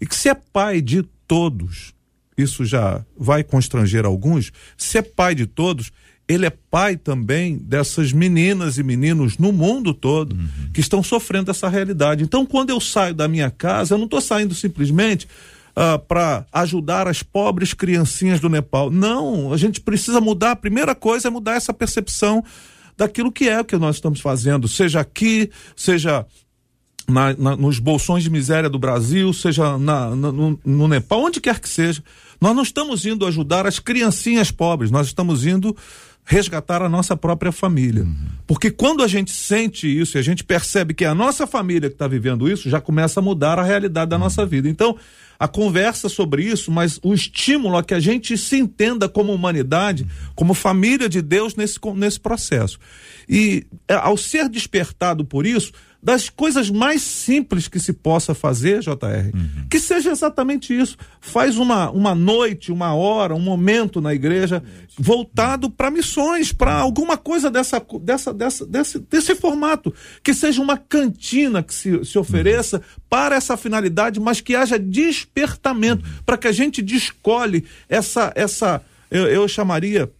E 0.00 0.06
que 0.06 0.16
se 0.16 0.28
é 0.28 0.34
pai 0.34 0.80
de 0.82 1.04
todos, 1.28 1.94
isso 2.40 2.64
já 2.64 3.04
vai 3.16 3.42
constranger 3.44 4.04
alguns, 4.04 4.52
se 4.76 4.98
é 4.98 5.02
pai 5.02 5.34
de 5.34 5.46
todos, 5.46 5.90
ele 6.28 6.46
é 6.46 6.50
pai 6.50 6.96
também 6.96 7.58
dessas 7.58 8.12
meninas 8.12 8.78
e 8.78 8.82
meninos 8.84 9.36
no 9.36 9.50
mundo 9.50 9.92
todo 9.92 10.32
uhum. 10.34 10.70
que 10.72 10.80
estão 10.80 11.02
sofrendo 11.02 11.50
essa 11.50 11.68
realidade. 11.68 12.22
Então, 12.22 12.46
quando 12.46 12.70
eu 12.70 12.80
saio 12.80 13.14
da 13.14 13.26
minha 13.26 13.50
casa, 13.50 13.94
eu 13.94 13.98
não 13.98 14.04
estou 14.04 14.20
saindo 14.20 14.54
simplesmente 14.54 15.26
uh, 15.70 15.98
para 15.98 16.46
ajudar 16.52 17.08
as 17.08 17.22
pobres 17.22 17.74
criancinhas 17.74 18.38
do 18.38 18.48
Nepal. 18.48 18.90
Não, 18.90 19.52
a 19.52 19.56
gente 19.56 19.80
precisa 19.80 20.20
mudar. 20.20 20.52
A 20.52 20.56
primeira 20.56 20.94
coisa 20.94 21.26
é 21.26 21.30
mudar 21.30 21.54
essa 21.54 21.74
percepção 21.74 22.44
daquilo 22.96 23.32
que 23.32 23.48
é 23.48 23.60
o 23.60 23.64
que 23.64 23.76
nós 23.76 23.96
estamos 23.96 24.20
fazendo, 24.20 24.68
seja 24.68 25.00
aqui, 25.00 25.50
seja 25.74 26.26
na, 27.10 27.34
na, 27.36 27.56
nos 27.56 27.78
bolsões 27.78 28.22
de 28.22 28.30
miséria 28.30 28.70
do 28.70 28.78
Brasil, 28.78 29.32
seja 29.32 29.78
na, 29.78 30.10
no, 30.10 30.58
no 30.64 30.88
Nepal, 30.88 31.22
onde 31.22 31.40
quer 31.40 31.58
que 31.58 31.68
seja. 31.68 32.02
Nós 32.40 32.54
não 32.54 32.62
estamos 32.62 33.04
indo 33.04 33.26
ajudar 33.26 33.66
as 33.66 33.78
criancinhas 33.78 34.50
pobres, 34.50 34.90
nós 34.90 35.06
estamos 35.06 35.44
indo 35.44 35.76
resgatar 36.24 36.80
a 36.80 36.88
nossa 36.88 37.16
própria 37.16 37.50
família. 37.50 38.04
Uhum. 38.04 38.16
Porque 38.46 38.70
quando 38.70 39.02
a 39.02 39.08
gente 39.08 39.32
sente 39.32 39.86
isso 39.88 40.16
e 40.16 40.20
a 40.20 40.22
gente 40.22 40.44
percebe 40.44 40.94
que 40.94 41.04
é 41.04 41.08
a 41.08 41.14
nossa 41.14 41.46
família 41.46 41.88
que 41.88 41.94
está 41.94 42.06
vivendo 42.06 42.48
isso, 42.48 42.70
já 42.70 42.80
começa 42.80 43.20
a 43.20 43.22
mudar 43.22 43.58
a 43.58 43.64
realidade 43.64 44.10
da 44.10 44.16
uhum. 44.16 44.22
nossa 44.22 44.46
vida. 44.46 44.68
Então, 44.68 44.96
a 45.40 45.48
conversa 45.48 46.08
sobre 46.08 46.44
isso, 46.44 46.70
mas 46.70 47.00
o 47.02 47.14
estímulo 47.14 47.76
a 47.76 47.82
que 47.82 47.94
a 47.94 47.98
gente 47.98 48.36
se 48.36 48.58
entenda 48.58 49.08
como 49.08 49.32
humanidade, 49.32 50.06
como 50.34 50.52
família 50.52 51.08
de 51.08 51.22
Deus 51.22 51.56
nesse, 51.56 51.80
nesse 51.96 52.20
processo. 52.20 52.78
E 53.28 53.66
é, 53.88 53.94
ao 53.94 54.16
ser 54.16 54.48
despertado 54.48 55.24
por 55.24 55.46
isso, 55.46 55.72
das 56.02 56.28
coisas 56.30 56.70
mais 56.70 57.02
simples 57.02 57.68
que 57.68 57.78
se 57.78 57.92
possa 57.92 58.34
fazer, 58.34 58.80
JR, 58.80 59.30
uhum. 59.34 59.66
que 59.68 59.78
seja 59.78 60.10
exatamente 60.10 60.78
isso. 60.78 60.96
Faz 61.20 61.58
uma, 61.58 61.90
uma 61.90 62.14
noite, 62.14 62.72
uma 62.72 62.94
hora, 62.94 63.34
um 63.34 63.40
momento 63.40 64.00
na 64.00 64.14
igreja 64.14 64.62
voltado 64.98 65.70
para 65.70 65.90
missões, 65.90 66.52
para 66.52 66.74
alguma 66.74 67.16
coisa 67.16 67.50
dessa, 67.50 67.84
dessa, 68.00 68.32
dessa, 68.32 68.66
desse, 68.66 68.98
desse 68.98 69.34
formato. 69.34 69.92
Que 70.22 70.32
seja 70.32 70.62
uma 70.62 70.78
cantina 70.78 71.62
que 71.62 71.74
se, 71.74 72.04
se 72.04 72.18
ofereça 72.18 72.78
uhum. 72.78 72.82
para 73.08 73.36
essa 73.36 73.56
finalidade, 73.56 74.18
mas 74.18 74.40
que 74.40 74.56
haja 74.56 74.78
despertamento, 74.78 76.04
uhum. 76.04 76.22
para 76.24 76.38
que 76.38 76.48
a 76.48 76.52
gente 76.52 76.80
descole 76.80 77.66
essa, 77.88 78.32
essa 78.34 78.82
eu, 79.10 79.26
eu 79.26 79.48
chamaria 79.48 80.10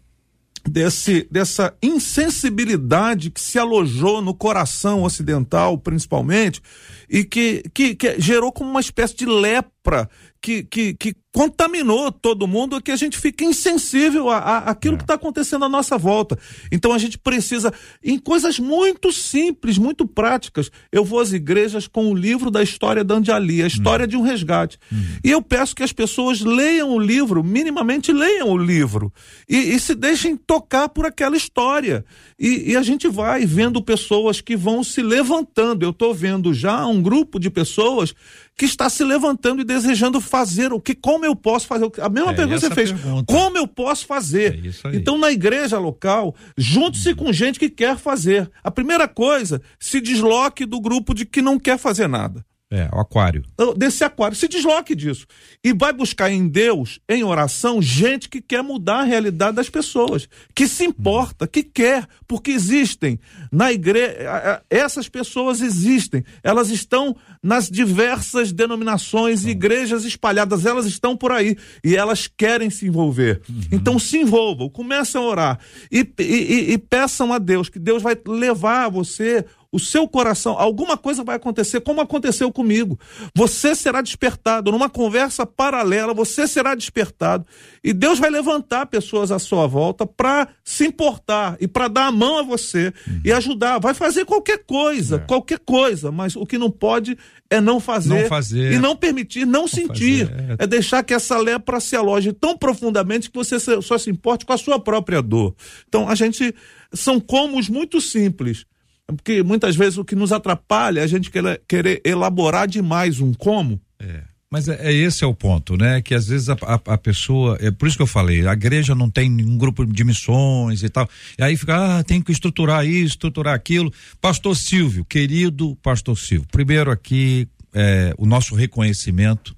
desse, 0.68 1.26
dessa 1.30 1.74
insensibilidade 1.82 3.30
que 3.30 3.40
se 3.40 3.58
alojou 3.58 4.20
no 4.22 4.34
coração 4.34 5.02
ocidental, 5.02 5.78
principalmente, 5.78 6.61
e 7.08 7.24
que, 7.24 7.64
que, 7.74 7.94
que 7.94 8.20
gerou 8.20 8.52
como 8.52 8.70
uma 8.70 8.80
espécie 8.80 9.16
de 9.16 9.26
lepra 9.26 10.08
que, 10.41 10.62
que, 10.64 10.95
que 10.95 11.14
contaminou 11.32 12.11
todo 12.11 12.47
mundo 12.47 12.80
que 12.80 12.91
a 12.91 12.97
gente 12.97 13.16
fica 13.18 13.45
insensível 13.45 14.28
a, 14.30 14.38
a 14.38 14.59
aquilo 14.70 14.95
é. 14.95 14.97
que 14.97 15.05
está 15.05 15.14
acontecendo 15.14 15.64
à 15.64 15.68
nossa 15.68 15.97
volta. 15.97 16.38
Então 16.72 16.93
a 16.93 16.99
gente 16.99 17.18
precisa, 17.18 17.72
em 18.03 18.18
coisas 18.18 18.59
muito 18.59 19.12
simples, 19.12 19.78
muito 19.78 20.07
práticas, 20.07 20.70
eu 20.91 21.05
vou 21.05 21.20
às 21.20 21.32
igrejas 21.32 21.86
com 21.86 22.11
o 22.11 22.14
livro 22.14 22.51
da 22.51 22.62
história 22.62 23.05
da 23.05 23.14
Andiali, 23.14 23.62
a 23.62 23.66
história 23.66 24.05
uhum. 24.05 24.09
de 24.09 24.16
um 24.16 24.22
resgate. 24.22 24.78
Uhum. 24.91 25.18
E 25.22 25.30
eu 25.30 25.41
peço 25.43 25.76
que 25.76 25.82
as 25.82 25.93
pessoas 25.93 26.41
leiam 26.41 26.91
o 26.91 26.99
livro, 26.99 27.45
minimamente 27.45 28.12
leiam 28.12 28.49
o 28.49 28.59
livro, 28.59 29.12
e, 29.49 29.57
e 29.57 29.78
se 29.78 29.95
deixem 29.95 30.36
tocar 30.36 30.88
por 30.88 31.07
aquela 31.07 31.36
história. 31.36 32.05
E, 32.38 32.72
e, 32.72 32.76
a 32.76 32.82
gente 32.82 33.07
vai 33.07 33.45
vendo 33.45 33.82
pessoas 33.82 34.41
que 34.41 34.57
vão 34.57 34.82
se 34.82 35.03
levantando. 35.03 35.84
Eu 35.84 35.91
estou 35.91 36.14
vendo 36.14 36.55
já 36.55 36.86
um 36.86 37.03
grupo 37.03 37.38
de 37.38 37.51
pessoas 37.51 38.14
que 38.61 38.66
está 38.66 38.90
se 38.90 39.02
levantando 39.02 39.62
e 39.62 39.64
desejando 39.64 40.20
fazer 40.20 40.70
o 40.70 40.78
que, 40.78 40.94
como 40.94 41.24
eu 41.24 41.34
posso 41.34 41.66
fazer? 41.66 41.90
A 41.98 42.11
mesma 42.11 42.32
é 42.32 42.34
pergunta 42.34 42.61
que 42.61 42.66
você 42.66 42.74
fez. 42.74 42.92
Pergunta. 42.92 43.24
Como 43.32 43.56
eu 43.56 43.66
posso 43.66 44.04
fazer? 44.04 44.61
É 44.84 44.96
então, 44.96 45.16
na 45.16 45.32
igreja 45.32 45.78
local, 45.78 46.36
junte-se 46.58 47.14
com 47.14 47.32
gente 47.32 47.58
que 47.58 47.70
quer 47.70 47.96
fazer. 47.96 48.50
A 48.62 48.70
primeira 48.70 49.08
coisa, 49.08 49.62
se 49.78 49.98
desloque 49.98 50.66
do 50.66 50.78
grupo 50.78 51.14
de 51.14 51.24
que 51.24 51.40
não 51.40 51.58
quer 51.58 51.78
fazer 51.78 52.06
nada. 52.06 52.44
É, 52.72 52.88
o 52.92 53.00
aquário. 53.00 53.42
Desse 53.76 54.04
aquário. 54.04 54.36
Se 54.36 54.46
desloque 54.46 54.94
disso. 54.94 55.26
E 55.62 55.72
vai 55.72 55.92
buscar 55.92 56.30
em 56.30 56.46
Deus, 56.46 57.00
em 57.08 57.24
oração, 57.24 57.82
gente 57.82 58.28
que 58.28 58.40
quer 58.40 58.62
mudar 58.62 59.00
a 59.00 59.04
realidade 59.04 59.56
das 59.56 59.68
pessoas. 59.68 60.28
Que 60.54 60.68
se 60.68 60.84
importa, 60.84 61.48
que 61.48 61.64
quer, 61.64 62.06
porque 62.28 62.52
existem. 62.52 63.18
Na 63.50 63.72
igreja, 63.72 64.62
essas 64.70 65.08
pessoas 65.08 65.60
existem. 65.60 66.24
Elas 66.44 66.70
estão 66.70 67.16
nas 67.42 67.68
diversas 67.68 68.52
denominações 68.52 69.44
e 69.44 69.50
igrejas 69.50 70.04
espalhadas. 70.04 70.64
Elas 70.64 70.86
estão 70.86 71.16
por 71.16 71.32
aí. 71.32 71.56
E 71.82 71.96
elas 71.96 72.28
querem 72.28 72.70
se 72.70 72.86
envolver. 72.86 73.40
Uhum. 73.48 73.60
Então 73.72 73.98
se 73.98 74.18
envolvam, 74.18 74.68
comecem 74.68 75.20
a 75.20 75.24
orar. 75.24 75.58
E, 75.90 76.08
e, 76.20 76.72
e 76.72 76.78
peçam 76.78 77.32
a 77.32 77.38
Deus, 77.38 77.68
que 77.68 77.80
Deus 77.80 78.00
vai 78.00 78.16
levar 78.24 78.88
você 78.88 79.44
o 79.72 79.78
seu 79.78 80.08
coração, 80.08 80.58
alguma 80.58 80.96
coisa 80.96 81.22
vai 81.22 81.36
acontecer, 81.36 81.80
como 81.80 82.00
aconteceu 82.00 82.50
comigo. 82.50 82.98
Você 83.34 83.74
será 83.74 84.02
despertado 84.02 84.72
numa 84.72 84.90
conversa 84.90 85.46
paralela, 85.46 86.12
você 86.12 86.48
será 86.48 86.74
despertado 86.74 87.46
e 87.82 87.92
Deus 87.92 88.18
vai 88.18 88.30
levantar 88.30 88.86
pessoas 88.86 89.30
à 89.30 89.38
sua 89.38 89.68
volta 89.68 90.04
para 90.04 90.48
se 90.64 90.86
importar 90.86 91.56
e 91.60 91.68
para 91.68 91.86
dar 91.86 92.06
a 92.06 92.12
mão 92.12 92.38
a 92.38 92.42
você 92.42 92.92
uhum. 93.06 93.20
e 93.24 93.32
ajudar. 93.32 93.78
Vai 93.78 93.94
fazer 93.94 94.24
qualquer 94.24 94.64
coisa, 94.64 95.16
é. 95.16 95.18
qualquer 95.20 95.60
coisa, 95.60 96.10
mas 96.10 96.34
o 96.34 96.44
que 96.44 96.58
não 96.58 96.70
pode 96.70 97.16
é 97.48 97.60
não 97.60 97.78
fazer, 97.78 98.22
não 98.22 98.28
fazer. 98.28 98.72
e 98.72 98.78
não 98.78 98.96
permitir, 98.96 99.44
não, 99.44 99.62
não 99.62 99.68
sentir. 99.68 100.26
Fazer. 100.26 100.56
É. 100.58 100.64
é 100.64 100.66
deixar 100.66 101.04
que 101.04 101.14
essa 101.14 101.38
lepra 101.38 101.78
se 101.78 101.94
aloje 101.94 102.32
tão 102.32 102.56
profundamente 102.56 103.30
que 103.30 103.36
você 103.36 103.58
só 103.58 103.98
se 103.98 104.10
importe 104.10 104.44
com 104.44 104.52
a 104.52 104.58
sua 104.58 104.80
própria 104.80 105.22
dor. 105.22 105.54
Então 105.88 106.08
a 106.08 106.14
gente 106.16 106.52
são 106.92 107.20
comos 107.20 107.68
muito 107.68 108.00
simples 108.00 108.66
porque 109.12 109.42
muitas 109.42 109.76
vezes 109.76 109.98
o 109.98 110.04
que 110.04 110.14
nos 110.14 110.32
atrapalha 110.32 111.00
é 111.00 111.04
a 111.04 111.06
gente 111.06 111.30
querer, 111.30 112.00
elaborar 112.04 112.66
demais 112.66 113.20
um 113.20 113.32
como. 113.32 113.80
É. 113.98 114.22
Mas 114.50 114.66
é, 114.66 114.88
é, 114.88 114.92
esse 114.92 115.22
é 115.22 115.26
o 115.26 115.32
ponto, 115.32 115.76
né? 115.76 116.02
Que 116.02 116.12
às 116.12 116.26
vezes 116.26 116.48
a, 116.48 116.56
a, 116.62 116.74
a, 116.74 116.98
pessoa, 116.98 117.56
é 117.61 117.70
por 117.70 117.86
isso 117.86 117.96
que 117.96 118.02
eu 118.02 118.06
falei, 118.06 118.46
a 118.46 118.52
igreja 118.52 118.96
não 118.96 119.08
tem 119.08 119.30
um 119.30 119.56
grupo 119.56 119.86
de 119.86 120.02
missões 120.02 120.82
e 120.82 120.88
tal. 120.88 121.08
E 121.38 121.42
aí 121.42 121.56
fica, 121.56 121.98
ah, 121.98 122.02
tem 122.02 122.20
que 122.20 122.32
estruturar 122.32 122.84
isso, 122.84 123.14
estruturar 123.14 123.54
aquilo. 123.54 123.92
Pastor 124.20 124.56
Silvio, 124.56 125.04
querido 125.04 125.76
Pastor 125.76 126.18
Silvio, 126.18 126.48
primeiro 126.50 126.90
aqui 126.90 127.46
é, 127.72 128.12
o 128.18 128.26
nosso 128.26 128.56
reconhecimento 128.56 129.54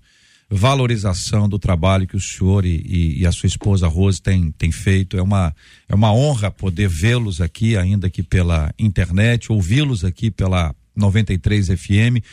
valorização 0.54 1.48
do 1.48 1.58
trabalho 1.58 2.06
que 2.06 2.16
o 2.16 2.20
senhor 2.20 2.64
e, 2.64 2.82
e, 2.86 3.20
e 3.20 3.26
a 3.26 3.32
sua 3.32 3.46
esposa 3.46 3.88
Rose 3.88 4.20
têm 4.20 4.52
tem 4.52 4.70
feito. 4.70 5.16
É 5.16 5.22
uma, 5.22 5.54
é 5.88 5.94
uma 5.94 6.12
honra 6.12 6.50
poder 6.50 6.88
vê-los 6.88 7.40
aqui, 7.40 7.76
ainda 7.76 8.06
aqui 8.06 8.22
pela 8.22 8.72
internet, 8.78 9.50
ouvi-los 9.50 10.04
aqui 10.04 10.30
pela, 10.30 10.74
93 10.96 11.68
FM. 11.68 12.24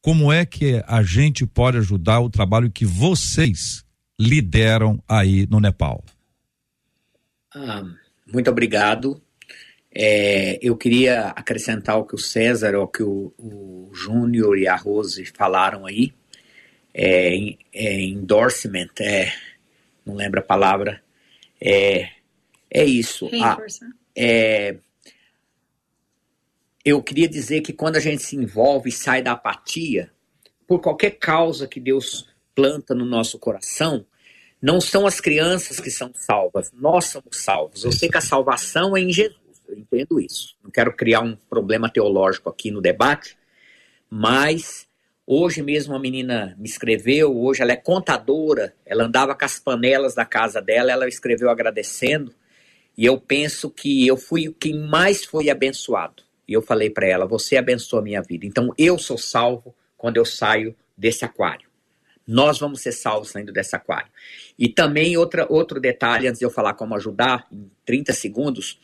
Como 0.00 0.32
é 0.32 0.44
que 0.44 0.82
a 0.86 1.02
gente 1.02 1.46
pode 1.46 1.78
ajudar 1.78 2.20
o 2.20 2.30
trabalho 2.30 2.70
que 2.70 2.84
vocês 2.84 3.84
lideram 4.18 5.02
aí 5.08 5.46
no 5.48 5.60
Nepal? 5.60 6.04
Ah, 7.54 7.84
muito 8.32 8.50
obrigado. 8.50 9.20
É, 9.94 10.58
eu 10.62 10.76
queria 10.76 11.28
acrescentar 11.28 11.98
o 11.98 12.04
que 12.04 12.14
o 12.14 12.18
César, 12.18 12.76
o 12.78 12.88
que 12.88 13.02
o, 13.02 13.32
o 13.38 13.90
Júnior 13.92 14.58
e 14.58 14.66
a 14.66 14.74
Rose 14.74 15.24
falaram 15.26 15.86
aí. 15.86 16.12
É, 16.94 17.34
é, 17.72 18.00
endorsement, 18.00 18.90
é, 19.00 19.32
não 20.04 20.14
lembro 20.14 20.40
a 20.40 20.42
palavra. 20.42 21.02
É, 21.60 22.10
é 22.70 22.84
isso. 22.84 23.30
A, 23.42 23.58
é, 24.16 24.76
eu 26.84 27.02
queria 27.02 27.28
dizer 27.28 27.60
que 27.60 27.72
quando 27.72 27.96
a 27.96 28.00
gente 28.00 28.22
se 28.22 28.36
envolve 28.36 28.88
e 28.88 28.92
sai 28.92 29.22
da 29.22 29.32
apatia, 29.32 30.10
por 30.66 30.80
qualquer 30.80 31.12
causa 31.12 31.68
que 31.68 31.78
Deus 31.78 32.28
planta 32.54 32.94
no 32.94 33.04
nosso 33.04 33.38
coração, 33.38 34.04
não 34.60 34.80
são 34.80 35.06
as 35.06 35.20
crianças 35.20 35.80
que 35.80 35.90
são 35.90 36.12
salvas, 36.14 36.70
nós 36.72 37.06
somos 37.06 37.36
salvos. 37.36 37.84
Eu 37.84 37.92
sei 37.92 38.08
que 38.08 38.16
a 38.16 38.22
salvação 38.22 38.96
é 38.96 39.00
em 39.00 39.12
Jesus, 39.12 39.60
eu 39.68 39.76
entendo 39.76 40.20
isso. 40.20 40.56
Não 40.62 40.70
quero 40.70 40.94
criar 40.94 41.20
um 41.20 41.36
problema 41.48 41.90
teológico 41.90 42.48
aqui 42.48 42.70
no 42.70 42.80
debate, 42.80 43.36
mas 44.08 44.86
hoje 45.26 45.62
mesmo 45.62 45.94
a 45.94 45.98
menina 45.98 46.56
me 46.58 46.68
escreveu, 46.68 47.36
hoje 47.36 47.62
ela 47.62 47.72
é 47.72 47.76
contadora, 47.76 48.74
ela 48.84 49.04
andava 49.04 49.34
com 49.34 49.44
as 49.44 49.58
panelas 49.58 50.14
da 50.14 50.24
casa 50.24 50.60
dela, 50.60 50.92
ela 50.92 51.08
escreveu 51.08 51.50
agradecendo, 51.50 52.34
e 52.96 53.06
eu 53.06 53.18
penso 53.18 53.70
que 53.70 54.06
eu 54.06 54.16
fui 54.16 54.48
o 54.48 54.54
que 54.54 54.72
mais 54.72 55.24
foi 55.24 55.48
abençoado. 55.48 56.22
E 56.46 56.52
eu 56.52 56.60
falei 56.60 56.90
para 56.90 57.06
ela: 57.06 57.26
Você 57.26 57.56
abençoa 57.56 58.00
a 58.00 58.02
minha 58.02 58.20
vida. 58.20 58.44
Então 58.44 58.74
eu 58.76 58.98
sou 58.98 59.16
salvo 59.16 59.74
quando 59.96 60.18
eu 60.18 60.24
saio 60.24 60.76
desse 60.96 61.24
aquário. 61.24 61.70
Nós 62.26 62.58
vamos 62.58 62.80
ser 62.80 62.92
salvos 62.92 63.30
saindo 63.30 63.52
desse 63.52 63.74
aquário. 63.74 64.10
E 64.58 64.68
também 64.68 65.16
outra, 65.16 65.46
outro 65.48 65.80
detalhe, 65.80 66.28
antes 66.28 66.38
de 66.38 66.44
eu 66.44 66.50
falar 66.50 66.74
como 66.74 66.94
ajudar, 66.94 67.46
em 67.50 67.70
30 67.84 68.12
segundos. 68.12 68.78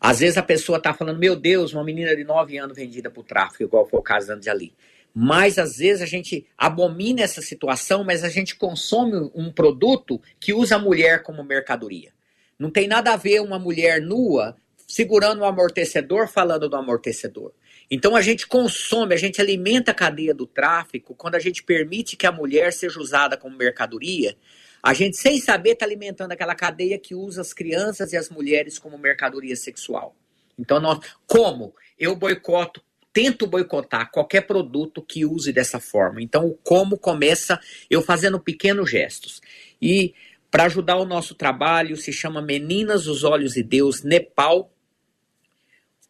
Às 0.00 0.20
vezes 0.20 0.38
a 0.38 0.42
pessoa 0.42 0.78
está 0.78 0.92
falando, 0.92 1.18
meu 1.18 1.36
Deus, 1.36 1.72
uma 1.72 1.84
menina 1.84 2.16
de 2.16 2.24
9 2.24 2.56
anos 2.58 2.76
vendida 2.76 3.10
para 3.10 3.20
o 3.20 3.24
tráfico, 3.24 3.62
igual 3.62 3.86
foi 3.86 4.00
o 4.00 4.02
caso 4.02 4.32
antes 4.32 4.48
ali. 4.48 4.72
Mas 5.14 5.58
às 5.58 5.76
vezes 5.76 6.02
a 6.02 6.06
gente 6.06 6.46
abomina 6.56 7.22
essa 7.22 7.42
situação, 7.42 8.02
mas 8.02 8.24
a 8.24 8.28
gente 8.28 8.56
consome 8.56 9.30
um 9.34 9.52
produto 9.52 10.20
que 10.40 10.54
usa 10.54 10.76
a 10.76 10.78
mulher 10.78 11.22
como 11.22 11.44
mercadoria. 11.44 12.12
Não 12.58 12.70
tem 12.70 12.88
nada 12.88 13.12
a 13.12 13.16
ver 13.16 13.40
uma 13.40 13.58
mulher 13.58 14.00
nua 14.00 14.56
segurando 14.86 15.40
o 15.40 15.42
um 15.42 15.46
amortecedor 15.46 16.28
falando 16.28 16.68
do 16.68 16.76
amortecedor. 16.76 17.52
Então 17.90 18.16
a 18.16 18.22
gente 18.22 18.46
consome, 18.46 19.14
a 19.14 19.18
gente 19.18 19.40
alimenta 19.40 19.90
a 19.90 19.94
cadeia 19.94 20.34
do 20.34 20.46
tráfico 20.46 21.14
quando 21.14 21.34
a 21.34 21.38
gente 21.38 21.62
permite 21.62 22.16
que 22.16 22.26
a 22.26 22.32
mulher 22.32 22.72
seja 22.72 23.00
usada 23.00 23.36
como 23.36 23.56
mercadoria. 23.56 24.36
A 24.82 24.92
gente, 24.94 25.16
sem 25.16 25.38
saber, 25.38 25.72
está 25.72 25.86
alimentando 25.86 26.32
aquela 26.32 26.54
cadeia 26.54 26.98
que 26.98 27.14
usa 27.14 27.40
as 27.40 27.52
crianças 27.52 28.12
e 28.12 28.16
as 28.16 28.28
mulheres 28.28 28.78
como 28.78 28.98
mercadoria 28.98 29.54
sexual. 29.54 30.16
Então, 30.58 30.80
nós, 30.80 30.98
como? 31.26 31.74
Eu 31.98 32.16
boicoto, 32.16 32.82
tento 33.12 33.46
boicotar 33.46 34.10
qualquer 34.10 34.42
produto 34.42 35.02
que 35.02 35.24
use 35.24 35.52
dessa 35.52 35.78
forma. 35.78 36.22
Então, 36.22 36.46
o 36.46 36.54
como 36.54 36.98
começa 36.98 37.60
eu 37.90 38.02
fazendo 38.02 38.40
pequenos 38.40 38.90
gestos. 38.90 39.40
E 39.80 40.14
para 40.50 40.64
ajudar 40.64 40.96
o 40.96 41.04
nosso 41.04 41.34
trabalho, 41.34 41.96
se 41.96 42.12
chama 42.12 42.42
Meninas 42.42 43.04
dos 43.04 43.24
Olhos 43.24 43.54
de 43.54 43.62
Deus 43.62 44.02
Nepal 44.02 44.72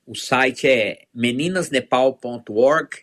o 0.07 0.17
site 0.17 0.67
é 0.67 1.03
meninasnepal.org 1.15 2.99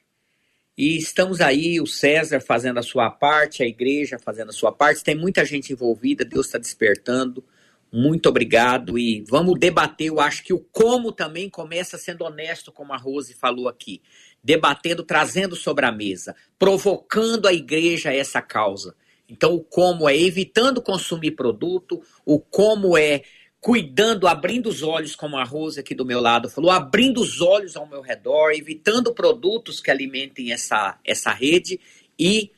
e 0.78 0.98
estamos 0.98 1.42
aí, 1.42 1.80
o 1.80 1.88
César 1.88 2.40
fazendo 2.40 2.78
a 2.78 2.84
sua 2.84 3.10
parte, 3.10 3.64
a 3.64 3.66
igreja 3.66 4.20
fazendo 4.20 4.50
a 4.50 4.54
sua 4.54 4.72
parte. 4.72 5.04
Tem 5.04 5.16
muita 5.16 5.44
gente 5.44 5.74
envolvida, 5.74 6.24
Deus 6.24 6.46
está 6.46 6.58
despertando. 6.58 7.44
Muito 7.92 8.30
obrigado 8.30 9.00
e 9.00 9.24
vamos 9.28 9.60
debater. 9.60 10.08
Eu 10.08 10.20
acho 10.20 10.44
que 10.44 10.54
o 10.54 10.60
como 10.60 11.12
também 11.12 11.50
começa 11.50 11.98
sendo 11.98 12.24
honesto, 12.24 12.72
como 12.72 12.94
a 12.94 12.98
Rose 12.98 13.34
falou 13.34 13.68
aqui, 13.68 14.02
debatendo, 14.44 15.04
trazendo 15.04 15.56
sobre 15.56 15.86
a 15.86 15.92
mesa, 15.92 16.36
provocando 16.58 17.48
a 17.48 17.54
igreja 17.54 18.14
essa 18.14 18.42
causa. 18.42 18.96
Então, 19.28 19.54
o 19.54 19.64
como 19.64 20.10
é 20.10 20.18
evitando 20.18 20.82
consumir 20.82 21.32
produto, 21.32 22.02
o 22.26 22.40
como 22.40 22.98
é 22.98 23.24
cuidando, 23.62 24.28
abrindo 24.28 24.70
os 24.70 24.82
olhos, 24.82 25.16
como 25.16 25.38
a 25.38 25.44
Rose 25.44 25.80
aqui 25.80 25.94
do 25.94 26.06
meu 26.06 26.22
lado 26.22 26.50
falou, 26.50 26.72
abrindo 26.72 27.20
os 27.22 27.42
olhos 27.42 27.76
ao 27.76 27.88
meu 27.88 28.02
redor, 28.02 28.52
evitando 28.52 29.14
produtos 29.14 29.82
que 29.82 29.92
alimentem 29.92 30.52
essa, 30.54 30.98
essa 31.04 31.32
rede 31.32 31.80
e 32.18 32.52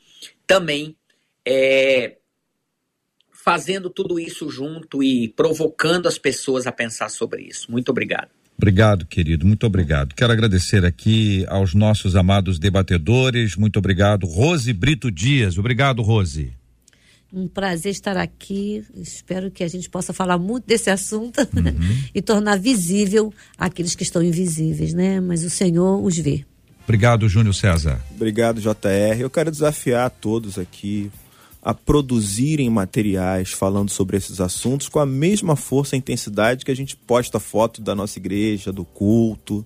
também 0.46 0.96
é, 1.46 2.18
fazendo 3.44 3.90
tudo 3.90 4.20
isso 4.20 4.50
junto 4.50 5.02
e 5.02 5.30
provocando 5.30 6.08
as 6.08 6.18
pessoas 6.18 6.68
a 6.68 6.72
pensar 6.72 7.10
sobre 7.10 7.42
isso. 7.44 7.72
Muito 7.72 7.90
obrigado. 7.90 8.30
Obrigado, 8.58 9.08
querido, 9.08 9.46
muito 9.48 9.66
obrigado. 9.66 10.14
Quero 10.14 10.32
agradecer 10.32 10.86
aqui 10.86 11.44
aos 11.48 11.74
nossos 11.74 12.16
amados 12.16 12.60
debatedores. 12.60 13.56
Muito 13.56 13.80
obrigado, 13.80 14.28
Rose 14.28 14.72
Brito 14.72 15.10
Dias. 15.10 15.58
Obrigado, 15.58 16.04
Rose. 16.04 16.52
Um 17.34 17.48
prazer 17.48 17.92
estar 17.92 18.18
aqui. 18.18 18.84
Espero 18.94 19.50
que 19.50 19.64
a 19.64 19.68
gente 19.68 19.90
possa 19.90 20.14
falar 20.14 20.38
muito 20.38 20.68
desse 20.68 20.92
assunto 20.92 21.40
uhum. 21.40 22.04
e 22.14 22.22
tornar 22.22 22.60
visível 22.60 23.34
aqueles 23.58 23.96
que 23.96 24.04
estão 24.04 24.22
invisíveis, 24.22 24.94
né? 24.94 25.20
Mas 25.20 25.44
o 25.44 25.50
Senhor 25.50 26.04
os 26.04 26.18
vê. 26.18 26.46
Obrigado, 26.84 27.28
Júnior 27.28 27.56
César. 27.56 28.00
Obrigado, 28.14 28.62
JR. 28.62 29.20
Eu 29.20 29.30
quero 29.30 29.50
desafiar 29.50 30.10
todos 30.10 30.60
aqui 30.60 31.10
a 31.62 31.74
produzirem 31.74 32.70
materiais 32.70 33.52
falando 33.52 33.92
sobre 33.92 34.18
esses 34.18 34.42
assuntos 34.42 34.90
com 34.90 35.00
a 35.00 35.06
mesma 35.06 35.56
força 35.56 35.96
e 35.96 36.00
intensidade 36.00 36.66
que 36.66 36.72
a 36.72 36.76
gente 36.76 36.96
posta 36.96 37.40
foto 37.40 37.82
da 37.82 37.94
nossa 37.94 38.18
igreja, 38.18 38.72
do 38.72 38.84
culto, 38.84 39.66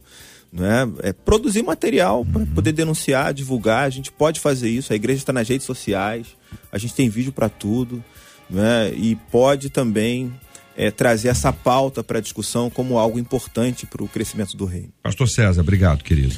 né? 0.52 0.90
É 1.04 1.14
produzir 1.14 1.64
material 1.64 2.20
uhum. 2.20 2.26
para 2.26 2.46
poder 2.48 2.72
denunciar, 2.72 3.34
divulgar. 3.34 3.86
A 3.86 3.90
gente 3.90 4.12
pode 4.12 4.40
fazer 4.40 4.70
isso. 4.70 4.94
A 4.94 4.96
igreja 4.96 5.20
está 5.20 5.34
nas 5.34 5.48
redes 5.48 5.66
sociais, 5.66 6.28
a 6.72 6.78
gente 6.78 6.94
tem 6.94 7.10
vídeo 7.10 7.32
para 7.32 7.50
tudo, 7.50 8.04
né? 8.50 8.94
E 8.94 9.16
pode 9.32 9.70
também 9.70 10.34
é, 10.76 10.92
trazer 10.92 11.30
essa 11.30 11.52
pauta 11.52 12.04
para 12.04 12.20
a 12.20 12.22
discussão 12.22 12.70
como 12.70 12.98
algo 12.98 13.20
importante 13.20 13.86
para 13.86 14.04
o 14.04 14.08
crescimento 14.08 14.56
do 14.58 14.66
reino. 14.66 14.90
Pastor 15.02 15.30
César, 15.30 15.62
obrigado, 15.62 16.04
querido. 16.04 16.36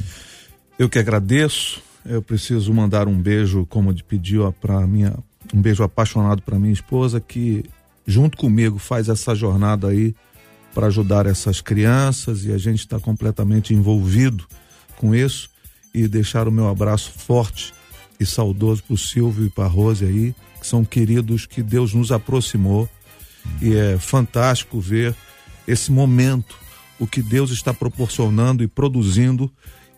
Eu 0.78 0.88
que 0.88 0.98
agradeço. 0.98 1.82
Eu 2.04 2.22
preciso 2.22 2.72
mandar 2.72 3.06
um 3.06 3.20
beijo, 3.20 3.66
como 3.66 3.94
pediu 4.02 4.50
para 4.52 4.86
minha, 4.86 5.14
um 5.54 5.60
beijo 5.60 5.82
apaixonado 5.82 6.42
para 6.42 6.58
minha 6.58 6.72
esposa 6.72 7.20
que 7.20 7.64
junto 8.06 8.36
comigo 8.38 8.78
faz 8.78 9.08
essa 9.08 9.34
jornada 9.34 9.88
aí 9.88 10.14
para 10.74 10.86
ajudar 10.86 11.26
essas 11.26 11.60
crianças 11.60 12.44
e 12.44 12.52
a 12.52 12.58
gente 12.58 12.80
está 12.80 13.00
completamente 13.00 13.74
envolvido 13.74 14.46
com 14.96 15.14
isso. 15.14 15.50
E 15.94 16.06
deixar 16.06 16.46
o 16.46 16.52
meu 16.52 16.68
abraço 16.68 17.10
forte 17.10 17.72
e 18.20 18.26
saudoso 18.26 18.82
para 18.84 18.94
o 18.94 18.98
Silvio 18.98 19.46
e 19.46 19.50
para 19.50 19.64
a 19.64 19.68
Rose 19.68 20.04
aí, 20.04 20.34
que 20.60 20.66
são 20.66 20.84
queridos 20.84 21.46
que 21.46 21.62
Deus 21.62 21.94
nos 21.94 22.12
aproximou. 22.12 22.88
E 23.60 23.74
é 23.74 23.98
fantástico 23.98 24.78
ver 24.80 25.14
esse 25.66 25.90
momento, 25.90 26.56
o 26.98 27.06
que 27.06 27.22
Deus 27.22 27.50
está 27.50 27.72
proporcionando 27.72 28.62
e 28.62 28.68
produzindo 28.68 29.50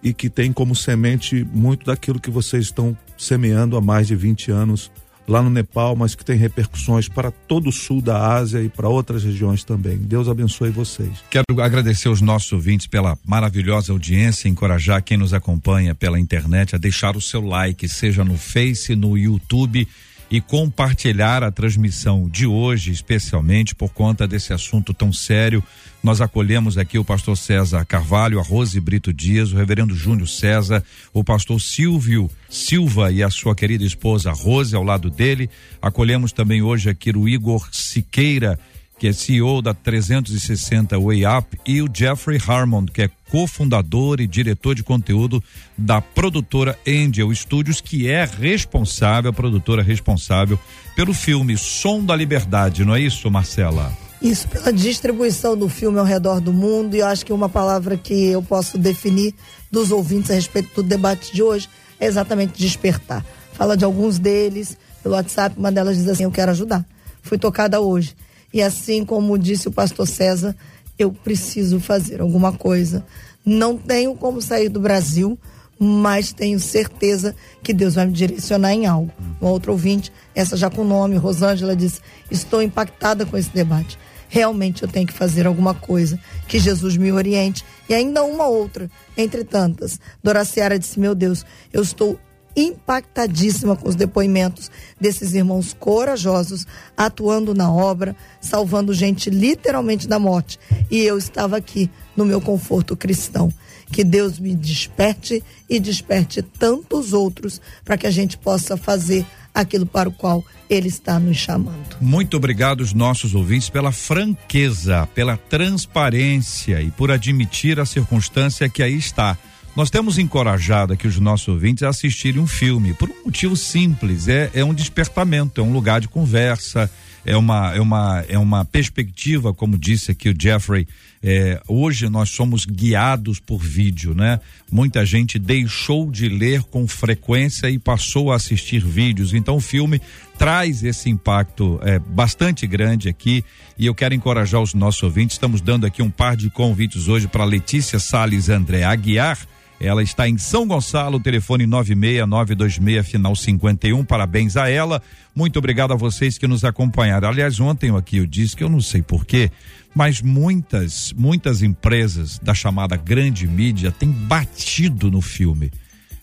e 0.03 0.15
que 0.15 0.31
tem 0.31 0.53
como 0.53 0.75
semente 0.75 1.45
muito 1.53 1.87
daquilo 1.87 2.21
que 2.21 2.31
vocês 2.31 2.67
estão 2.67 2.97
semeando 3.19 3.77
há 3.77 3.81
mais 3.81 4.07
de 4.07 4.17
20 4.17 4.51
anos 4.51 4.91
lá 5.27 5.43
no 5.43 5.51
Nepal, 5.51 5.95
mas 5.95 6.15
que 6.15 6.25
tem 6.25 6.37
repercussões 6.37 7.09
para 7.09 7.31
todo 7.31 7.69
o 7.69 7.73
sul 7.73 8.01
da 8.01 8.35
Ásia 8.35 8.63
e 8.63 8.69
para 8.69 8.89
outras 8.89 9.23
regiões 9.23 9.63
também. 9.63 9.97
Deus 9.97 10.29
abençoe 10.29 10.71
vocês. 10.71 11.23
Quero 11.31 11.45
agradecer 11.61 12.09
os 12.09 12.21
nossos 12.21 12.53
ouvintes 12.53 12.87
pela 12.87 13.17
maravilhosa 13.25 13.93
audiência, 13.93 14.49
encorajar 14.49 15.03
quem 15.03 15.17
nos 15.17 15.33
acompanha 15.33 15.95
pela 15.95 16.19
internet 16.19 16.75
a 16.75 16.79
deixar 16.79 17.17
o 17.17 17.21
seu 17.21 17.41
like, 17.41 17.89
seja 17.89 18.25
no 18.25 18.37
Face, 18.37 18.95
no 18.97 19.17
YouTube 19.17 19.87
e 20.31 20.41
compartilhar 20.41 21.43
a 21.43 21.51
transmissão 21.51 22.29
de 22.29 22.47
hoje, 22.47 22.93
especialmente 22.93 23.75
por 23.75 23.91
conta 23.93 24.29
desse 24.29 24.53
assunto 24.53 24.95
tão 24.95 25.13
sério. 25.13 25.63
Nós 26.03 26.21
acolhemos 26.21 26.79
aqui 26.79 26.99
o 26.99 27.05
pastor 27.05 27.37
César 27.37 27.85
Carvalho, 27.85 28.39
a 28.39 28.43
Rose 28.43 28.81
Brito 28.81 29.13
Dias, 29.13 29.53
o 29.53 29.57
reverendo 29.57 29.95
Júnior 29.95 30.29
César, 30.29 30.85
o 31.13 31.25
pastor 31.25 31.61
Silvio 31.61 32.31
Silva 32.49 33.11
e 33.11 33.23
a 33.23 33.29
sua 33.29 33.57
querida 33.57 33.85
esposa 33.85 34.31
Rose 34.31 34.75
ao 34.77 34.85
lado 34.85 35.11
dele. 35.11 35.51
Acolhemos 35.83 36.31
também 36.31 36.63
hoje 36.63 36.89
aqui 36.89 37.11
o 37.11 37.29
Igor 37.29 37.69
Siqueira 37.73 38.59
que 39.01 39.09
é 39.09 39.15
CEO 39.15 39.63
da 39.63 39.73
360 39.73 41.01
Way 41.01 41.23
Up, 41.27 41.59
e 41.67 41.81
o 41.81 41.89
Jeffrey 41.91 42.39
Harmon, 42.47 42.85
que 42.85 43.01
é 43.01 43.11
cofundador 43.31 44.21
e 44.21 44.27
diretor 44.27 44.75
de 44.75 44.83
conteúdo 44.83 45.43
da 45.77 46.03
produtora 46.03 46.79
Angel 46.87 47.35
Studios, 47.35 47.81
que 47.81 48.11
é 48.11 48.27
responsável, 48.27 49.31
a 49.31 49.33
produtora 49.33 49.83
responsável 49.83 50.61
pelo 50.95 51.15
filme 51.15 51.57
Som 51.57 52.05
da 52.05 52.15
Liberdade, 52.15 52.85
não 52.85 52.95
é 52.95 53.01
isso, 53.01 53.31
Marcela? 53.31 53.91
Isso, 54.21 54.47
pela 54.49 54.71
distribuição 54.71 55.57
do 55.57 55.67
filme 55.67 55.99
ao 55.99 56.05
redor 56.05 56.39
do 56.39 56.53
mundo, 56.53 56.95
e 56.95 56.99
eu 56.99 57.07
acho 57.07 57.25
que 57.25 57.33
uma 57.33 57.49
palavra 57.49 57.97
que 57.97 58.27
eu 58.27 58.43
posso 58.43 58.77
definir 58.77 59.35
dos 59.73 59.91
ouvintes 59.91 60.31
a 60.31 60.35
respeito 60.35 60.75
do 60.75 60.87
debate 60.87 61.33
de 61.33 61.43
hoje 61.43 61.71
é 61.99 62.05
exatamente 62.05 62.59
despertar. 62.59 63.25
Fala 63.55 63.79
de 63.79 63.85
alguns 63.85 64.19
deles 64.19 64.77
pelo 65.03 65.15
WhatsApp, 65.15 65.59
uma 65.59 65.73
delas 65.73 65.97
diz 65.97 66.07
assim: 66.07 66.25
Eu 66.25 66.31
quero 66.31 66.51
ajudar. 66.51 66.85
Fui 67.23 67.39
tocada 67.39 67.81
hoje. 67.81 68.15
E 68.53 68.63
assim 68.63 69.05
como 69.05 69.39
disse 69.39 69.69
o 69.69 69.73
pastor 69.73 70.07
César, 70.07 70.57
eu 70.99 71.13
preciso 71.13 71.81
fazer 71.81 72.21
alguma 72.21 72.53
coisa. 72.53 73.05
Não 73.45 73.77
tenho 73.77 74.15
como 74.15 74.41
sair 74.43 74.69
do 74.69 74.81
Brasil, 74.81 75.39
mas 75.79 76.33
tenho 76.33 76.61
certeza 76.61 77.35
que 77.63 77.73
Deus 77.73 77.95
vai 77.95 78.07
me 78.07 78.13
direcionar 78.13 78.73
em 78.73 78.87
algo. 78.87 79.13
Um 79.41 79.47
outro 79.47 79.73
ouvinte, 79.73 80.13
essa 80.35 80.57
já 80.57 80.69
com 80.69 80.85
nome, 80.85 81.17
Rosângela, 81.17 81.75
disse: 81.75 82.01
Estou 82.31 82.61
impactada 82.61 83.25
com 83.25 83.37
esse 83.37 83.51
debate 83.51 83.99
realmente 84.31 84.85
eu 84.85 84.89
tenho 84.89 85.07
que 85.07 85.13
fazer 85.13 85.47
alguma 85.47 85.75
coisa, 85.75 86.19
que 86.49 86.59
Jesus 86.59 86.97
me 86.97 87.13
oriente. 87.13 87.65
E 87.89 87.93
ainda 87.93 88.23
uma 88.23 88.47
outra, 88.47 88.89
entre 89.17 89.45
tantas. 89.45 90.01
Doraciara 90.23 90.79
disse: 90.79 90.99
Meu 90.99 91.15
Deus, 91.15 91.45
eu 91.73 91.83
estou 91.83 92.19
impactadíssima 92.57 93.77
com 93.77 93.89
os 93.89 93.95
depoimentos 93.95 94.71
desses 95.01 95.35
irmãos 95.35 95.75
corajosos 95.79 96.67
atuando 96.97 97.55
na 97.55 97.73
obra, 97.73 98.15
salvando 98.41 98.93
gente 98.93 99.31
literalmente 99.31 100.09
da 100.09 100.19
morte. 100.19 100.59
E 100.91 101.01
eu 101.01 101.17
estava 101.17 101.57
aqui 101.57 101.91
no 102.17 102.25
meu 102.25 102.41
conforto 102.41 102.97
cristão. 102.97 103.53
Que 103.93 104.05
Deus 104.05 104.39
me 104.39 104.55
desperte 104.55 105.43
e 105.69 105.81
desperte 105.81 106.43
tantos 106.43 107.13
outros 107.13 107.61
para 107.85 107.99
que 107.99 108.07
a 108.07 108.11
gente 108.11 108.39
possa 108.39 108.77
fazer 108.77 109.27
aquilo 109.53 109.85
para 109.85 110.09
o 110.09 110.13
qual 110.13 110.45
ele 110.69 110.89
está 110.89 111.19
nos 111.19 111.37
chamando. 111.37 111.97
Muito 112.01 112.37
obrigado 112.37 112.81
os 112.81 112.93
nossos 112.93 113.35
ouvintes 113.35 113.69
pela 113.69 113.91
franqueza, 113.91 115.09
pela 115.15 115.37
transparência 115.37 116.81
e 116.81 116.91
por 116.93 117.11
admitir 117.11 117.81
a 117.81 117.85
circunstância 117.85 118.69
que 118.69 118.83
aí 118.83 118.97
está. 118.97 119.37
Nós 119.77 119.89
temos 119.89 120.19
encorajado 120.19 120.93
aqui 120.93 121.07
os 121.07 121.19
nossos 121.19 121.49
ouvintes 121.49 121.83
a 121.83 121.89
assistirem 121.89 122.41
um 122.41 122.47
filme 122.47 122.93
por 122.95 123.09
um 123.09 123.25
motivo 123.27 123.57
simples, 123.57 124.29
é, 124.29 124.51
é 124.53 124.65
um 124.65 124.75
despertamento, 124.75 125.61
é 125.61 125.65
um 125.65 125.73
lugar 125.73 126.01
de 126.01 126.09
conversa, 126.09 126.91
é 127.25 127.37
uma, 127.37 127.75
é 127.75 127.81
uma, 127.81 128.25
é 128.29 128.39
uma 128.39 128.65
perspectiva, 128.65 129.55
como 129.55 129.79
disse 129.79 130.11
aqui 130.11 130.29
o 130.29 130.35
Jeffrey, 130.39 130.89
é, 131.23 131.61
hoje 131.69 132.09
nós 132.09 132.31
somos 132.31 132.65
guiados 132.65 133.39
por 133.39 133.59
vídeo, 133.59 134.15
né? 134.15 134.41
Muita 134.73 135.05
gente 135.05 135.39
deixou 135.39 136.11
de 136.11 136.29
ler 136.29 136.63
com 136.63 136.89
frequência 136.89 137.69
e 137.69 137.79
passou 137.79 138.33
a 138.33 138.37
assistir 138.37 138.83
vídeos. 138.83 139.35
Então 139.35 139.57
o 139.57 139.61
filme 139.61 140.01
traz 140.39 140.83
esse 140.83 141.11
impacto 141.11 141.79
é, 141.83 141.99
bastante 141.99 142.67
grande 142.67 143.09
aqui 143.09 143.45
e 143.79 143.85
eu 143.85 143.95
quero 143.95 144.15
encorajar 144.15 144.63
os 144.63 144.73
nossos 144.73 145.03
ouvintes. 145.03 145.37
Estamos 145.37 145.61
dando 145.61 145.87
aqui 145.87 146.03
um 146.03 146.11
par 146.11 146.37
de 146.37 146.49
convites 146.49 147.07
hoje 147.07 147.29
para 147.29 147.45
Letícia 147.45 147.99
Sales 147.99 148.49
André 148.49 148.83
Aguiar. 148.83 149.39
Ela 149.81 150.03
está 150.03 150.29
em 150.29 150.37
São 150.37 150.67
Gonçalo, 150.67 151.19
telefone 151.19 151.67
96926, 151.67 153.09
final 153.09 153.35
51. 153.35 154.05
Parabéns 154.05 154.55
a 154.57 154.69
ela. 154.69 155.03
Muito 155.35 155.59
obrigado 155.59 155.93
a 155.93 155.97
vocês 155.97 156.37
que 156.37 156.47
nos 156.47 156.65
acompanharam. 156.65 157.27
Aliás, 157.27 157.59
ontem 157.59 157.97
aqui 157.97 158.19
eu 158.19 158.27
disse 158.27 158.55
que 158.55 158.63
eu 158.63 158.69
não 158.69 158.83
sei 158.83 159.01
porquê, 159.01 159.51
mas 159.95 160.21
muitas, 160.21 161.15
muitas 161.17 161.63
empresas 161.63 162.39
da 162.39 162.53
chamada 162.53 162.95
grande 162.95 163.47
mídia 163.47 163.91
têm 163.91 164.11
batido 164.11 165.11
no 165.11 165.23
filme. 165.23 165.71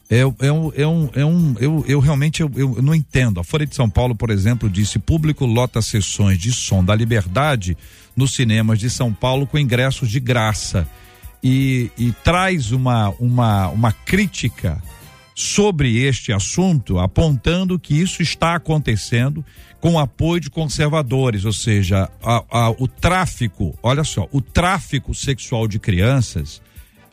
É, 0.10 0.20
é, 0.20 0.26
é 0.48 0.88
um, 0.88 1.10
é 1.14 1.26
um 1.26 1.56
eu, 1.60 1.84
eu 1.88 2.00
realmente 2.00 2.42
eu, 2.42 2.52
eu 2.56 2.82
não 2.82 2.94
entendo. 2.94 3.40
A 3.40 3.44
Folha 3.44 3.66
de 3.66 3.76
São 3.76 3.90
Paulo, 3.90 4.16
por 4.16 4.30
exemplo, 4.30 4.70
disse: 4.70 5.00
público 5.00 5.46
lota 5.46 5.82
sessões 5.82 6.38
de 6.38 6.54
som 6.54 6.84
da 6.84 6.96
liberdade 6.96 7.76
nos 8.16 8.34
cinemas 8.34 8.80
de 8.80 8.90
São 8.90 9.12
Paulo 9.12 9.48
com 9.48 9.58
ingressos 9.58 10.10
de 10.10 10.20
graça. 10.20 10.88
E, 11.44 11.92
e 11.98 12.12
traz 12.24 12.72
uma, 12.72 13.10
uma, 13.20 13.68
uma 13.70 13.92
crítica 13.92 14.82
sobre 15.36 16.04
este 16.04 16.34
assunto, 16.34 16.98
apontando 16.98 17.78
que 17.78 17.94
isso 17.94 18.24
está 18.24 18.56
acontecendo 18.56 19.46
com 19.80 20.00
apoio 20.00 20.42
de 20.42 20.50
conservadores, 20.50 21.46
ou 21.46 21.54
seja, 21.54 22.10
a, 22.24 22.44
a, 22.50 22.70
o 22.72 22.88
tráfico, 22.88 23.78
olha 23.84 24.04
só, 24.04 24.28
o 24.32 24.42
tráfico 24.42 25.14
sexual 25.14 25.68
de 25.68 25.78
crianças 25.78 26.60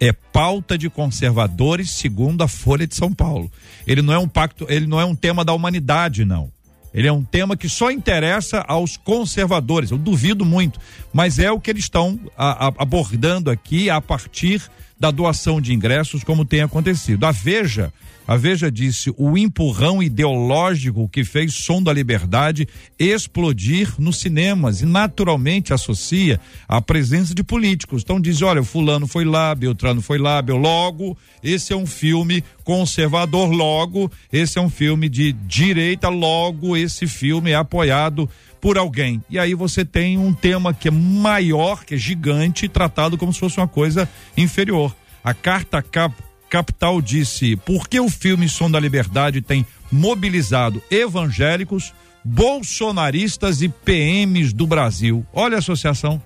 é 0.00 0.12
pauta 0.12 0.78
de 0.78 0.88
conservadores 0.88 1.90
segundo 1.90 2.42
a 2.42 2.48
Folha 2.48 2.86
de 2.86 2.94
São 2.94 3.12
Paulo. 3.12 3.50
Ele 3.86 4.00
não 4.00 4.14
é 4.14 4.18
um 4.18 4.28
pacto, 4.28 4.66
ele 4.70 4.86
não 4.86 4.98
é 4.98 5.04
um 5.04 5.14
tema 5.14 5.44
da 5.44 5.52
humanidade, 5.52 6.24
não. 6.24 6.50
Ele 6.95 7.09
é 7.09 7.12
um 7.12 7.24
tema 7.24 7.57
que 7.57 7.68
só 7.68 7.90
interessa 7.90 8.64
aos 8.68 8.97
conservadores. 8.97 9.90
Eu 9.90 9.99
duvido 9.99 10.45
muito, 10.45 10.78
mas 11.12 11.40
é 11.40 11.51
o 11.51 11.59
que 11.59 11.70
eles 11.70 11.84
estão 11.84 12.18
abordando 12.36 13.51
aqui 13.51 13.90
a 13.90 14.01
partir 14.01 14.62
da 14.99 15.11
doação 15.11 15.61
de 15.61 15.74
ingressos, 15.74 16.22
como 16.22 16.45
tem 16.45 16.62
acontecido. 16.62 17.26
A 17.26 17.32
Veja 17.32 17.92
a 18.26 18.36
Veja 18.36 18.70
disse 18.70 19.12
o 19.16 19.36
empurrão 19.36 20.02
ideológico 20.02 21.08
que 21.08 21.24
fez 21.24 21.54
Som 21.54 21.82
da 21.82 21.92
Liberdade 21.92 22.66
explodir 22.98 23.94
nos 23.98 24.18
cinemas 24.18 24.80
e 24.80 24.86
naturalmente 24.86 25.74
associa 25.74 26.40
a 26.66 26.80
presença 26.80 27.34
de 27.34 27.44
políticos. 27.44 28.02
Então 28.02 28.20
diz, 28.20 28.40
olha, 28.40 28.62
o 28.62 28.64
fulano 28.64 29.06
foi 29.06 29.24
lá, 29.24 29.54
Beltrano 29.54 30.00
foi 30.00 30.18
lá, 30.18 30.40
Bel, 30.40 30.56
logo, 30.56 31.16
esse 31.42 31.72
é 31.72 31.76
um 31.76 31.86
filme 31.86 32.42
conservador, 32.62 33.50
logo, 33.50 34.10
esse 34.32 34.58
é 34.58 34.62
um 34.62 34.70
filme 34.70 35.08
de 35.08 35.32
direita, 35.32 36.08
logo, 36.08 36.76
esse 36.76 37.06
filme 37.06 37.50
é 37.50 37.54
apoiado 37.54 38.28
por 38.60 38.78
alguém. 38.78 39.22
E 39.28 39.38
aí 39.38 39.54
você 39.54 39.84
tem 39.84 40.16
um 40.16 40.32
tema 40.32 40.72
que 40.72 40.88
é 40.88 40.90
maior, 40.90 41.84
que 41.84 41.94
é 41.94 41.98
gigante, 41.98 42.66
tratado 42.66 43.18
como 43.18 43.32
se 43.32 43.38
fosse 43.38 43.58
uma 43.58 43.68
coisa 43.68 44.08
inferior. 44.36 44.96
A 45.22 45.34
carta 45.34 45.82
cap 45.82 46.14
Capital 46.55 47.02
disse: 47.02 47.57
por 47.57 47.88
que 47.88 47.98
o 47.98 48.09
filme 48.09 48.48
Som 48.48 48.70
da 48.70 48.78
Liberdade 48.78 49.42
tem 49.42 49.66
mobilizado 49.90 50.80
evangélicos, 50.88 51.92
bolsonaristas 52.24 53.61
e 53.61 53.68
PMs 53.68 54.52
do 54.52 54.64
Brasil? 54.64 55.26
Olha 55.32 55.57
a 55.57 55.59
associação, 55.59 56.22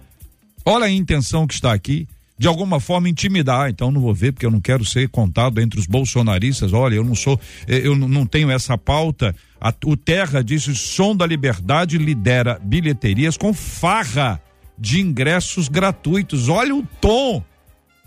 olha 0.66 0.84
a 0.84 0.90
intenção 0.90 1.46
que 1.46 1.54
está 1.54 1.72
aqui. 1.72 2.06
De 2.36 2.46
alguma 2.46 2.78
forma 2.78 3.08
intimidar, 3.08 3.70
então 3.70 3.90
não 3.90 4.02
vou 4.02 4.14
ver 4.14 4.32
porque 4.32 4.44
eu 4.44 4.50
não 4.50 4.60
quero 4.60 4.84
ser 4.84 5.08
contado 5.08 5.62
entre 5.62 5.80
os 5.80 5.86
bolsonaristas. 5.86 6.74
Olha, 6.74 6.96
eu 6.96 7.02
não 7.02 7.14
sou, 7.14 7.40
eh, 7.66 7.80
eu 7.82 7.96
não 7.96 8.26
tenho 8.26 8.50
essa 8.50 8.76
pauta. 8.76 9.34
A, 9.58 9.72
o 9.86 9.96
Terra 9.96 10.44
disse: 10.44 10.74
Som 10.74 11.16
da 11.16 11.26
Liberdade 11.26 11.96
lidera 11.96 12.60
bilheterias 12.62 13.38
com 13.38 13.54
farra 13.54 14.38
de 14.78 15.00
ingressos 15.00 15.68
gratuitos. 15.68 16.50
Olha 16.50 16.76
o 16.76 16.86
tom. 17.00 17.42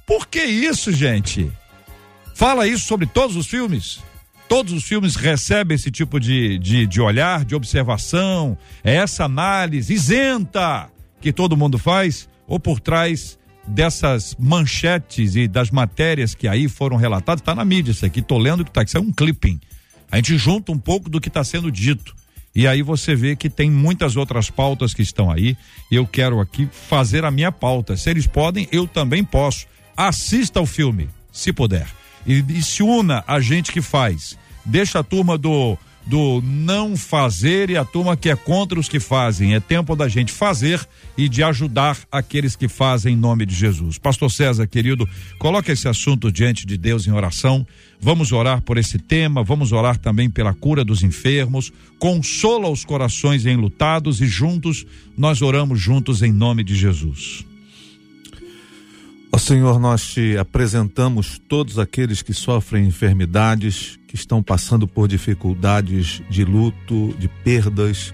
Por 0.05 0.27
que 0.27 0.43
isso, 0.43 0.91
gente? 0.91 1.51
Fala 2.33 2.67
isso 2.67 2.87
sobre 2.87 3.05
todos 3.05 3.35
os 3.35 3.47
filmes? 3.47 3.99
Todos 4.47 4.73
os 4.73 4.83
filmes 4.83 5.15
recebem 5.15 5.75
esse 5.75 5.89
tipo 5.89 6.19
de, 6.19 6.57
de, 6.59 6.85
de 6.85 6.99
olhar, 6.99 7.45
de 7.45 7.55
observação, 7.55 8.57
é 8.83 8.95
essa 8.95 9.23
análise 9.23 9.93
isenta 9.93 10.89
que 11.21 11.31
todo 11.31 11.55
mundo 11.55 11.77
faz, 11.77 12.27
ou 12.45 12.59
por 12.59 12.79
trás 12.79 13.39
dessas 13.65 14.35
manchetes 14.37 15.37
e 15.37 15.47
das 15.47 15.71
matérias 15.71 16.35
que 16.35 16.49
aí 16.49 16.67
foram 16.67 16.97
relatadas, 16.97 17.41
está 17.41 17.55
na 17.55 17.63
mídia 17.63 17.91
isso 17.91 18.05
aqui, 18.05 18.21
tô 18.21 18.37
lendo 18.37 18.65
que 18.65 18.71
tá, 18.71 18.83
isso 18.83 18.97
é 18.97 18.99
um 18.99 19.11
clipping. 19.13 19.57
A 20.11 20.17
gente 20.17 20.37
junta 20.37 20.71
um 20.73 20.77
pouco 20.77 21.09
do 21.09 21.21
que 21.21 21.29
está 21.29 21.43
sendo 21.45 21.71
dito. 21.71 22.13
E 22.53 22.67
aí 22.67 22.81
você 22.81 23.15
vê 23.15 23.37
que 23.37 23.49
tem 23.49 23.71
muitas 23.71 24.17
outras 24.17 24.49
pautas 24.49 24.93
que 24.93 25.01
estão 25.01 25.31
aí. 25.31 25.55
Eu 25.89 26.05
quero 26.05 26.41
aqui 26.41 26.67
fazer 26.89 27.23
a 27.23 27.31
minha 27.31 27.53
pauta. 27.53 27.95
Se 27.95 28.09
eles 28.09 28.27
podem, 28.27 28.67
eu 28.73 28.85
também 28.85 29.23
posso. 29.23 29.65
Assista 29.95 30.59
o 30.59 30.65
filme, 30.65 31.07
se 31.31 31.53
puder 31.53 31.87
e, 32.25 32.43
e 32.49 32.61
se 32.61 32.83
una 32.83 33.23
a 33.27 33.39
gente 33.39 33.71
que 33.71 33.81
faz. 33.81 34.37
Deixa 34.65 34.99
a 34.99 35.03
turma 35.03 35.37
do 35.37 35.77
do 36.05 36.41
não 36.43 36.97
fazer 36.97 37.69
e 37.69 37.77
a 37.77 37.85
turma 37.85 38.17
que 38.17 38.29
é 38.29 38.35
contra 38.35 38.79
os 38.79 38.89
que 38.89 38.99
fazem. 38.99 39.53
É 39.53 39.59
tempo 39.59 39.95
da 39.95 40.07
gente 40.07 40.31
fazer 40.31 40.85
e 41.17 41.29
de 41.29 41.43
ajudar 41.43 41.97
aqueles 42.11 42.55
que 42.55 42.67
fazem 42.67 43.13
em 43.13 43.17
nome 43.17 43.45
de 43.45 43.53
Jesus. 43.53 43.97
Pastor 43.97 44.31
César, 44.31 44.67
querido, 44.67 45.07
coloca 45.37 45.71
esse 45.71 45.87
assunto 45.87 46.31
diante 46.31 46.65
de 46.65 46.77
Deus 46.77 47.05
em 47.07 47.11
oração. 47.11 47.65
Vamos 47.99 48.31
orar 48.31 48.61
por 48.61 48.77
esse 48.77 48.97
tema, 48.97 49.43
vamos 49.43 49.71
orar 49.71 49.97
também 49.97 50.29
pela 50.29 50.53
cura 50.53 50.83
dos 50.83 51.03
enfermos. 51.03 51.71
Consola 51.99 52.69
os 52.69 52.83
corações 52.83 53.45
enlutados 53.45 54.21
e 54.21 54.27
juntos 54.27 54.85
nós 55.17 55.41
oramos 55.41 55.79
juntos 55.79 56.23
em 56.23 56.31
nome 56.31 56.63
de 56.63 56.75
Jesus. 56.75 57.50
Ó 59.33 59.37
Senhor, 59.37 59.79
nós 59.79 60.05
te 60.13 60.37
apresentamos 60.37 61.39
todos 61.47 61.79
aqueles 61.79 62.21
que 62.21 62.33
sofrem 62.33 62.85
enfermidades, 62.85 63.97
que 64.05 64.15
estão 64.15 64.43
passando 64.43 64.85
por 64.85 65.07
dificuldades 65.07 66.21
de 66.29 66.43
luto, 66.43 67.15
de 67.17 67.29
perdas, 67.29 68.13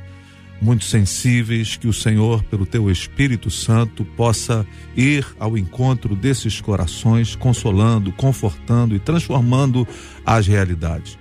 muito 0.62 0.86
sensíveis, 0.86 1.76
que 1.76 1.88
o 1.88 1.94
Senhor, 1.94 2.44
pelo 2.44 2.68
teu 2.68 2.92
Espírito 2.92 3.50
Santo, 3.50 4.06
possa 4.06 4.64
ir 4.96 5.26
ao 5.40 5.58
encontro 5.58 6.16
desses 6.16 6.62
corações, 6.62 7.36
consolando, 7.36 8.12
confortando 8.12 8.96
e 8.96 9.00
transformando 9.00 9.88
as 10.24 10.46
realidades. 10.46 11.18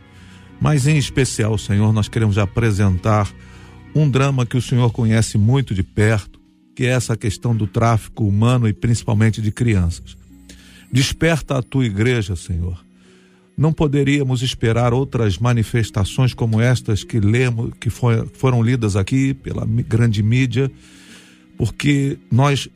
Mas 0.61 0.87
em 0.87 0.99
especial, 0.99 1.57
Senhor, 1.57 1.91
nós 1.91 2.07
queremos 2.07 2.37
apresentar 2.37 3.31
um 3.95 4.11
drama 4.11 4.45
que 4.45 4.59
o 4.59 4.63
Senhor 4.63 4.93
conhece 4.93 5.39
muito 5.39 5.75
de 5.75 5.83
perto, 5.83 6.39
que 6.77 6.85
é 6.85 6.91
essa 6.91 7.17
questão 7.17 7.57
do 7.57 7.67
tráfico 7.67 8.23
humano 8.23 8.69
e 8.69 8.73
principalmente 8.73 9.41
de 9.41 9.51
crianças. 9.51 10.15
Desperta 10.93 11.57
a 11.57 11.63
tua 11.63 11.87
igreja, 11.87 12.37
Senhor. 12.37 12.85
Não 13.57 13.73
poderíamos 13.73 14.43
esperar 14.43 14.93
outras 14.93 15.39
manifestações 15.39 16.35
como 16.35 16.61
estas 16.61 17.03
que 17.03 17.19
lemos, 17.19 17.73
que 17.81 17.89
foi, 17.89 18.27
foram 18.35 18.63
lidas 18.63 18.95
aqui 18.95 19.33
pela 19.33 19.65
grande 19.65 20.23
mídia, 20.23 20.71
porque 21.57 22.19
nós 22.31 22.69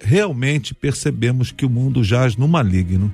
realmente 0.00 0.74
percebemos 0.74 1.52
que 1.52 1.66
o 1.66 1.70
mundo 1.70 2.02
jaz 2.02 2.38
no 2.38 2.48
maligno. 2.48 3.12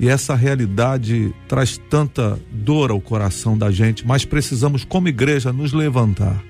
E 0.00 0.08
essa 0.08 0.34
realidade 0.34 1.32
traz 1.46 1.78
tanta 1.88 2.36
dor 2.50 2.90
ao 2.90 3.00
coração 3.00 3.56
da 3.56 3.70
gente, 3.70 4.04
mas 4.04 4.24
precisamos, 4.24 4.84
como 4.84 5.06
igreja, 5.06 5.52
nos 5.52 5.72
levantar 5.72 6.42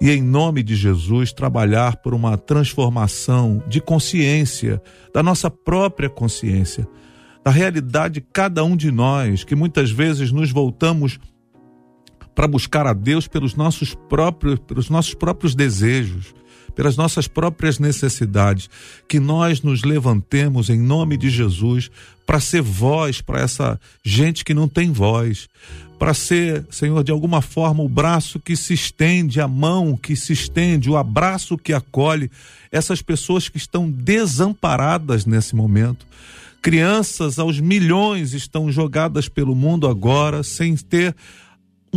e, 0.00 0.10
em 0.10 0.22
nome 0.22 0.62
de 0.62 0.74
Jesus, 0.74 1.32
trabalhar 1.32 1.96
por 1.96 2.14
uma 2.14 2.36
transformação 2.36 3.62
de 3.66 3.80
consciência, 3.80 4.82
da 5.12 5.22
nossa 5.22 5.50
própria 5.50 6.08
consciência, 6.08 6.86
da 7.44 7.50
realidade 7.50 8.14
de 8.14 8.20
cada 8.32 8.64
um 8.64 8.76
de 8.76 8.90
nós, 8.90 9.44
que 9.44 9.54
muitas 9.54 9.90
vezes 9.90 10.32
nos 10.32 10.50
voltamos 10.50 11.18
para 12.34 12.48
buscar 12.48 12.86
a 12.86 12.92
Deus 12.92 13.28
pelos 13.28 13.54
nossos 13.54 13.94
próprios, 13.94 14.58
pelos 14.58 14.90
nossos 14.90 15.14
próprios 15.14 15.54
desejos, 15.54 16.34
pelas 16.74 16.96
nossas 16.96 17.28
próprias 17.28 17.78
necessidades, 17.78 18.68
que 19.08 19.20
nós 19.20 19.62
nos 19.62 19.82
levantemos 19.82 20.70
em 20.70 20.78
nome 20.78 21.16
de 21.16 21.30
Jesus 21.30 21.90
para 22.26 22.40
ser 22.40 22.62
voz 22.62 23.20
para 23.20 23.40
essa 23.40 23.80
gente 24.04 24.44
que 24.44 24.54
não 24.54 24.66
tem 24.66 24.90
voz, 24.90 25.48
para 25.98 26.12
ser, 26.14 26.66
Senhor, 26.70 27.02
de 27.04 27.12
alguma 27.12 27.40
forma 27.40 27.82
o 27.82 27.88
braço 27.88 28.40
que 28.40 28.56
se 28.56 28.74
estende, 28.74 29.40
a 29.40 29.48
mão 29.48 29.96
que 29.96 30.16
se 30.16 30.32
estende, 30.32 30.90
o 30.90 30.96
abraço 30.96 31.56
que 31.56 31.72
acolhe 31.72 32.30
essas 32.72 33.00
pessoas 33.00 33.48
que 33.48 33.56
estão 33.56 33.90
desamparadas 33.90 35.24
nesse 35.24 35.54
momento. 35.54 36.06
Crianças 36.60 37.38
aos 37.38 37.60
milhões 37.60 38.32
estão 38.32 38.72
jogadas 38.72 39.28
pelo 39.28 39.54
mundo 39.54 39.86
agora 39.86 40.42
sem 40.42 40.74
ter 40.74 41.14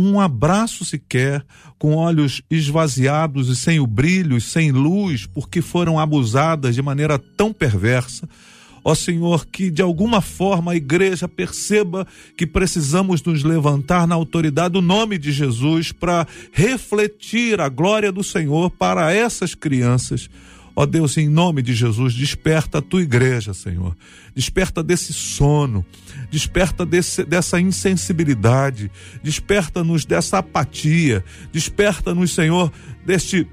um 0.00 0.20
abraço 0.20 0.84
sequer, 0.84 1.44
com 1.76 1.96
olhos 1.96 2.40
esvaziados 2.48 3.48
e 3.48 3.56
sem 3.56 3.80
o 3.80 3.86
brilho 3.86 4.36
e 4.36 4.40
sem 4.40 4.70
luz, 4.70 5.26
porque 5.26 5.60
foram 5.60 5.98
abusadas 5.98 6.76
de 6.76 6.80
maneira 6.80 7.18
tão 7.18 7.52
perversa. 7.52 8.28
Ó 8.84 8.94
Senhor, 8.94 9.44
que 9.46 9.72
de 9.72 9.82
alguma 9.82 10.20
forma 10.20 10.70
a 10.70 10.76
igreja 10.76 11.26
perceba 11.26 12.06
que 12.36 12.46
precisamos 12.46 13.20
nos 13.24 13.42
levantar 13.42 14.06
na 14.06 14.14
autoridade 14.14 14.74
do 14.74 14.80
nome 14.80 15.18
de 15.18 15.32
Jesus 15.32 15.90
para 15.90 16.28
refletir 16.52 17.60
a 17.60 17.68
glória 17.68 18.12
do 18.12 18.22
Senhor 18.22 18.70
para 18.70 19.12
essas 19.12 19.52
crianças. 19.52 20.30
Ó 20.78 20.86
Deus, 20.86 21.16
em 21.16 21.28
nome 21.28 21.60
de 21.60 21.74
Jesus, 21.74 22.14
desperta 22.14 22.78
a 22.78 22.80
tua 22.80 23.02
igreja, 23.02 23.52
Senhor. 23.52 23.96
Desperta 24.32 24.80
desse 24.80 25.12
sono, 25.12 25.84
desperta 26.30 26.86
desse, 26.86 27.24
dessa 27.24 27.58
insensibilidade, 27.58 28.88
desperta-nos 29.20 30.04
dessa 30.04 30.38
apatia, 30.38 31.24
desperta-nos, 31.50 32.32
Senhor, 32.32 32.72
deste 33.04 33.44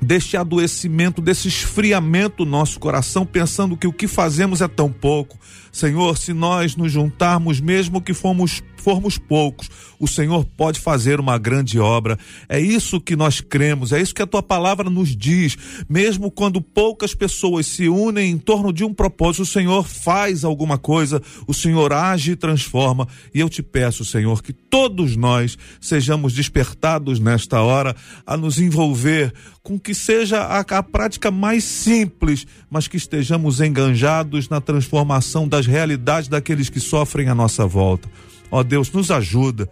deste 0.00 0.36
adoecimento, 0.36 1.20
desse 1.20 1.46
esfriamento 1.46 2.44
no 2.44 2.50
nosso 2.50 2.78
coração, 2.78 3.24
pensando 3.24 3.76
que 3.76 3.86
o 3.86 3.92
que 3.92 4.08
fazemos 4.08 4.60
é 4.60 4.66
tão 4.66 4.90
pouco. 4.90 5.38
Senhor, 5.72 6.18
se 6.18 6.34
nós 6.34 6.76
nos 6.76 6.92
juntarmos, 6.92 7.58
mesmo 7.58 8.02
que 8.02 8.12
fomos, 8.12 8.62
formos 8.76 9.16
poucos, 9.16 9.70
o 9.98 10.06
Senhor 10.06 10.44
pode 10.44 10.78
fazer 10.78 11.18
uma 11.18 11.38
grande 11.38 11.78
obra. 11.78 12.18
É 12.46 12.60
isso 12.60 13.00
que 13.00 13.16
nós 13.16 13.40
cremos, 13.40 13.90
é 13.90 14.00
isso 14.00 14.14
que 14.14 14.20
a 14.20 14.26
tua 14.26 14.42
palavra 14.42 14.90
nos 14.90 15.16
diz. 15.16 15.56
Mesmo 15.88 16.30
quando 16.30 16.60
poucas 16.60 17.14
pessoas 17.14 17.66
se 17.66 17.88
unem 17.88 18.32
em 18.32 18.38
torno 18.38 18.70
de 18.70 18.84
um 18.84 18.92
propósito, 18.92 19.44
o 19.44 19.46
Senhor 19.46 19.88
faz 19.88 20.44
alguma 20.44 20.76
coisa, 20.76 21.22
o 21.46 21.54
Senhor 21.54 21.92
age 21.92 22.32
e 22.32 22.36
transforma. 22.36 23.08
E 23.32 23.40
eu 23.40 23.48
te 23.48 23.62
peço, 23.62 24.04
Senhor, 24.04 24.42
que 24.42 24.52
todos 24.52 25.16
nós 25.16 25.56
sejamos 25.80 26.34
despertados 26.34 27.18
nesta 27.18 27.62
hora 27.62 27.96
a 28.26 28.36
nos 28.36 28.58
envolver 28.58 29.32
com 29.62 29.78
que 29.78 29.94
seja 29.94 30.42
a, 30.42 30.60
a 30.60 30.82
prática 30.82 31.30
mais 31.30 31.62
simples, 31.62 32.46
mas 32.68 32.88
que 32.88 32.96
estejamos 32.96 33.60
enganjados 33.60 34.48
na 34.48 34.60
transformação 34.60 35.46
das 35.62 35.66
realidades 35.66 36.28
daqueles 36.28 36.68
que 36.68 36.80
sofrem 36.80 37.28
à 37.28 37.34
nossa 37.34 37.66
volta. 37.66 38.08
Ó 38.50 38.62
Deus, 38.62 38.90
nos 38.90 39.10
ajuda. 39.10 39.68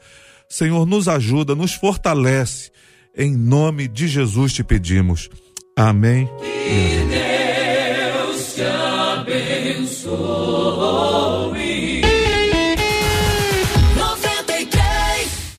Senhor, 0.49 0.87
nos 0.87 1.09
ajuda, 1.09 1.55
nos 1.55 1.75
fortalece. 1.75 2.71
Em 3.17 3.37
nome 3.37 3.89
de 3.89 4.07
Jesus 4.07 4.53
te 4.53 4.63
pedimos. 4.63 5.29
Amém. 5.77 6.29
Que 6.41 7.07
Deus 7.11 8.55
te 8.55 8.63
abençoe. 8.63 10.60